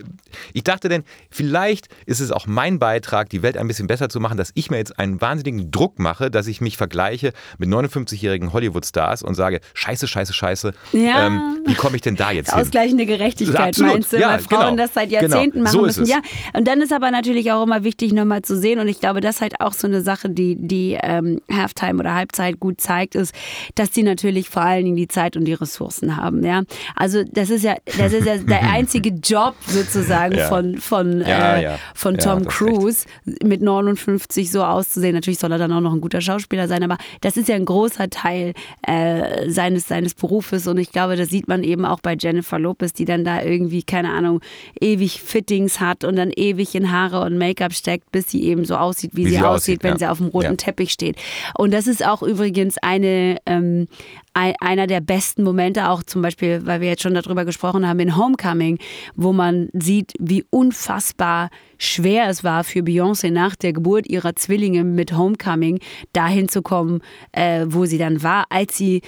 ich 0.52 0.64
dachte 0.64 0.90
denn, 0.90 1.02
vielleicht 1.30 1.88
ist 2.04 2.20
es 2.20 2.30
auch 2.30 2.46
mein 2.46 2.78
Beitrag, 2.78 3.30
die 3.30 3.42
Welt 3.42 3.56
ein 3.56 3.68
bisschen 3.68 3.86
besser 3.86 4.10
zu 4.10 4.20
machen, 4.20 4.36
dass 4.36 4.50
ich 4.52 4.70
mir 4.70 4.76
jetzt 4.76 4.98
einen 4.98 5.22
wahnsinnigen 5.22 5.70
Druck 5.70 5.98
mache, 5.98 6.30
dass 6.30 6.46
ich 6.46 6.60
mich 6.60 6.76
vergleiche 6.76 7.32
mit 7.56 7.70
59-jährigen 7.70 8.52
Hollywood-Stars 8.52 9.22
und 9.22 9.34
sage, 9.34 9.60
scheiße, 9.72 10.06
scheiße, 10.06 10.34
scheiße, 10.34 10.74
ja. 10.92 11.26
ähm, 11.26 11.62
wie 11.64 11.74
komme 11.74 11.96
ich 11.96 12.02
denn 12.02 12.16
da 12.16 12.32
jetzt 12.32 12.52
hin? 12.52 12.60
Ausgleichende 12.60 13.06
Gerechtigkeit 13.06 13.68
Absolut. 13.68 13.92
meinst 13.94 14.12
du, 14.12 14.18
ja, 14.18 14.28
weil 14.28 14.40
Frauen 14.40 14.60
genau. 14.60 14.76
das 14.76 14.92
seit 14.92 15.08
genau. 15.08 15.22
Jahrzehnten 15.22 15.58
genau. 15.58 15.64
machen 15.64 15.72
so 15.72 15.86
müssen. 15.86 16.04
Ja, 16.04 16.20
und 16.52 16.68
dann 16.68 16.82
ist 16.82 16.92
aber 16.92 17.10
natürlich 17.10 17.50
auch 17.50 17.62
immer 17.62 17.82
wichtig 17.82 18.12
nochmal 18.12 18.42
zu 18.42 18.58
sehen 18.58 18.78
und 18.78 18.88
ich 18.88 19.00
glaube, 19.00 19.22
das 19.22 19.36
ist 19.36 19.40
halt 19.40 19.60
auch 19.60 19.72
so 19.72 19.86
eine 19.86 20.02
Sache, 20.02 20.28
die, 20.28 20.56
die 20.58 20.98
ähm, 21.02 21.40
Halftime 21.62 22.00
oder 22.00 22.14
Halbzeit 22.14 22.60
gut 22.60 22.80
zeigt, 22.80 23.14
ist, 23.14 23.34
dass 23.74 23.90
die 23.90 24.02
natürlich 24.02 24.48
vor 24.48 24.62
allen 24.62 24.84
Dingen 24.84 24.96
die 24.96 25.08
Zeit 25.08 25.36
und 25.36 25.44
die 25.44 25.54
Ressourcen 25.54 26.16
haben. 26.16 26.44
Ja? 26.44 26.62
Also 26.94 27.24
das 27.24 27.50
ist 27.50 27.64
ja, 27.64 27.76
das 27.98 28.12
ist 28.12 28.26
ja 28.26 28.36
der 28.36 28.62
einzige 28.70 29.10
Job 29.10 29.54
sozusagen 29.66 30.36
ja. 30.36 30.48
von, 30.48 30.78
von, 30.78 31.20
ja, 31.20 31.56
äh, 31.56 31.62
ja. 31.62 31.78
von 31.94 32.18
Tom 32.18 32.44
Cruise 32.44 33.06
mit 33.42 33.62
59 33.62 34.50
so 34.50 34.62
auszusehen. 34.62 35.14
Natürlich 35.14 35.38
soll 35.38 35.52
er 35.52 35.58
dann 35.58 35.72
auch 35.72 35.80
noch 35.80 35.92
ein 35.92 36.00
guter 36.00 36.20
Schauspieler 36.20 36.68
sein, 36.68 36.82
aber 36.82 36.98
das 37.20 37.36
ist 37.36 37.48
ja 37.48 37.56
ein 37.56 37.64
großer 37.64 38.10
Teil 38.10 38.52
äh, 38.86 39.48
seines, 39.48 39.88
seines 39.88 40.14
Berufes 40.14 40.66
und 40.66 40.78
ich 40.78 40.92
glaube, 40.92 41.16
das 41.16 41.28
sieht 41.28 41.48
man 41.48 41.62
eben 41.62 41.84
auch 41.84 42.00
bei 42.00 42.16
Jennifer 42.18 42.58
Lopez, 42.58 42.92
die 42.92 43.04
dann 43.04 43.24
da 43.24 43.42
irgendwie, 43.42 43.82
keine 43.82 44.10
Ahnung, 44.10 44.40
ewig 44.80 45.22
Fittings 45.22 45.80
hat 45.80 46.04
und 46.04 46.16
dann 46.16 46.30
ewig 46.30 46.74
in 46.74 46.90
Haare 46.90 47.20
und 47.22 47.38
Make-up 47.38 47.72
steckt, 47.72 48.10
bis 48.12 48.30
sie 48.30 48.42
eben 48.44 48.64
so 48.64 48.76
aussieht, 48.76 49.12
wie, 49.14 49.26
wie 49.26 49.30
sie, 49.30 49.36
sie, 49.36 49.38
aussieht, 49.38 49.54
aussieht 49.54 49.84
wenn 49.84 49.98
sie 49.98 50.06
auf 50.06 50.18
dem 50.18 50.28
roten 50.28 50.56
Teppich 50.56 50.92
steht. 50.92 51.16
Und 51.56 51.72
das 51.72 51.86
ist 51.86 52.04
auch 52.04 52.22
übrigens 52.22 52.76
eine, 52.78 53.36
ähm, 53.46 53.88
einer 54.34 54.86
der 54.86 55.00
besten 55.00 55.42
Momente, 55.42 55.88
auch 55.88 56.02
zum 56.02 56.22
Beispiel, 56.22 56.64
weil 56.64 56.80
wir 56.80 56.88
jetzt 56.88 57.02
schon 57.02 57.14
darüber 57.14 57.44
gesprochen 57.44 57.86
haben, 57.86 58.00
in 58.00 58.16
Homecoming, 58.16 58.78
wo 59.14 59.32
man 59.32 59.68
sieht, 59.72 60.12
wie 60.18 60.44
unfassbar 60.50 61.50
schwer 61.78 62.28
es 62.28 62.44
war 62.44 62.64
für 62.64 62.80
Beyoncé 62.80 63.30
nach 63.30 63.56
der 63.56 63.72
Geburt 63.72 64.08
ihrer 64.08 64.36
Zwillinge 64.36 64.84
mit 64.84 65.16
Homecoming 65.16 65.80
dahin 66.12 66.48
zu 66.48 66.62
kommen, 66.62 67.00
äh, 67.32 67.66
wo 67.68 67.84
sie 67.84 67.98
dann 67.98 68.22
war, 68.22 68.46
als 68.50 68.76
sie 68.76 69.02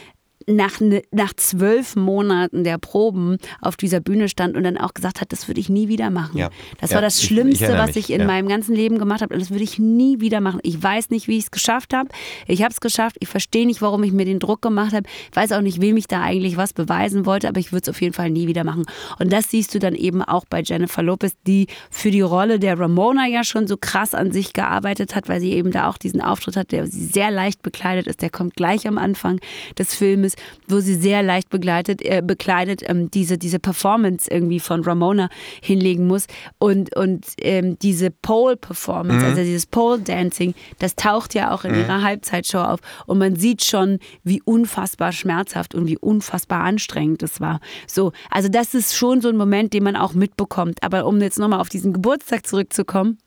nach, 0.47 0.81
ne, 0.81 1.03
nach 1.11 1.33
zwölf 1.35 1.97
Monaten 1.97 2.65
der 2.65 2.79
Proben 2.79 3.39
auf 3.61 3.77
dieser 3.77 4.01
Bühne 4.01 4.29
stand 4.29 4.57
und 4.57 4.65
dann 4.65 4.77
auch 4.77 4.95
gesagt 4.95 5.21
hat, 5.21 5.33
das 5.33 5.49
würde 5.49 5.61
ich 5.61 5.69
nie 5.69 5.89
wieder 5.89 6.11
machen. 6.11 6.39
Ja. 6.39 6.51
Das 6.81 6.91
ja, 6.91 6.97
war 6.97 7.03
das 7.03 7.23
Schlimmste, 7.23 7.65
ich, 7.65 7.71
ich 7.71 7.77
was 7.77 7.97
ich 7.97 8.11
in 8.11 8.21
ja. 8.21 8.27
meinem 8.27 8.49
ganzen 8.49 8.75
Leben 8.75 8.99
gemacht 8.99 9.23
habe 9.23 9.35
und 9.35 9.41
das 9.41 9.51
würde 9.51 9.65
ich 9.65 9.79
nie 9.79 10.21
wieder 10.21 10.41
machen. 10.41 10.61
Ich 10.63 10.83
weiß 10.83 11.11
nicht, 11.11 11.29
wie 11.29 11.39
ich 11.39 11.45
es 11.45 11.51
geschafft 11.51 11.95
habe. 11.95 12.09
Ich 12.47 12.63
habe 12.63 12.73
es 12.73 12.81
geschafft. 12.81 13.17
Ich 13.21 13.29
verstehe 13.29 13.67
nicht, 13.67 13.83
warum 13.83 14.03
ich 14.03 14.13
mir 14.13 14.25
den 14.25 14.39
Druck 14.39 14.63
gemacht 14.63 14.93
habe. 14.93 15.07
Ich 15.31 15.37
weiß 15.37 15.53
auch 15.53 15.61
nicht, 15.61 15.81
wem 15.81 15.97
ich 15.97 16.07
da 16.07 16.23
eigentlich 16.23 16.57
was 16.57 16.73
beweisen 16.73 17.27
wollte, 17.27 17.49
aber 17.49 17.61
ich 17.61 17.73
würde 17.73 17.83
es 17.85 17.89
auf 17.89 18.01
jeden 18.01 18.15
Fall 18.15 18.31
nie 18.31 18.47
wieder 18.47 18.65
machen. 18.65 18.85
Und 19.19 19.33
das 19.33 19.51
siehst 19.51 19.75
du 19.75 19.79
dann 19.79 19.95
eben 19.95 20.23
auch 20.23 20.45
bei 20.49 20.63
Jennifer 20.63 21.03
Lopez, 21.03 21.35
die 21.47 21.67
für 21.91 22.11
die 22.11 22.21
Rolle 22.21 22.59
der 22.59 22.79
Ramona 22.79 23.27
ja 23.27 23.45
schon 23.45 23.67
so 23.67 23.77
krass 23.77 24.15
an 24.15 24.33
sich 24.33 24.53
gearbeitet 24.53 25.15
hat, 25.15 25.29
weil 25.29 25.41
sie 25.41 25.53
eben 25.53 25.71
da 25.71 25.89
auch 25.89 25.99
diesen 25.99 26.21
Auftritt 26.21 26.57
hat, 26.57 26.73
der 26.73 26.87
sehr 26.87 27.31
leicht 27.31 27.63
bekleidet 27.63 28.07
ist. 28.07 28.23
Der 28.23 28.31
kommt 28.31 28.55
gleich 28.55 28.87
am 28.87 28.99
Anfang 28.99 29.41
des 29.79 29.95
Filmes 29.95 30.34
ist, 30.35 30.39
wo 30.69 30.81
sie 30.81 30.95
sehr 30.95 31.23
leicht 31.23 31.51
begleitet, 31.51 32.03
äh, 32.03 32.23
bekleidet 32.25 32.83
ähm, 32.87 33.11
diese, 33.11 33.39
diese 33.39 33.59
Performance 33.59 34.31
irgendwie 34.31 34.61
von 34.61 34.83
Ramona 34.83 35.29
hinlegen 35.63 36.07
muss. 36.07 36.27
Und, 36.59 36.95
und 36.97 37.27
ähm, 37.41 37.79
diese 37.81 38.11
Pole-Performance, 38.11 39.25
mhm. 39.25 39.31
also 39.31 39.43
dieses 39.43 39.67
Pole-Dancing, 39.67 40.55
das 40.79 40.97
taucht 40.97 41.35
ja 41.35 41.53
auch 41.53 41.65
in 41.65 41.73
mhm. 41.73 41.81
ihrer 41.81 42.03
Halbzeitshow 42.03 42.59
auf. 42.59 42.81
Und 43.07 43.19
man 43.19 43.37
sieht 43.37 43.65
schon, 43.65 43.99
wie 44.23 44.43
unfassbar 44.43 45.13
schmerzhaft 45.13 45.75
und 45.75 45.87
wie 45.87 45.99
unfassbar 45.99 46.61
anstrengend 46.61 47.23
es 47.23 47.41
war. 47.41 47.61
So, 47.87 48.13
also 48.31 48.49
das 48.49 48.75
ist 48.75 48.95
schon 48.95 49.21
so 49.21 49.29
ein 49.29 49.37
Moment, 49.37 49.73
den 49.73 49.85
man 49.85 49.97
auch 49.97 50.15
mitbekommt. 50.15 50.83
Aber 50.83 51.07
um 51.07 51.21
jetzt 51.21 51.39
nochmal 51.39 51.61
auf 51.61 51.69
diesen 51.69 51.93
Geburtstag 51.93 52.47
zurückzukommen, 52.47 53.19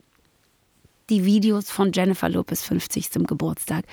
die 1.10 1.24
Videos 1.24 1.70
von 1.70 1.92
Jennifer 1.92 2.28
Lopez 2.28 2.62
50. 2.64 3.26
Geburtstag 3.26 3.84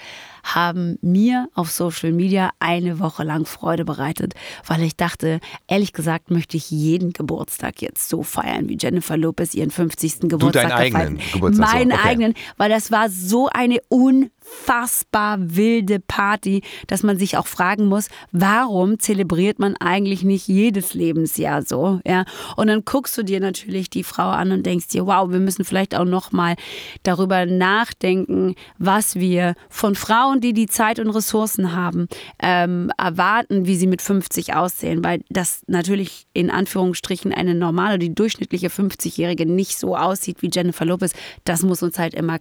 haben 0.46 0.98
mir 1.02 1.50
auf 1.56 1.72
Social 1.72 2.12
Media 2.12 2.52
eine 2.60 3.00
Woche 3.00 3.24
lang 3.24 3.46
Freude 3.46 3.84
bereitet, 3.84 4.36
weil 4.66 4.84
ich 4.84 4.96
dachte, 4.96 5.40
ehrlich 5.68 5.92
gesagt, 5.92 6.30
möchte 6.30 6.56
ich 6.56 6.70
jeden 6.70 7.14
Geburtstag 7.14 7.82
jetzt 7.82 8.08
so 8.10 8.22
feiern, 8.22 8.70
wie 8.70 8.78
Jennifer 8.80 9.18
Lopez 9.18 9.56
ihren 9.56 9.72
50. 9.72 10.22
Geburtstag 10.22 10.64
du 10.64 10.70
deinen 10.70 10.96
eigenen 10.96 11.20
Geburtstag. 11.34 11.74
Meinen 11.74 11.92
okay. 11.92 12.08
eigenen, 12.08 12.34
weil 12.58 12.70
das 12.70 12.92
war 12.92 13.10
so 13.10 13.50
eine 13.50 13.80
unfassbar 13.90 15.38
wilde 15.40 16.00
Party, 16.00 16.62
dass 16.88 17.02
man 17.02 17.18
sich 17.18 17.38
auch 17.38 17.48
fragen 17.48 17.88
muss, 17.88 18.08
warum 18.32 19.00
zelebriert 19.00 19.58
man 19.58 19.76
eigentlich 19.78 20.24
nicht 20.24 20.48
jedes 20.48 20.94
Lebensjahr 20.94 21.64
so, 21.64 22.00
ja? 22.06 22.24
Und 22.56 22.68
dann 22.68 22.86
guckst 22.86 23.18
du 23.18 23.24
dir 23.24 23.40
natürlich 23.40 23.90
die 23.90 24.04
Frau 24.04 24.30
an 24.30 24.52
und 24.52 24.64
denkst 24.66 24.90
dir, 24.90 25.08
wow, 25.08 25.32
wir 25.32 25.40
müssen 25.40 25.66
vielleicht 25.66 25.96
auch 25.96 26.06
noch 26.06 26.32
mal 26.32 26.56
darüber 27.02 27.48
nachdenken, 27.48 28.54
was 28.78 29.16
wir 29.16 29.56
von 29.70 29.96
Frauen 29.96 30.35
Frauen, 30.36 30.42
die 30.42 30.54
die 30.54 30.68
Zeit 30.68 31.00
und 31.00 31.10
Ressourcen 31.10 31.74
haben, 31.74 32.08
ähm, 32.42 32.92
erwarten, 32.98 33.66
wie 33.66 33.76
sie 33.76 33.88
mit 33.88 34.02
50 34.02 34.54
aussehen, 34.54 35.04
weil 35.04 35.22
das 35.30 35.62
natürlich 35.68 36.28
in 36.34 36.50
Anführungsstrichen 36.50 37.34
eine 37.34 37.56
normale, 37.56 38.00
die 38.00 38.14
durchschnittliche 38.14 38.68
50-Jährige 38.68 39.46
nicht 39.46 39.78
so 39.78 39.96
aussieht 39.96 40.42
wie 40.42 40.50
Jennifer 40.52 40.86
Lopez, 40.86 41.14
das 41.44 41.64
muss 41.64 41.84
uns 41.84 41.98
halt 41.98 42.14
immer 42.14 42.40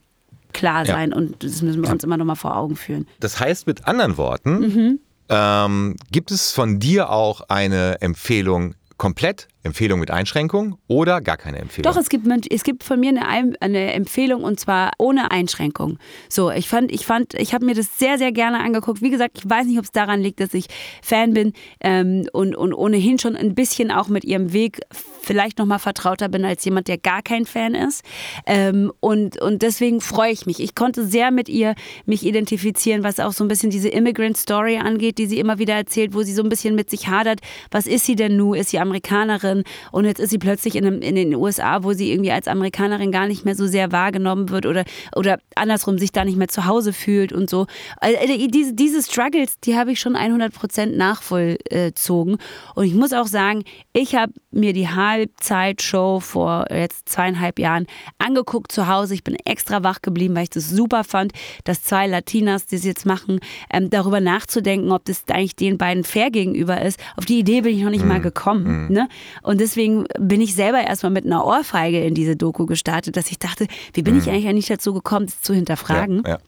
klar 0.52 0.86
sein 0.86 1.10
ja. 1.10 1.16
und 1.16 1.42
das 1.42 1.62
müssen 1.62 1.82
wir 1.82 1.90
uns 1.90 2.04
immer 2.04 2.16
noch 2.16 2.24
mal 2.24 2.36
vor 2.36 2.56
Augen 2.56 2.76
führen. 2.76 3.06
Das 3.20 3.40
heißt 3.40 3.66
mit 3.66 3.86
anderen 3.86 4.16
Worten, 4.16 4.58
mhm. 4.58 5.00
ähm, 5.28 5.96
gibt 6.12 6.30
es 6.30 6.52
von 6.52 6.78
dir 6.78 7.10
auch 7.10 7.42
eine 7.48 8.00
Empfehlung 8.00 8.74
komplett 8.96 9.48
Empfehlung 9.62 9.98
mit 10.00 10.10
Einschränkung 10.10 10.78
oder 10.86 11.20
gar 11.20 11.36
keine 11.36 11.58
Empfehlung? 11.58 11.92
Doch, 11.92 12.00
es 12.00 12.08
gibt, 12.08 12.26
es 12.50 12.64
gibt 12.64 12.84
von 12.84 13.00
mir 13.00 13.10
eine, 13.10 13.54
eine 13.60 13.92
Empfehlung 13.92 14.44
und 14.44 14.60
zwar 14.60 14.92
ohne 14.98 15.30
Einschränkung. 15.30 15.98
So, 16.28 16.50
ich 16.50 16.68
fand, 16.68 16.92
ich 16.92 17.06
fand, 17.06 17.34
ich 17.34 17.54
habe 17.54 17.64
mir 17.64 17.74
das 17.74 17.98
sehr, 17.98 18.18
sehr 18.18 18.32
gerne 18.32 18.60
angeguckt. 18.60 19.02
Wie 19.02 19.10
gesagt, 19.10 19.38
ich 19.38 19.48
weiß 19.48 19.66
nicht, 19.66 19.78
ob 19.78 19.84
es 19.84 19.92
daran 19.92 20.20
liegt, 20.20 20.40
dass 20.40 20.54
ich 20.54 20.66
Fan 21.02 21.32
bin 21.32 21.52
ähm, 21.80 22.28
und, 22.32 22.54
und 22.54 22.74
ohnehin 22.74 23.18
schon 23.18 23.36
ein 23.36 23.54
bisschen 23.54 23.90
auch 23.90 24.08
mit 24.08 24.24
ihrem 24.24 24.52
Weg 24.52 24.80
vielleicht 25.24 25.58
nochmal 25.58 25.78
vertrauter 25.78 26.28
bin 26.28 26.44
als 26.44 26.64
jemand, 26.64 26.88
der 26.88 26.98
gar 26.98 27.22
kein 27.22 27.46
Fan 27.46 27.74
ist. 27.74 28.04
Ähm, 28.46 28.92
und, 29.00 29.40
und 29.40 29.62
deswegen 29.62 30.00
freue 30.00 30.32
ich 30.32 30.46
mich. 30.46 30.60
Ich 30.60 30.74
konnte 30.74 31.04
sehr 31.04 31.30
mit 31.30 31.48
ihr 31.48 31.74
mich 32.06 32.24
identifizieren, 32.24 33.02
was 33.02 33.20
auch 33.20 33.32
so 33.32 33.44
ein 33.44 33.48
bisschen 33.48 33.70
diese 33.70 33.88
Immigrant 33.88 34.36
Story 34.36 34.78
angeht, 34.78 35.18
die 35.18 35.26
sie 35.26 35.38
immer 35.38 35.58
wieder 35.58 35.74
erzählt, 35.74 36.14
wo 36.14 36.22
sie 36.22 36.32
so 36.32 36.42
ein 36.42 36.48
bisschen 36.48 36.74
mit 36.74 36.90
sich 36.90 37.08
hadert. 37.08 37.40
Was 37.70 37.86
ist 37.86 38.06
sie 38.06 38.16
denn 38.16 38.36
nun? 38.36 38.56
Ist 38.56 38.70
sie 38.70 38.78
Amerikanerin? 38.78 39.64
Und 39.92 40.04
jetzt 40.04 40.20
ist 40.20 40.30
sie 40.30 40.38
plötzlich 40.38 40.76
in, 40.76 40.84
in, 41.02 41.14
den 41.14 41.34
USA, 41.34 41.82
wo 41.82 41.92
sie 41.92 42.12
irgendwie 42.12 42.32
als 42.32 42.48
Amerikanerin 42.48 43.12
gar 43.12 43.26
nicht 43.26 43.44
mehr 43.44 43.54
so 43.54 43.66
sehr 43.66 43.92
wahrgenommen 43.92 44.50
wird 44.50 44.66
oder, 44.66 44.84
oder 45.16 45.38
andersrum 45.54 45.98
sich 45.98 46.12
da 46.12 46.24
nicht 46.24 46.36
mehr 46.36 46.48
zu 46.48 46.66
Hause 46.66 46.92
fühlt 46.92 47.32
und 47.32 47.48
so. 47.48 47.66
Also, 47.98 48.16
diese, 48.48 48.74
diese 48.74 49.02
Struggles, 49.02 49.58
die 49.60 49.76
habe 49.76 49.92
ich 49.92 50.00
schon 50.00 50.16
100 50.16 50.52
Prozent 50.52 50.96
nachvollzogen. 50.96 52.36
Und 52.74 52.84
ich 52.84 52.94
muss 52.94 53.12
auch 53.12 53.26
sagen, 53.26 53.64
ich 53.92 54.14
habe 54.14 54.32
mir 54.50 54.72
die 54.72 54.88
Halbzeitshow 55.14 56.20
vor 56.20 56.66
jetzt 56.70 57.08
zweieinhalb 57.08 57.58
Jahren 57.58 57.86
angeguckt 58.18 58.72
zu 58.72 58.88
Hause. 58.88 59.14
Ich 59.14 59.24
bin 59.24 59.36
extra 59.44 59.82
wach 59.82 60.02
geblieben, 60.02 60.34
weil 60.34 60.44
ich 60.44 60.50
das 60.50 60.68
super 60.68 61.04
fand, 61.04 61.32
dass 61.64 61.82
zwei 61.82 62.06
Latinas, 62.06 62.66
die 62.66 62.76
es 62.76 62.84
jetzt 62.84 63.06
machen, 63.06 63.40
ähm, 63.72 63.90
darüber 63.90 64.20
nachzudenken, 64.20 64.90
ob 64.90 65.04
das 65.04 65.22
eigentlich 65.30 65.56
den 65.56 65.78
beiden 65.78 66.04
fair 66.04 66.30
gegenüber 66.30 66.82
ist. 66.82 66.98
Auf 67.16 67.24
die 67.24 67.38
Idee 67.38 67.60
bin 67.60 67.76
ich 67.76 67.82
noch 67.82 67.90
nicht 67.90 68.04
mm. 68.04 68.08
mal 68.08 68.20
gekommen. 68.20 68.88
Mm. 68.88 68.92
Ne? 68.92 69.08
Und 69.42 69.60
deswegen 69.60 70.04
bin 70.18 70.40
ich 70.40 70.54
selber 70.54 70.82
erstmal 70.82 71.12
mit 71.12 71.24
einer 71.24 71.46
Ohrfeige 71.46 72.00
in 72.04 72.14
diese 72.14 72.36
Doku 72.36 72.66
gestartet, 72.66 73.16
dass 73.16 73.30
ich 73.30 73.38
dachte, 73.38 73.66
wie 73.92 74.02
bin 74.02 74.14
mhm. 74.14 74.20
ich 74.20 74.30
eigentlich 74.30 74.52
nicht 74.52 74.70
dazu 74.70 74.92
gekommen, 74.92 75.26
das 75.26 75.40
zu 75.42 75.54
hinterfragen? 75.54 76.22
Ja, 76.24 76.32
ja. 76.32 76.38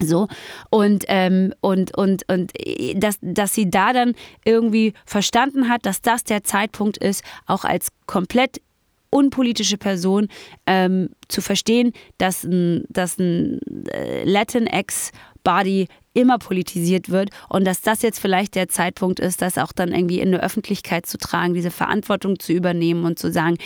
So, 0.00 0.26
und, 0.70 1.04
ähm, 1.08 1.54
und, 1.60 1.96
und, 1.96 2.24
und 2.28 2.52
dass, 2.96 3.18
dass 3.20 3.54
sie 3.54 3.70
da 3.70 3.92
dann 3.92 4.14
irgendwie 4.44 4.94
verstanden 5.06 5.68
hat, 5.68 5.86
dass 5.86 6.02
das 6.02 6.24
der 6.24 6.42
Zeitpunkt 6.42 6.98
ist, 6.98 7.22
auch 7.46 7.64
als 7.64 7.88
komplett 8.06 8.60
unpolitische 9.10 9.76
Person 9.76 10.28
ähm, 10.66 11.10
zu 11.28 11.42
verstehen, 11.42 11.92
dass 12.18 12.44
ein, 12.44 12.84
dass 12.88 13.18
ein 13.18 13.60
äh, 13.88 14.24
Latinx-Body 15.44 15.88
immer 16.14 16.36
politisiert 16.36 17.08
wird 17.08 17.30
und 17.48 17.66
dass 17.66 17.80
das 17.80 18.02
jetzt 18.02 18.18
vielleicht 18.18 18.54
der 18.54 18.68
Zeitpunkt 18.68 19.18
ist, 19.18 19.40
das 19.40 19.56
auch 19.56 19.72
dann 19.72 19.94
irgendwie 19.94 20.20
in 20.20 20.32
der 20.32 20.42
Öffentlichkeit 20.42 21.06
zu 21.06 21.16
tragen, 21.16 21.54
diese 21.54 21.70
Verantwortung 21.70 22.38
zu 22.38 22.52
übernehmen 22.52 23.06
und 23.06 23.18
zu 23.18 23.32
sagen, 23.32 23.56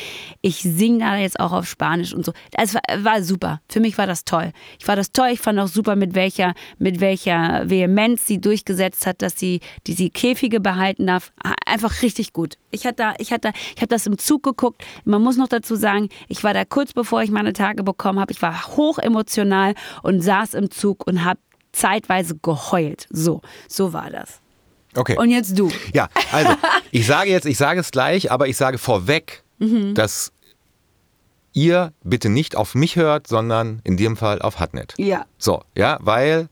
ich 0.42 0.58
singe 0.58 1.00
da 1.00 1.16
jetzt 1.16 1.40
auch 1.40 1.50
auf 1.50 1.66
Spanisch 1.66 2.14
und 2.14 2.24
so. 2.24 2.32
Das 2.52 2.74
war, 2.74 2.82
war, 2.98 3.22
super. 3.24 3.60
Für 3.68 3.80
mich 3.80 3.98
war 3.98 4.06
das 4.06 4.24
toll. 4.24 4.52
Ich 4.78 4.86
war 4.86 4.94
das 4.94 5.10
toll. 5.10 5.30
Ich 5.32 5.40
fand 5.40 5.58
auch 5.58 5.66
super, 5.66 5.96
mit 5.96 6.14
welcher, 6.14 6.54
mit 6.78 7.00
welcher 7.00 7.68
Vehemenz 7.68 8.26
sie 8.28 8.40
durchgesetzt 8.40 9.06
hat, 9.06 9.22
dass 9.22 9.36
sie 9.36 9.58
diese 9.88 10.08
Käfige 10.10 10.60
behalten 10.60 11.08
darf. 11.08 11.32
Einfach 11.66 12.02
richtig 12.02 12.32
gut. 12.32 12.58
Ich 12.70 12.86
hatte 12.86 13.14
ich 13.18 13.32
hatte, 13.32 13.52
ich 13.74 13.82
habe 13.82 13.88
das 13.88 14.06
im 14.06 14.18
Zug 14.18 14.44
geguckt. 14.44 14.84
Man 15.04 15.20
muss 15.20 15.36
noch 15.36 15.48
dazu 15.48 15.74
sagen, 15.74 16.10
ich 16.28 16.44
war 16.44 16.54
da 16.54 16.64
kurz 16.64 16.92
bevor 16.92 17.22
ich 17.22 17.30
meine 17.32 17.54
Tage 17.54 17.82
bekommen 17.82 18.20
habe. 18.20 18.32
Ich 18.32 18.40
war 18.40 18.68
hoch 18.76 18.98
emotional 18.98 19.74
und 20.04 20.20
saß 20.20 20.54
im 20.54 20.70
Zug 20.70 21.04
und 21.06 21.24
habe 21.24 21.40
zeitweise 21.76 22.36
geheult. 22.42 23.06
So, 23.10 23.42
so 23.68 23.92
war 23.92 24.10
das. 24.10 24.40
Okay. 24.94 25.16
Und 25.18 25.30
jetzt 25.30 25.58
du. 25.58 25.70
Ja, 25.92 26.08
also 26.32 26.52
ich 26.90 27.06
sage 27.06 27.30
jetzt, 27.30 27.46
ich 27.46 27.58
sage 27.58 27.80
es 27.80 27.90
gleich, 27.90 28.32
aber 28.32 28.48
ich 28.48 28.56
sage 28.56 28.78
vorweg, 28.78 29.44
mhm. 29.58 29.94
dass 29.94 30.32
ihr 31.52 31.92
bitte 32.02 32.28
nicht 32.28 32.56
auf 32.56 32.74
mich 32.74 32.96
hört, 32.96 33.26
sondern 33.26 33.80
in 33.84 33.96
dem 33.96 34.16
Fall 34.16 34.40
auf 34.40 34.58
Hatnet. 34.58 34.94
Ja. 34.98 35.26
So, 35.38 35.62
ja, 35.76 35.98
weil 36.00 36.48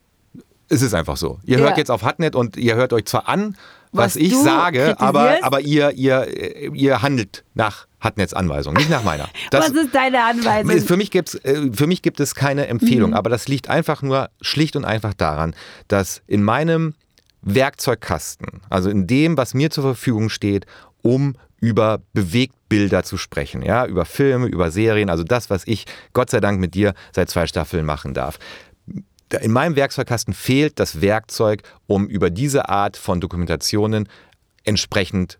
es 0.69 0.83
ist 0.83 0.95
einfach 0.95 1.17
so. 1.17 1.39
Ihr 1.45 1.59
ja. 1.59 1.65
hört 1.65 1.79
jetzt 1.79 1.91
auf 1.91 2.03
Hatnet 2.03 2.35
und 2.35 2.57
ihr 2.57 2.75
hört 2.75 2.93
euch 2.93 3.07
zwar 3.07 3.29
an, 3.29 3.57
was, 3.93 4.15
was 4.15 4.17
ich 4.17 4.37
sage, 4.37 4.99
aber, 4.99 5.39
aber 5.43 5.61
ihr, 5.61 5.93
ihr, 5.93 6.73
ihr 6.75 7.03
handelt 7.03 7.45
nach 7.55 7.87
Hartnetz-Anweisung, 8.05 8.75
nicht 8.75 8.90
nach 8.90 9.03
meiner. 9.03 9.29
Das, 9.51 9.71
was 9.71 9.85
ist 9.85 9.95
deine 9.95 10.23
Anweisung? 10.23 10.87
Für 10.87 10.97
mich, 10.97 11.11
gibt's, 11.11 11.35
äh, 11.35 11.71
für 11.73 11.87
mich 11.87 12.03
gibt 12.03 12.21
es 12.21 12.35
keine 12.35 12.67
Empfehlung, 12.67 13.11
mhm. 13.11 13.17
aber 13.17 13.31
das 13.31 13.49
liegt 13.49 13.69
einfach 13.69 14.03
nur 14.03 14.31
schlicht 14.40 14.77
und 14.77 14.85
einfach 14.85 15.14
daran, 15.14 15.55
dass 15.88 16.23
in 16.27 16.43
meinem 16.43 16.95
Werkzeugkasten, 17.43 18.62
also 18.71 18.90
in 18.90 19.07
dem, 19.07 19.37
was 19.37 19.55
mir 19.55 19.71
zur 19.71 19.85
Verfügung 19.85 20.29
steht, 20.29 20.67
um 21.03 21.37
über 21.61 22.03
Bewegtbilder 22.12 23.05
zu 23.05 23.17
sprechen, 23.17 23.62
ja, 23.62 23.87
über 23.87 24.05
Filme, 24.05 24.47
über 24.47 24.71
Serien, 24.71 25.11
also 25.11 25.25
das, 25.25 25.51
was 25.51 25.67
ich 25.67 25.87
Gott 26.12 26.31
sei 26.31 26.41
Dank 26.41 26.61
mit 26.61 26.74
dir 26.74 26.95
seit 27.12 27.31
zwei 27.31 27.47
Staffeln 27.47 27.85
machen 27.85 28.14
darf. 28.14 28.39
In 29.41 29.53
meinem 29.53 29.76
Werkzeugkasten 29.76 30.35
fehlt 30.35 30.78
das 30.78 31.01
Werkzeug, 31.01 31.62
um 31.87 32.07
über 32.07 32.31
diese 32.31 32.68
Art 32.68 32.97
von 32.97 33.20
Dokumentationen 33.20 34.09
entsprechend 34.64 35.39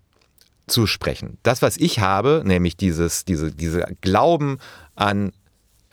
zu 0.67 0.87
sprechen. 0.87 1.39
Das, 1.43 1.63
was 1.63 1.77
ich 1.77 2.01
habe, 2.01 2.43
nämlich 2.45 2.77
dieses, 2.77 3.25
diese, 3.25 3.53
diese 3.53 3.87
Glauben 4.01 4.59
an 4.95 5.33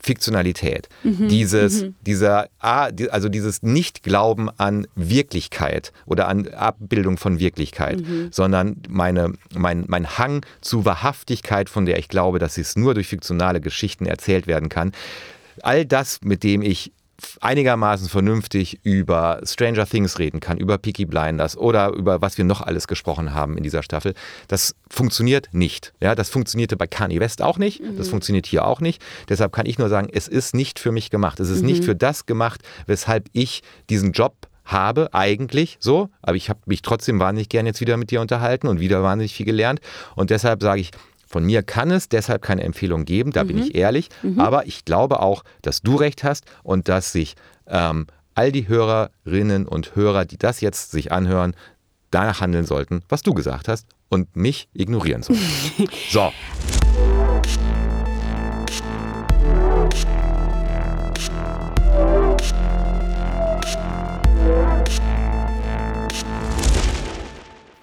Fiktionalität, 0.03 0.89
mhm, 1.03 1.28
dieses, 1.28 1.84
mhm. 1.84 1.95
dieser, 2.01 2.47
also 2.59 3.30
dieses 3.30 3.61
Nicht-Glauben 3.61 4.49
an 4.57 4.88
Wirklichkeit 4.95 5.93
oder 6.05 6.28
an 6.28 6.47
Abbildung 6.47 7.17
von 7.17 7.39
Wirklichkeit, 7.39 8.01
mhm. 8.01 8.30
sondern 8.32 8.78
meine, 8.89 9.34
mein, 9.53 9.86
mein 9.88 10.17
Hang 10.17 10.43
zu 10.61 10.86
Wahrhaftigkeit, 10.86 11.69
von 11.69 11.86
der 11.86 11.99
ich 11.99 12.07
glaube, 12.07 12.39
dass 12.39 12.57
es 12.57 12.76
nur 12.76 12.95
durch 12.95 13.07
fiktionale 13.07 13.61
Geschichten 13.61 14.05
erzählt 14.05 14.47
werden 14.47 14.69
kann. 14.69 14.91
All 15.61 15.86
das, 15.86 16.19
mit 16.24 16.43
dem 16.43 16.63
ich 16.63 16.93
einigermaßen 17.41 18.09
vernünftig 18.09 18.80
über 18.84 19.41
Stranger 19.43 19.86
Things 19.86 20.19
reden 20.19 20.39
kann, 20.39 20.57
über 20.57 20.78
Peaky 20.78 21.05
Blinders 21.05 21.57
oder 21.57 21.93
über 21.93 22.22
was 22.22 22.38
wir 22.38 22.45
noch 22.45 22.61
alles 22.61 22.88
gesprochen 22.88 23.34
haben 23.34 23.57
in 23.57 23.63
dieser 23.63 23.84
Staffel, 23.84 24.13
das 24.47 24.76
funktioniert 24.89 25.49
nicht. 25.51 25.93
Ja, 26.01 26.15
das 26.15 26.30
funktionierte 26.30 26.78
bei 26.78 26.88
Kanye 26.88 27.19
West 27.19 27.41
auch 27.41 27.57
nicht, 27.57 27.82
mhm. 27.82 27.97
das 27.97 28.09
funktioniert 28.09 28.45
hier 28.45 28.65
auch 28.65 28.82
nicht. 28.82 29.01
Deshalb 29.30 29.53
kann 29.53 29.65
ich 29.65 29.78
nur 29.78 29.89
sagen, 29.89 30.09
es 30.11 30.28
ist 30.28 30.55
nicht 30.55 30.80
für 30.80 30.91
mich 30.91 31.09
gemacht. 31.09 31.39
Es 31.39 31.49
ist 31.49 31.61
mhm. 31.61 31.67
nicht 31.67 31.84
für 31.86 31.95
das 31.95 32.26
gemacht, 32.26 32.61
weshalb 32.88 33.30
ich 33.34 33.63
diesen 33.89 34.11
Job 34.11 34.36
habe, 34.65 35.09
eigentlich 35.13 35.78
so, 35.80 36.09
aber 36.22 36.38
ich 36.38 36.49
habe 36.49 36.59
mich 36.65 36.82
trotzdem 36.82 37.19
wahnsinnig 37.19 37.49
gern 37.49 37.65
jetzt 37.65 37.82
wieder 37.82 37.97
mit 37.97 38.11
dir 38.11 38.22
unterhalten 38.22 38.67
und 38.67 38.80
wieder 38.80 39.03
wahnsinnig 39.03 39.34
viel 39.34 39.45
gelernt. 39.45 39.82
Und 40.15 40.30
deshalb 40.30 40.61
sage 40.61 40.82
ich, 40.82 40.91
von 41.32 41.46
mir 41.46 41.64
kann 41.64 41.92
es 41.92 42.10
deshalb 42.10 42.42
keine 42.42 42.62
Empfehlung 42.64 43.06
geben, 43.06 43.32
da 43.32 43.46
mhm. 43.46 43.48
bin 43.48 43.58
ich 43.60 43.76
ehrlich. 43.76 44.10
Mhm. 44.22 44.38
Aber 44.38 44.68
ich 44.68 44.84
glaube 44.84 45.22
auch, 45.22 45.44
dass 45.62 45.82
du 45.82 45.96
recht 45.96 46.26
hast 46.26 46.44
und 46.62 46.90
dass 46.90 47.14
sich 47.14 47.36
ähm, 47.68 48.08
all 48.36 48.52
die 48.52 48.68
Hörerinnen 48.68 49.66
und 49.66 49.96
Hörer, 49.96 50.26
die 50.26 50.38
das 50.38 50.60
jetzt 50.60 50.92
sich 50.92 51.14
anhören, 51.14 51.56
danach 52.12 52.42
handeln 52.42 52.66
sollten, 52.66 53.04
was 53.08 53.22
du 53.22 53.34
gesagt 53.34 53.70
hast 53.70 53.88
und 54.10 54.36
mich 54.36 54.68
ignorieren 54.74 55.24
sollten. 55.24 55.42
so. 56.10 56.34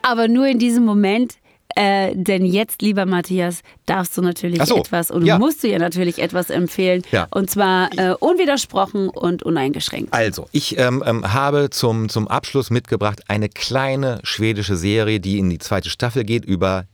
Aber 0.03 0.29
nur 0.29 0.47
in 0.47 0.59
diesem 0.59 0.85
Moment 0.85 1.39
äh, 1.79 2.13
denn 2.13 2.45
jetzt, 2.45 2.83
lieber 2.83 3.07
Matthias, 3.07 3.61
darfst 3.87 4.19
du 4.19 4.23
natürlich 4.23 4.61
so, 4.65 4.79
etwas 4.79 5.13
und 5.13 5.25
ja. 5.25 5.39
musst 5.39 5.63
du 5.63 5.69
ja 5.69 5.79
natürlich 5.79 6.19
etwas 6.19 6.51
empfehlen. 6.51 7.03
Ja. 7.13 7.29
Und 7.31 7.51
zwar 7.51 7.97
äh, 7.97 8.15
unwidersprochen 8.19 9.09
und 9.09 9.45
uneingeschränkt. 9.45 10.13
Also, 10.13 10.49
ich 10.51 10.77
ähm, 10.77 11.05
ähm, 11.07 11.33
habe 11.33 11.71
zum, 11.71 12.09
zum 12.09 12.27
Abschluss 12.27 12.71
mitgebracht 12.71 13.23
eine 13.29 13.49
kleine 13.49 14.19
schwedische 14.25 14.77
Serie, 14.77 15.21
die 15.21 15.39
in 15.39 15.51
die 15.51 15.59
zweite 15.59 15.89
Staffel 15.89 16.25
geht 16.25 16.45
über 16.45 16.87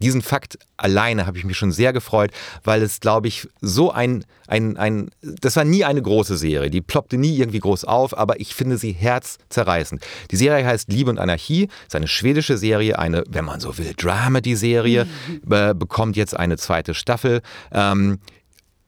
diesen 0.00 0.22
Fakt 0.22 0.58
alleine 0.76 1.26
habe 1.26 1.38
ich 1.38 1.44
mich 1.44 1.56
schon 1.56 1.72
sehr 1.72 1.92
gefreut, 1.92 2.30
weil 2.64 2.82
es, 2.82 3.00
glaube 3.00 3.28
ich, 3.28 3.48
so 3.60 3.90
ein, 3.90 4.24
ein, 4.46 4.76
ein, 4.76 5.10
das 5.20 5.56
war 5.56 5.64
nie 5.64 5.84
eine 5.84 6.02
große 6.02 6.36
Serie, 6.36 6.70
die 6.70 6.80
ploppte 6.80 7.18
nie 7.18 7.36
irgendwie 7.36 7.58
groß 7.58 7.84
auf, 7.84 8.16
aber 8.16 8.40
ich 8.40 8.54
finde 8.54 8.78
sie 8.78 8.92
herzzerreißend. 8.92 10.02
Die 10.30 10.36
Serie 10.36 10.64
heißt 10.64 10.90
Liebe 10.92 11.10
und 11.10 11.18
Anarchie, 11.18 11.68
ist 11.86 11.96
eine 11.96 12.08
schwedische 12.08 12.58
Serie, 12.58 12.98
eine, 12.98 13.24
wenn 13.28 13.44
man 13.44 13.60
so 13.60 13.76
will, 13.78 13.92
Dramedy-Serie, 13.96 15.04
mhm. 15.04 15.52
äh, 15.52 15.74
bekommt 15.74 16.16
jetzt 16.16 16.36
eine 16.36 16.56
zweite 16.56 16.94
Staffel. 16.94 17.42
Ähm, 17.72 18.18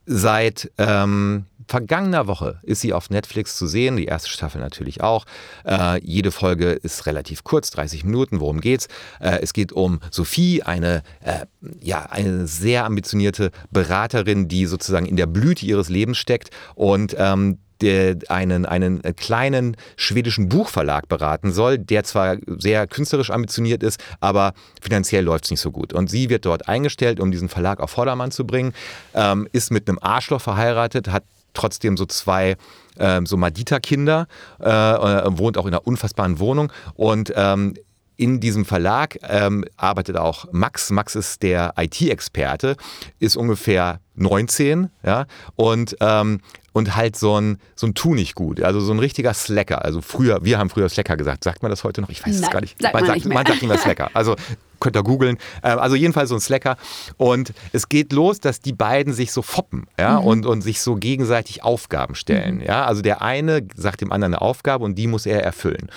seit 0.06 0.70
ähm, 0.78 1.46
vergangener 1.70 2.26
Woche 2.26 2.58
ist 2.62 2.80
sie 2.80 2.92
auf 2.92 3.10
Netflix 3.10 3.56
zu 3.56 3.68
sehen, 3.68 3.96
die 3.96 4.06
erste 4.06 4.28
Staffel 4.28 4.60
natürlich 4.60 5.02
auch. 5.02 5.24
Äh, 5.64 6.00
jede 6.04 6.32
Folge 6.32 6.72
ist 6.72 7.06
relativ 7.06 7.44
kurz, 7.44 7.70
30 7.70 8.04
Minuten. 8.04 8.40
Worum 8.40 8.60
geht's? 8.60 8.88
Äh, 9.20 9.38
es 9.40 9.52
geht 9.52 9.70
um 9.70 10.00
Sophie, 10.10 10.64
eine, 10.64 11.02
äh, 11.22 11.46
ja, 11.80 12.06
eine 12.10 12.48
sehr 12.48 12.84
ambitionierte 12.84 13.52
Beraterin, 13.70 14.48
die 14.48 14.66
sozusagen 14.66 15.06
in 15.06 15.16
der 15.16 15.26
Blüte 15.26 15.64
ihres 15.64 15.88
Lebens 15.88 16.18
steckt 16.18 16.50
und 16.74 17.14
ähm, 17.16 17.58
einen, 18.28 18.66
einen 18.66 19.00
kleinen 19.16 19.74
schwedischen 19.96 20.50
Buchverlag 20.50 21.08
beraten 21.08 21.50
soll, 21.50 21.78
der 21.78 22.04
zwar 22.04 22.36
sehr 22.46 22.86
künstlerisch 22.86 23.30
ambitioniert 23.30 23.82
ist, 23.82 23.98
aber 24.20 24.52
finanziell 24.82 25.24
läuft 25.24 25.44
es 25.44 25.50
nicht 25.50 25.60
so 25.60 25.70
gut. 25.70 25.94
Und 25.94 26.10
sie 26.10 26.28
wird 26.28 26.44
dort 26.44 26.68
eingestellt, 26.68 27.20
um 27.20 27.30
diesen 27.30 27.48
Verlag 27.48 27.80
auf 27.80 27.92
Vordermann 27.92 28.32
zu 28.32 28.46
bringen, 28.46 28.74
ähm, 29.14 29.48
ist 29.52 29.70
mit 29.70 29.88
einem 29.88 29.98
Arschloch 30.02 30.42
verheiratet, 30.42 31.08
hat 31.08 31.24
trotzdem 31.54 31.96
so 31.96 32.06
zwei 32.06 32.56
ähm, 32.98 33.26
so 33.26 33.36
Madita-Kinder, 33.36 34.26
äh, 34.60 34.68
äh, 34.68 35.38
wohnt 35.38 35.58
auch 35.58 35.66
in 35.66 35.74
einer 35.74 35.86
unfassbaren 35.86 36.38
Wohnung 36.38 36.72
und 36.94 37.32
ähm, 37.34 37.74
in 38.16 38.38
diesem 38.38 38.66
Verlag 38.66 39.18
ähm, 39.22 39.64
arbeitet 39.78 40.18
auch 40.18 40.44
Max. 40.52 40.90
Max 40.90 41.14
ist 41.14 41.42
der 41.42 41.72
IT-Experte, 41.78 42.76
ist 43.18 43.34
ungefähr 43.34 44.00
19, 44.14 44.90
ja, 45.02 45.24
und, 45.56 45.96
ähm, 46.00 46.40
und 46.72 46.96
halt 46.96 47.16
so 47.16 47.40
ein, 47.40 47.58
so 47.74 47.86
ein 47.86 47.94
Tu 47.94 48.14
nicht 48.14 48.34
gut, 48.34 48.62
also 48.62 48.80
so 48.80 48.92
ein 48.92 48.98
richtiger 48.98 49.34
Slacker. 49.34 49.84
Also 49.84 50.00
früher, 50.00 50.44
wir 50.44 50.58
haben 50.58 50.70
früher 50.70 50.88
Slacker 50.88 51.16
gesagt. 51.16 51.44
Sagt 51.44 51.62
man 51.62 51.70
das 51.70 51.84
heute 51.84 52.00
noch? 52.00 52.10
Ich 52.10 52.24
weiß 52.24 52.40
es 52.40 52.50
gar 52.50 52.60
nicht. 52.60 52.80
Sagt 52.80 52.94
man, 52.94 53.06
man, 53.06 53.20
sagt, 53.20 53.26
man 53.26 53.46
sagt 53.46 53.62
immer 53.62 53.78
Slacker. 53.78 54.10
Also 54.14 54.36
könnt 54.78 54.96
ihr 54.96 55.02
googeln. 55.02 55.38
Ähm, 55.62 55.78
also 55.78 55.96
jedenfalls 55.96 56.30
so 56.30 56.34
ein 56.34 56.40
Slacker. 56.40 56.76
Und 57.16 57.52
es 57.72 57.88
geht 57.88 58.12
los, 58.12 58.40
dass 58.40 58.60
die 58.60 58.72
beiden 58.72 59.12
sich 59.12 59.32
so 59.32 59.42
foppen 59.42 59.86
ja, 59.98 60.20
mhm. 60.20 60.26
und, 60.26 60.46
und 60.46 60.62
sich 60.62 60.80
so 60.80 60.96
gegenseitig 60.96 61.62
Aufgaben 61.62 62.14
stellen. 62.14 62.56
Mhm. 62.56 62.62
Ja? 62.62 62.86
Also 62.86 63.02
der 63.02 63.22
eine 63.22 63.66
sagt 63.74 64.00
dem 64.00 64.12
anderen 64.12 64.34
eine 64.34 64.42
Aufgabe 64.42 64.84
und 64.84 64.94
die 64.96 65.06
muss 65.06 65.26
er 65.26 65.42
erfüllen. 65.42 65.90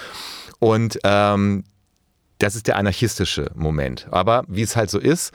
Und 0.60 1.00
ähm, 1.04 1.64
das 2.40 2.56
ist 2.56 2.68
der 2.68 2.78
anarchistische 2.78 3.52
Moment. 3.56 4.08
Aber 4.12 4.44
wie 4.48 4.62
es 4.62 4.76
halt 4.76 4.90
so 4.90 5.00
ist, 5.00 5.32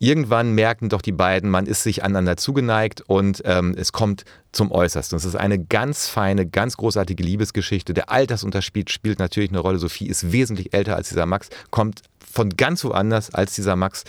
irgendwann 0.00 0.52
merken 0.54 0.88
doch 0.88 1.02
die 1.02 1.12
beiden, 1.12 1.50
man 1.50 1.66
ist 1.66 1.82
sich 1.82 2.02
aneinander 2.02 2.36
zugeneigt 2.36 3.02
und 3.06 3.42
ähm, 3.44 3.74
es 3.76 3.92
kommt 3.92 4.24
zum 4.52 4.70
Äußersten. 4.70 5.16
Es 5.16 5.24
ist 5.24 5.36
eine 5.36 5.62
ganz 5.62 6.08
feine, 6.08 6.46
ganz 6.46 6.76
großartige 6.76 7.22
Liebesgeschichte. 7.22 7.94
Der 7.94 8.10
Altersunterschied 8.10 8.90
spielt 8.90 9.18
natürlich 9.18 9.50
eine 9.50 9.60
Rolle. 9.60 9.78
Sophie 9.78 10.08
ist 10.08 10.32
wesentlich 10.32 10.72
älter 10.74 10.96
als 10.96 11.08
dieser 11.08 11.26
Max, 11.26 11.48
kommt 11.70 12.02
von 12.30 12.50
ganz 12.50 12.84
woanders 12.84 13.34
als 13.34 13.54
dieser 13.54 13.76
Max. 13.76 14.04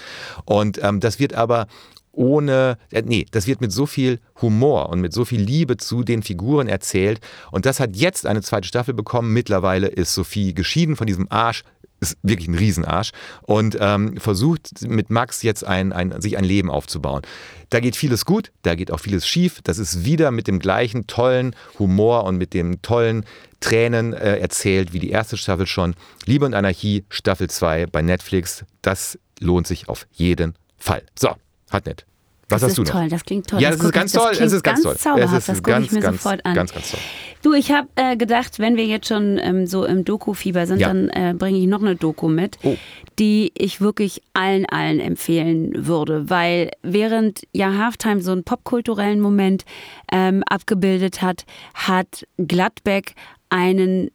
Und 0.46 0.82
ähm, 0.84 1.00
das 1.00 1.20
wird 1.20 1.34
aber 1.34 1.68
ohne, 2.12 2.78
äh, 2.92 3.02
nee, 3.02 3.26
das 3.32 3.48
wird 3.48 3.62
mit 3.62 3.72
so 3.72 3.86
viel 3.86 4.20
Humor 4.42 4.90
und 4.90 5.00
mit 5.00 5.14
so 5.14 5.26
viel 5.26 5.42
Liebe 5.42 5.78
zu 5.78 6.04
den 6.04 6.24
Figuren 6.24 6.68
erzählt. 6.68 7.22
Und 7.52 7.66
das 7.66 7.80
hat 7.80 7.96
jetzt 7.96 8.26
eine 8.26 8.42
zweite 8.42 8.68
Staffel 8.68 8.94
bekommen. 8.94 9.32
Mittlerweile 9.32 9.88
ist 9.88 10.14
Sophie 10.14 10.54
geschieden 10.54 10.96
von 10.96 11.08
diesem 11.08 11.28
Arsch, 11.32 11.64
ist 12.00 12.18
wirklich 12.24 12.47
ein 12.47 12.56
Riesenarsch 12.56 13.12
und 13.41 13.78
ähm, 13.80 14.18
versucht 14.18 14.88
mit 14.88 15.10
Max 15.10 15.43
jetzt 15.43 15.64
ein, 15.64 15.91
ein, 15.93 16.22
sich 16.22 16.38
ein 16.38 16.43
Leben 16.43 16.70
aufzubauen. 16.70 17.22
Da 17.70 17.80
geht 17.80 17.95
vieles 17.95 18.26
gut, 18.26 18.52
da 18.64 18.76
geht 18.76 18.91
auch 18.91 19.00
vieles 19.00 19.28
schief. 19.28 19.62
Das 19.64 19.78
ist 19.78 20.06
wieder 20.06 20.32
mit 20.32 20.47
dem 20.47 20.60
gleichen 20.60 21.08
tollen 21.08 21.56
Humor 21.78 22.24
und 22.24 22.38
mit 22.38 22.54
dem 22.54 22.82
tollen 22.82 23.26
Tränen 23.60 24.14
äh, 24.14 24.38
erzählt 24.38 24.93
wie 24.93 25.00
die 25.00 25.12
erste 25.12 25.38
Staffel 25.38 25.68
schon. 25.68 25.95
Liebe 26.26 26.45
und 26.45 26.54
Anarchie, 26.54 27.06
Staffel 27.10 27.50
2 27.50 27.88
bei 27.88 28.02
Netflix. 28.02 28.66
Das 28.82 29.20
lohnt 29.39 29.68
sich 29.68 29.89
auf 29.89 30.08
jeden 30.12 30.56
Fall. 30.78 31.04
So, 31.18 31.36
hat 31.70 31.86
nett. 31.86 32.09
Was 32.50 32.62
das 32.62 32.72
hast 32.72 32.78
du 32.78 32.84
noch? 32.84 32.91
toll, 32.91 33.10
das 33.10 33.24
klingt 33.24 33.47
toll. 33.47 33.62
Ja, 33.62 33.70
das, 33.70 33.78
das 33.80 33.88
ist 33.88 33.93
ganz 33.93 34.12
toll. 34.12 34.32
Es 34.32 34.39
ist 34.39 34.64
ganz, 34.64 34.64
ganz 34.64 34.84
toll. 34.84 34.97
Zauberhaft. 34.97 35.34
Es 35.34 35.39
ist 35.39 35.50
das 35.50 35.64
gucke 35.64 35.82
ich 35.82 35.91
mir 35.91 36.00
ganz, 36.00 36.22
sofort 36.22 36.45
an. 36.45 36.56
Ganz, 36.56 36.74
ganz 36.74 36.91
toll. 36.91 37.00
Du, 37.41 37.54
ich 37.54 37.72
habe 37.72 37.88
äh, 37.95 38.18
gedacht, 38.18 38.60
wenn 38.60 38.76
wir 38.76 38.86
jetzt 38.86 39.08
schon 39.08 39.38
ähm, 39.38 39.66
so 39.66 39.86
im 39.86 40.04
Doku-Fieber 40.04 40.68
sind, 40.68 40.82
ja. 40.82 40.88
dann 40.88 41.10
äh, 41.10 41.34
bringe 41.38 41.58
ich 41.58 41.68
noch 41.68 41.82
eine 41.82 41.95
Doku 41.95 42.28
mit, 42.28 42.58
oh. 42.64 42.76
die 43.18 43.52
ich 43.56 43.80
wirklich 43.80 44.22
allen, 44.34 44.66
allen 44.66 45.00
empfehlen 45.00 45.88
würde. 45.88 46.30
Weil 46.30 46.72
während 46.82 47.47
ja 47.54 47.78
Halftime 47.78 48.22
so 48.22 48.34
einen 48.34 48.43
popkulturellen 48.43 49.22
Moment 49.22 49.64
ähm, 50.12 50.43
abgebildet 50.50 51.22
hat, 51.22 51.45
hat 51.74 52.28
Gladbeck 52.38 53.14
einen 53.50 54.10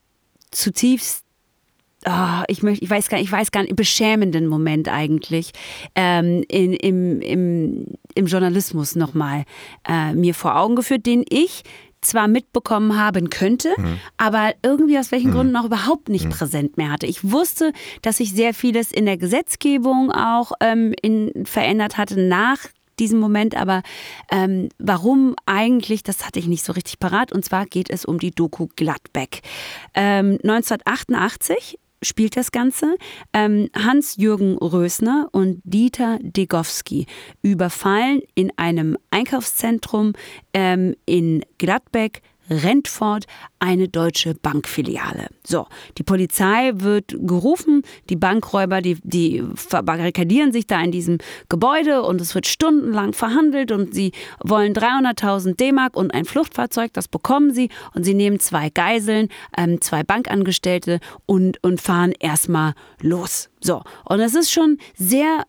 zutiefst 0.51 1.24
oh, 2.07 2.43
ich 2.49 2.63
möchte, 2.63 2.85
ich 2.85 2.91
weiß 2.91 3.09
gar 3.09 3.19
nicht, 3.19 3.27
ich 3.27 3.33
weiß 3.33 3.51
gar 3.51 3.63
nicht, 3.63 3.77
beschämenden 3.77 4.47
Moment 4.47 4.89
eigentlich 4.89 5.53
ähm, 5.95 6.45
in, 6.49 6.73
im, 6.73 7.21
im, 7.21 7.87
im 8.15 8.27
Journalismus 8.27 8.97
nochmal 8.97 9.45
äh, 9.89 10.13
mir 10.15 10.35
vor 10.35 10.57
Augen 10.57 10.77
geführt, 10.77 11.07
den 11.07 11.25
ich 11.29 11.63
zwar 12.05 12.29
mitbekommen 12.29 12.99
haben 12.99 13.31
könnte, 13.31 13.75
mhm. 13.77 13.99
aber 14.17 14.53
irgendwie 14.63 14.99
aus 14.99 15.11
welchen 15.11 15.31
mhm. 15.31 15.35
Gründen 15.35 15.57
auch 15.57 15.65
überhaupt 15.65 16.09
nicht 16.09 16.27
mhm. 16.27 16.31
präsent 16.31 16.77
mehr 16.77 16.91
hatte. 16.91 17.07
Ich 17.07 17.31
wusste, 17.31 17.73
dass 18.03 18.19
sich 18.19 18.33
sehr 18.33 18.55
vieles 18.55 18.93
in 18.93 19.07
der 19.07 19.17
Gesetzgebung 19.17 20.13
auch 20.13 20.53
ähm, 20.61 20.95
in, 21.01 21.33
verändert 21.47 21.97
hatte 21.97 22.21
nach 22.21 22.59
diesem 23.01 23.19
Moment, 23.19 23.57
aber 23.57 23.83
ähm, 24.31 24.69
warum 24.79 25.35
eigentlich, 25.47 26.05
das 26.05 26.25
hatte 26.25 26.39
ich 26.39 26.47
nicht 26.47 26.65
so 26.65 26.73
richtig 26.73 27.01
parat. 27.01 27.33
Und 27.33 27.45
zwar 27.45 27.67
geht 27.67 27.91
es 27.91 28.05
um 28.05 28.19
die 28.19 28.31
Doku 28.31 28.69
Gladbeck. 28.77 29.41
Ähm, 29.95 30.39
1988 30.45 31.79
spielt 32.05 32.37
das 32.37 32.53
Ganze. 32.53 32.97
Ähm, 33.33 33.69
Hans-Jürgen 33.75 34.57
Rösner 34.59 35.29
und 35.33 35.61
Dieter 35.65 36.19
Degowski 36.21 37.07
überfallen 37.43 38.21
in 38.35 38.53
einem 38.57 38.97
Einkaufszentrum 39.11 40.13
ähm, 40.53 40.95
in 41.07 41.45
Gladbeck 41.59 42.23
rennt 42.51 42.89
fort 42.89 43.27
eine 43.59 43.89
deutsche 43.89 44.35
Bankfiliale. 44.35 45.29
So, 45.47 45.67
die 45.99 46.03
Polizei 46.03 46.73
wird 46.75 47.17
gerufen, 47.19 47.83
die 48.11 48.17
Bankräuber, 48.17 48.81
die, 48.81 48.99
die 49.03 49.43
verbarrikadieren 49.55 50.53
sich 50.53 50.67
da 50.67 50.81
in 50.83 50.93
diesem 50.93 51.19
Gebäude 51.49 52.03
und 52.03 52.21
es 52.21 52.35
wird 52.35 52.47
stundenlang 52.47 53.13
verhandelt 53.13 53.73
und 53.73 53.95
sie 53.95 54.13
wollen 54.43 54.75
300.000 54.75 55.57
D-Mark 55.57 55.97
und 55.97 56.13
ein 56.13 56.25
Fluchtfahrzeug, 56.25 56.93
das 56.93 57.09
bekommen 57.09 57.53
sie 57.55 57.71
und 57.95 58.05
sie 58.05 58.15
nehmen 58.15 58.41
zwei 58.41 58.71
Geiseln, 58.71 59.29
ähm, 59.57 59.81
zwei 59.81 60.03
Bankangestellte 60.03 61.01
und, 61.27 61.63
und 61.63 61.81
fahren 61.81 62.13
erstmal 62.19 62.75
los. 63.01 63.49
So, 63.61 63.83
und 64.05 64.21
es 64.21 64.35
ist 64.35 64.53
schon 64.53 64.79
sehr 64.97 65.45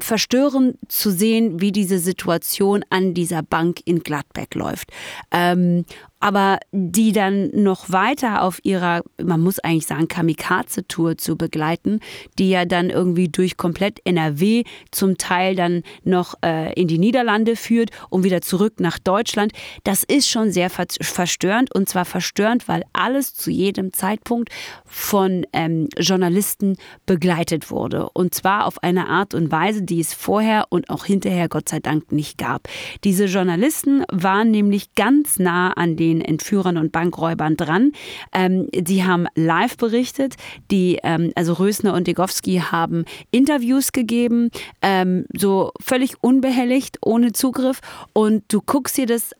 verstörend 0.00 0.76
zu 0.88 1.10
sehen, 1.10 1.60
wie 1.60 1.72
diese 1.72 1.98
Situation 1.98 2.84
an 2.90 3.14
dieser 3.14 3.42
Bank 3.42 3.80
in 3.84 4.00
Gladbeck 4.00 4.54
läuft. 4.54 4.90
Ähm, 5.30 5.84
aber 6.20 6.58
die 6.72 7.12
dann 7.12 7.50
noch 7.52 7.90
weiter 7.90 8.42
auf 8.42 8.58
ihrer, 8.64 9.02
man 9.22 9.40
muss 9.40 9.60
eigentlich 9.60 9.86
sagen, 9.86 10.08
Kamikaze-Tour 10.08 11.16
zu 11.16 11.36
begleiten, 11.36 12.00
die 12.38 12.50
ja 12.50 12.64
dann 12.64 12.90
irgendwie 12.90 13.28
durch 13.28 13.56
komplett 13.56 14.00
NRW 14.04 14.64
zum 14.90 15.16
Teil 15.16 15.54
dann 15.54 15.82
noch 16.02 16.34
äh, 16.44 16.72
in 16.74 16.88
die 16.88 16.98
Niederlande 16.98 17.54
führt 17.54 17.90
und 18.10 18.24
wieder 18.24 18.40
zurück 18.40 18.80
nach 18.80 18.98
Deutschland. 18.98 19.52
Das 19.84 20.02
ist 20.02 20.28
schon 20.28 20.50
sehr 20.50 20.70
verstörend 20.70 21.72
und 21.74 21.88
zwar 21.88 22.04
verstörend, 22.04 22.66
weil 22.66 22.82
alles 22.92 23.34
zu 23.34 23.50
jedem 23.50 23.92
Zeitpunkt 23.92 24.50
von 24.84 25.46
ähm, 25.52 25.88
Journalisten 25.98 26.76
begleitet 27.06 27.70
wurde 27.70 28.08
und 28.10 28.34
zwar 28.34 28.66
auf 28.66 28.82
eine 28.82 29.08
Art 29.08 29.34
und 29.34 29.52
Weise, 29.52 29.82
die 29.82 30.00
es 30.00 30.14
vorher 30.14 30.66
und 30.70 30.90
auch 30.90 31.04
hinterher 31.04 31.48
Gott 31.48 31.68
sei 31.68 31.78
Dank 31.78 32.10
nicht 32.10 32.38
gab. 32.38 32.68
Diese 33.04 33.26
Journalisten 33.26 34.04
waren 34.10 34.50
nämlich 34.50 34.94
ganz 34.94 35.38
nah 35.38 35.72
an 35.72 35.96
den 35.96 36.07
den 36.08 36.20
Entführern 36.20 36.76
und 36.76 36.92
Bankräubern 36.92 37.56
dran. 37.56 37.92
Ähm, 38.32 38.68
die 38.72 39.04
haben 39.04 39.26
live 39.34 39.76
berichtet. 39.76 40.34
Die, 40.70 40.98
ähm, 41.02 41.32
also 41.34 41.54
Rösner 41.54 41.94
und 41.94 42.06
Degowski 42.06 42.62
haben 42.70 43.04
Interviews 43.30 43.92
gegeben, 43.92 44.50
ähm, 44.82 45.26
so 45.36 45.72
völlig 45.80 46.22
unbehelligt, 46.22 46.98
ohne 47.02 47.32
Zugriff. 47.32 47.80
Und 48.12 48.44
du 48.48 48.60
guckst 48.60 48.96
dir 48.96 49.06
das 49.06 49.32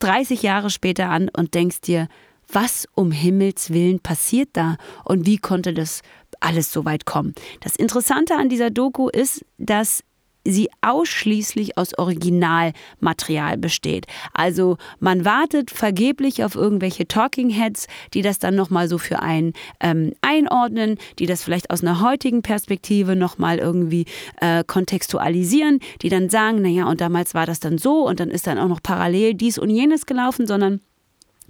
30 0.00 0.42
Jahre 0.42 0.70
später 0.70 1.08
an 1.08 1.30
und 1.34 1.54
denkst 1.54 1.80
dir, 1.80 2.08
was 2.52 2.86
um 2.94 3.10
Himmels 3.10 3.72
Willen 3.72 4.00
passiert 4.00 4.50
da 4.52 4.76
und 5.04 5.24
wie 5.26 5.38
konnte 5.38 5.72
das 5.72 6.02
alles 6.40 6.72
so 6.72 6.84
weit 6.84 7.06
kommen? 7.06 7.34
Das 7.60 7.76
Interessante 7.76 8.36
an 8.36 8.50
dieser 8.50 8.70
Doku 8.70 9.08
ist, 9.08 9.44
dass 9.56 10.04
sie 10.44 10.68
ausschließlich 10.82 11.78
aus 11.78 11.96
Originalmaterial 11.98 13.56
besteht. 13.56 14.06
Also 14.32 14.76
man 15.00 15.24
wartet 15.24 15.70
vergeblich 15.70 16.44
auf 16.44 16.54
irgendwelche 16.54 17.08
Talking 17.08 17.50
Heads, 17.50 17.86
die 18.12 18.22
das 18.22 18.38
dann 18.38 18.54
nochmal 18.54 18.88
so 18.88 18.98
für 18.98 19.20
einen 19.20 19.52
ähm, 19.80 20.12
einordnen, 20.20 20.98
die 21.18 21.26
das 21.26 21.42
vielleicht 21.42 21.70
aus 21.70 21.82
einer 21.82 22.00
heutigen 22.00 22.42
Perspektive 22.42 23.16
nochmal 23.16 23.58
irgendwie 23.58 24.06
äh, 24.40 24.64
kontextualisieren, 24.64 25.80
die 26.02 26.08
dann 26.08 26.28
sagen, 26.28 26.62
naja, 26.62 26.86
und 26.86 27.00
damals 27.00 27.34
war 27.34 27.46
das 27.46 27.60
dann 27.60 27.78
so 27.78 28.06
und 28.06 28.20
dann 28.20 28.30
ist 28.30 28.46
dann 28.46 28.58
auch 28.58 28.68
noch 28.68 28.82
parallel 28.82 29.34
dies 29.34 29.58
und 29.58 29.70
jenes 29.70 30.06
gelaufen, 30.06 30.46
sondern 30.46 30.80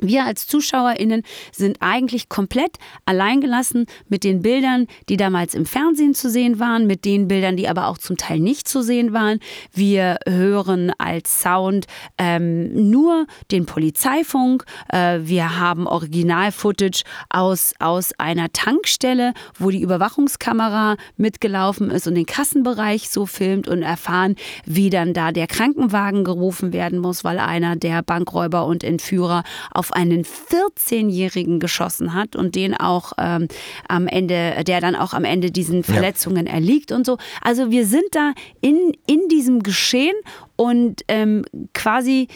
wir 0.06 0.24
als 0.24 0.46
ZuschauerInnen 0.46 1.22
sind 1.52 1.78
eigentlich 1.80 2.28
komplett 2.28 2.76
alleingelassen 3.06 3.86
mit 4.08 4.24
den 4.24 4.42
Bildern, 4.42 4.86
die 5.08 5.16
damals 5.16 5.54
im 5.54 5.66
Fernsehen 5.66 6.14
zu 6.14 6.30
sehen 6.30 6.58
waren, 6.58 6.86
mit 6.86 7.04
den 7.04 7.28
Bildern, 7.28 7.56
die 7.56 7.68
aber 7.68 7.88
auch 7.88 7.98
zum 7.98 8.16
Teil 8.16 8.40
nicht 8.40 8.68
zu 8.68 8.82
sehen 8.82 9.12
waren. 9.12 9.40
Wir 9.72 10.18
hören 10.26 10.92
als 10.98 11.40
Sound 11.40 11.86
ähm, 12.18 12.90
nur 12.90 13.26
den 13.50 13.66
Polizeifunk. 13.66 14.64
Äh, 14.88 15.20
wir 15.22 15.58
haben 15.58 15.86
Original-Footage 15.86 17.02
aus, 17.30 17.74
aus 17.78 18.12
einer 18.18 18.52
Tankstelle, 18.52 19.34
wo 19.58 19.70
die 19.70 19.82
Überwachungskamera 19.82 20.96
mitgelaufen 21.16 21.90
ist 21.90 22.06
und 22.06 22.14
den 22.14 22.26
Kassenbereich 22.26 23.10
so 23.10 23.26
filmt 23.26 23.68
und 23.68 23.82
erfahren, 23.82 24.36
wie 24.64 24.90
dann 24.90 25.12
da 25.14 25.32
der 25.32 25.46
Krankenwagen 25.46 26.24
gerufen 26.24 26.72
werden 26.72 26.98
muss, 26.98 27.24
weil 27.24 27.38
einer 27.38 27.76
der 27.76 28.02
Bankräuber 28.02 28.66
und 28.66 28.84
Entführer 28.84 29.44
auf 29.72 29.92
einen 29.94 30.24
14-Jährigen 30.24 31.60
geschossen 31.60 32.14
hat 32.14 32.36
und 32.36 32.54
den 32.54 32.74
auch 32.74 33.12
ähm, 33.18 33.48
am 33.88 34.06
Ende, 34.06 34.64
der 34.64 34.80
dann 34.80 34.96
auch 34.96 35.14
am 35.14 35.24
Ende 35.24 35.50
diesen 35.50 35.82
Verletzungen 35.84 36.46
ja. 36.46 36.52
erliegt 36.52 36.92
und 36.92 37.06
so. 37.06 37.18
Also 37.40 37.70
wir 37.70 37.86
sind 37.86 38.06
da 38.12 38.32
in, 38.60 38.92
in 39.06 39.28
diesem 39.28 39.62
Geschehen 39.62 40.14
und 40.56 41.02
ähm, 41.08 41.44
quasi 41.72 42.28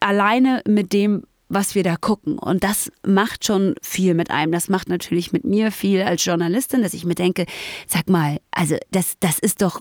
alleine 0.00 0.62
mit 0.66 0.92
dem, 0.92 1.24
was 1.48 1.74
wir 1.74 1.82
da 1.82 1.96
gucken. 1.96 2.38
Und 2.38 2.64
das 2.64 2.90
macht 3.06 3.44
schon 3.44 3.74
viel 3.82 4.14
mit 4.14 4.30
einem. 4.30 4.52
Das 4.52 4.68
macht 4.68 4.88
natürlich 4.88 5.32
mit 5.32 5.44
mir 5.44 5.70
viel 5.70 6.02
als 6.02 6.24
Journalistin, 6.24 6.82
dass 6.82 6.94
ich 6.94 7.04
mir 7.04 7.14
denke, 7.14 7.46
sag 7.86 8.08
mal, 8.08 8.38
also 8.50 8.76
das, 8.90 9.14
das 9.20 9.38
ist 9.38 9.62
doch 9.62 9.80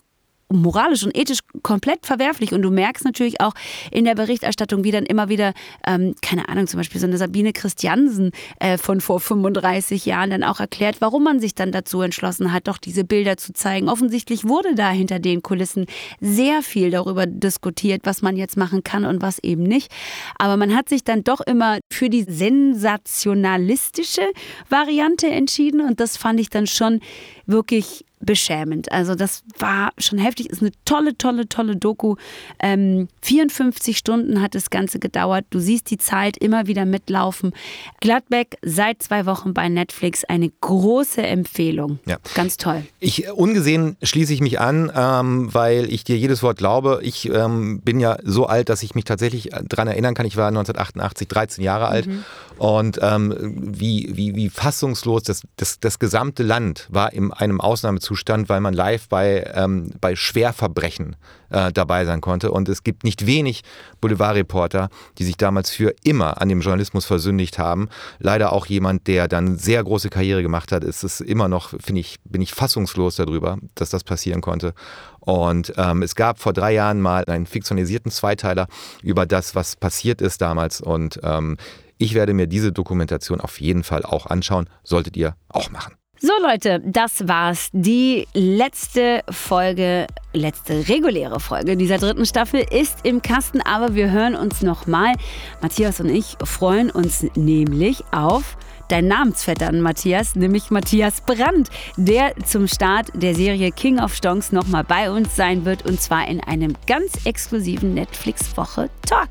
moralisch 0.50 1.04
und 1.04 1.18
ethisch 1.18 1.40
komplett 1.64 2.06
verwerflich. 2.06 2.54
Und 2.54 2.62
du 2.62 2.70
merkst 2.70 3.04
natürlich 3.04 3.42
auch 3.42 3.54
in 3.92 4.06
der 4.06 4.14
Berichterstattung, 4.16 4.84
wie 4.84 4.92
dann 4.92 5.06
immer 5.06 5.30
wieder, 5.30 5.54
ähm, 5.86 6.16
keine 6.22 6.48
Ahnung, 6.50 6.68
zum 6.68 6.80
Beispiel 6.80 7.02
so 7.02 7.08
eine 7.08 7.18
Sabine 7.18 7.54
Christiansen 7.54 8.32
äh, 8.60 8.78
von 8.78 9.02
vor 9.02 9.20
35 9.20 10.06
Jahren 10.06 10.30
dann 10.30 10.44
auch 10.44 10.60
erklärt, 10.60 10.98
warum 11.00 11.24
man 11.24 11.40
sich 11.40 11.56
dann 11.56 11.72
dazu 11.72 12.02
entschlossen 12.02 12.54
hat, 12.54 12.68
doch 12.68 12.78
diese 12.78 13.04
Bilder 13.04 13.38
zu 13.38 13.54
zeigen. 13.54 13.90
Offensichtlich 13.90 14.48
wurde 14.48 14.76
da 14.76 14.92
hinter 14.92 15.18
den 15.20 15.42
Kulissen 15.42 15.88
sehr 16.22 16.62
viel 16.62 16.92
darüber 16.92 17.26
diskutiert, 17.26 18.02
was 18.04 18.22
man 18.22 18.38
jetzt 18.38 18.58
machen 18.58 18.84
kann 18.84 19.06
und 19.06 19.22
was 19.22 19.40
eben 19.40 19.64
nicht. 19.64 19.92
Aber 20.38 20.58
man 20.58 20.76
hat 20.76 20.90
sich 20.90 21.04
dann 21.04 21.24
doch 21.24 21.42
immer 21.42 21.80
für 21.92 22.10
die 22.10 22.24
sensationalistische 22.24 24.22
Variante 24.70 25.28
entschieden 25.28 25.82
und 25.82 26.00
das 26.00 26.18
fand 26.18 26.40
ich 26.40 26.50
dann 26.50 26.68
schon 26.68 27.00
wirklich 27.48 28.06
beschämend. 28.20 28.92
Also 28.92 29.16
das 29.16 29.44
war 29.60 29.92
schon 29.98 30.20
heftig. 30.20 30.50
Ist 30.50 30.62
eine 30.62 30.72
tolle, 30.84 31.18
tolle, 31.18 31.48
tolle 31.48 31.76
Doku. 31.76 32.16
Ähm, 32.60 33.08
54 33.22 33.98
Stunden 33.98 34.42
hat 34.42 34.56
das 34.56 34.70
Ganze 34.70 35.00
gedauert. 35.00 35.46
Du 35.50 35.60
siehst 35.60 35.92
die 35.92 35.98
Zeit 35.98 36.38
immer 36.38 36.68
wieder 36.68 36.86
mitlaufen. 36.86 37.54
Gladbeck 38.02 38.58
seit 38.62 39.04
zwei 39.04 39.26
Wochen 39.26 39.54
bei 39.54 39.70
Netflix 39.70 40.24
eine 40.24 40.50
große 40.50 41.22
Empfehlung. 41.22 42.00
Ja. 42.06 42.18
Ganz 42.34 42.58
toll. 42.58 42.84
Ich 43.00 43.30
ungesehen 43.30 43.98
schließe 44.02 44.34
ich 44.34 44.42
mich 44.42 44.60
an, 44.60 44.92
ähm, 44.96 45.54
weil 45.54 45.92
ich 45.92 46.04
dir 46.04 46.18
jedes 46.18 46.42
Wort 46.42 46.58
glaube. 46.58 47.00
Ich 47.04 47.30
ähm, 47.30 47.82
bin 47.82 48.00
ja 48.00 48.18
so 48.24 48.46
alt, 48.46 48.70
dass 48.70 48.84
ich 48.84 48.96
mich 48.96 49.06
tatsächlich 49.06 49.50
daran 49.68 49.88
erinnern 49.88 50.16
kann. 50.16 50.26
Ich 50.26 50.38
war 50.38 50.48
1988 50.48 51.28
13 51.28 51.64
Jahre 51.64 51.88
alt 51.88 52.08
mhm. 52.08 52.24
und 52.58 53.00
ähm, 53.02 53.36
wie, 53.78 54.12
wie, 54.14 54.36
wie 54.36 54.50
fassungslos 54.50 55.24
das, 55.24 55.42
das, 55.58 55.80
das 55.80 56.00
gesamte 56.00 56.44
Land 56.44 56.88
war 56.90 57.14
in 57.14 57.32
einem 57.32 57.62
Ausnahmezustand 57.62 58.15
Zustand, 58.16 58.48
weil 58.48 58.62
man 58.62 58.74
live 58.74 59.10
bei, 59.10 59.52
ähm, 59.54 59.92
bei 60.00 60.16
Schwerverbrechen 60.16 61.18
äh, 61.50 61.74
dabei 61.74 62.06
sein 62.06 62.22
konnte. 62.22 62.50
Und 62.50 62.70
es 62.70 62.84
gibt 62.84 63.04
nicht 63.04 63.26
wenig 63.26 63.64
Boulevardreporter, 64.00 64.88
die 65.18 65.26
sich 65.26 65.36
damals 65.36 65.70
für 65.70 65.94
immer 66.04 66.42
an 66.42 66.48
dem 66.48 66.62
Journalismus 66.62 67.06
versündigt 67.06 67.60
haben. 67.60 67.90
Leider 68.20 68.54
auch 68.54 68.68
jemand, 68.68 69.08
der 69.08 69.28
dann 69.28 69.58
sehr 69.58 69.84
große 69.84 70.10
Karriere 70.10 70.42
gemacht 70.42 70.72
hat. 70.72 70.86
Es 70.86 71.04
ist 71.04 71.20
immer 71.20 71.50
noch, 71.50 71.72
finde 71.82 72.00
ich, 72.00 72.16
bin 72.24 72.42
ich 72.42 72.54
fassungslos 72.54 73.18
darüber, 73.18 73.58
dass 73.76 73.90
das 73.90 74.06
passieren 74.06 74.40
konnte. 74.40 74.74
Und 75.20 75.74
ähm, 75.76 76.02
es 76.02 76.16
gab 76.16 76.40
vor 76.40 76.54
drei 76.54 76.74
Jahren 76.74 77.02
mal 77.02 77.26
einen 77.26 77.48
fiktionalisierten 77.48 78.12
Zweiteiler 78.12 78.68
über 79.04 79.26
das, 79.26 79.56
was 79.56 79.76
passiert 79.76 80.22
ist 80.22 80.40
damals. 80.42 80.80
Und 80.80 81.20
ähm, 81.24 81.58
ich 81.98 82.14
werde 82.14 82.34
mir 82.34 82.48
diese 82.48 82.72
Dokumentation 82.72 83.42
auf 83.42 83.60
jeden 83.60 83.84
Fall 83.84 84.04
auch 84.04 84.28
anschauen. 84.28 84.70
Solltet 84.84 85.18
ihr 85.18 85.36
auch 85.50 85.70
machen. 85.70 85.96
So 86.22 86.32
Leute, 86.42 86.82
das 86.86 87.28
war's. 87.28 87.70
Die 87.74 88.26
letzte 88.34 89.22
Folge, 89.30 90.08
letzte 90.32 90.88
reguläre 90.88 91.42
Folge 91.42 91.76
dieser 91.76 91.98
dritten 91.98 92.26
Staffel 92.26 92.66
ist 92.72 93.00
im 93.04 93.22
Kasten, 93.22 93.60
aber 93.60 93.96
wir 93.96 94.12
hören 94.12 94.34
uns 94.34 94.62
nochmal. 94.62 95.14
Matthias 95.62 96.00
und 96.00 96.10
ich 96.10 96.38
freuen 96.42 96.90
uns 96.90 97.26
nämlich 97.36 98.06
auf 98.12 98.58
dein 98.90 99.08
Namensvetter 99.08 99.72
Matthias, 99.72 100.36
nämlich 100.36 100.72
Matthias 100.72 101.22
Brandt, 101.22 101.70
der 101.98 102.36
zum 102.46 102.68
Start 102.68 103.08
der 103.14 103.36
Serie 103.36 103.72
King 103.72 104.00
of 104.00 104.14
Stonks 104.16 104.52
nochmal 104.52 104.84
bei 104.84 105.12
uns 105.12 105.36
sein 105.36 105.66
wird 105.66 105.86
und 105.86 106.02
zwar 106.02 106.28
in 106.28 106.42
einem 106.42 106.76
ganz 106.88 107.26
exklusiven 107.26 107.94
Netflix-Woche 107.94 108.90
Talk. 109.08 109.30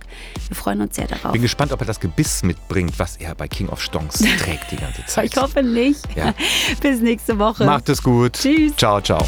Wir 0.49 0.57
freuen 0.57 0.81
uns 0.81 0.97
sehr 0.97 1.07
darauf. 1.07 1.33
Bin 1.33 1.43
gespannt, 1.43 1.73
ob 1.73 1.81
er 1.81 1.87
das 1.87 2.01
Gebiss 2.01 2.43
mitbringt, 2.43 2.99
was 2.99 3.17
er 3.17 3.35
bei 3.35 3.49
King 3.49 3.69
of 3.69 3.81
Stonks 3.81 4.19
trägt 4.39 4.71
die 4.71 4.77
ganze 4.77 5.05
Zeit. 5.07 5.27
ich 5.33 5.37
hoffe 5.37 5.63
nicht. 5.63 6.01
Ja. 6.15 6.35
Bis 6.81 7.01
nächste 7.01 7.39
Woche. 7.39 7.65
Macht 7.65 7.89
es 7.89 8.03
gut. 8.03 8.35
Tschüss. 8.35 8.77
Ciao, 8.77 9.01
ciao. 9.01 9.25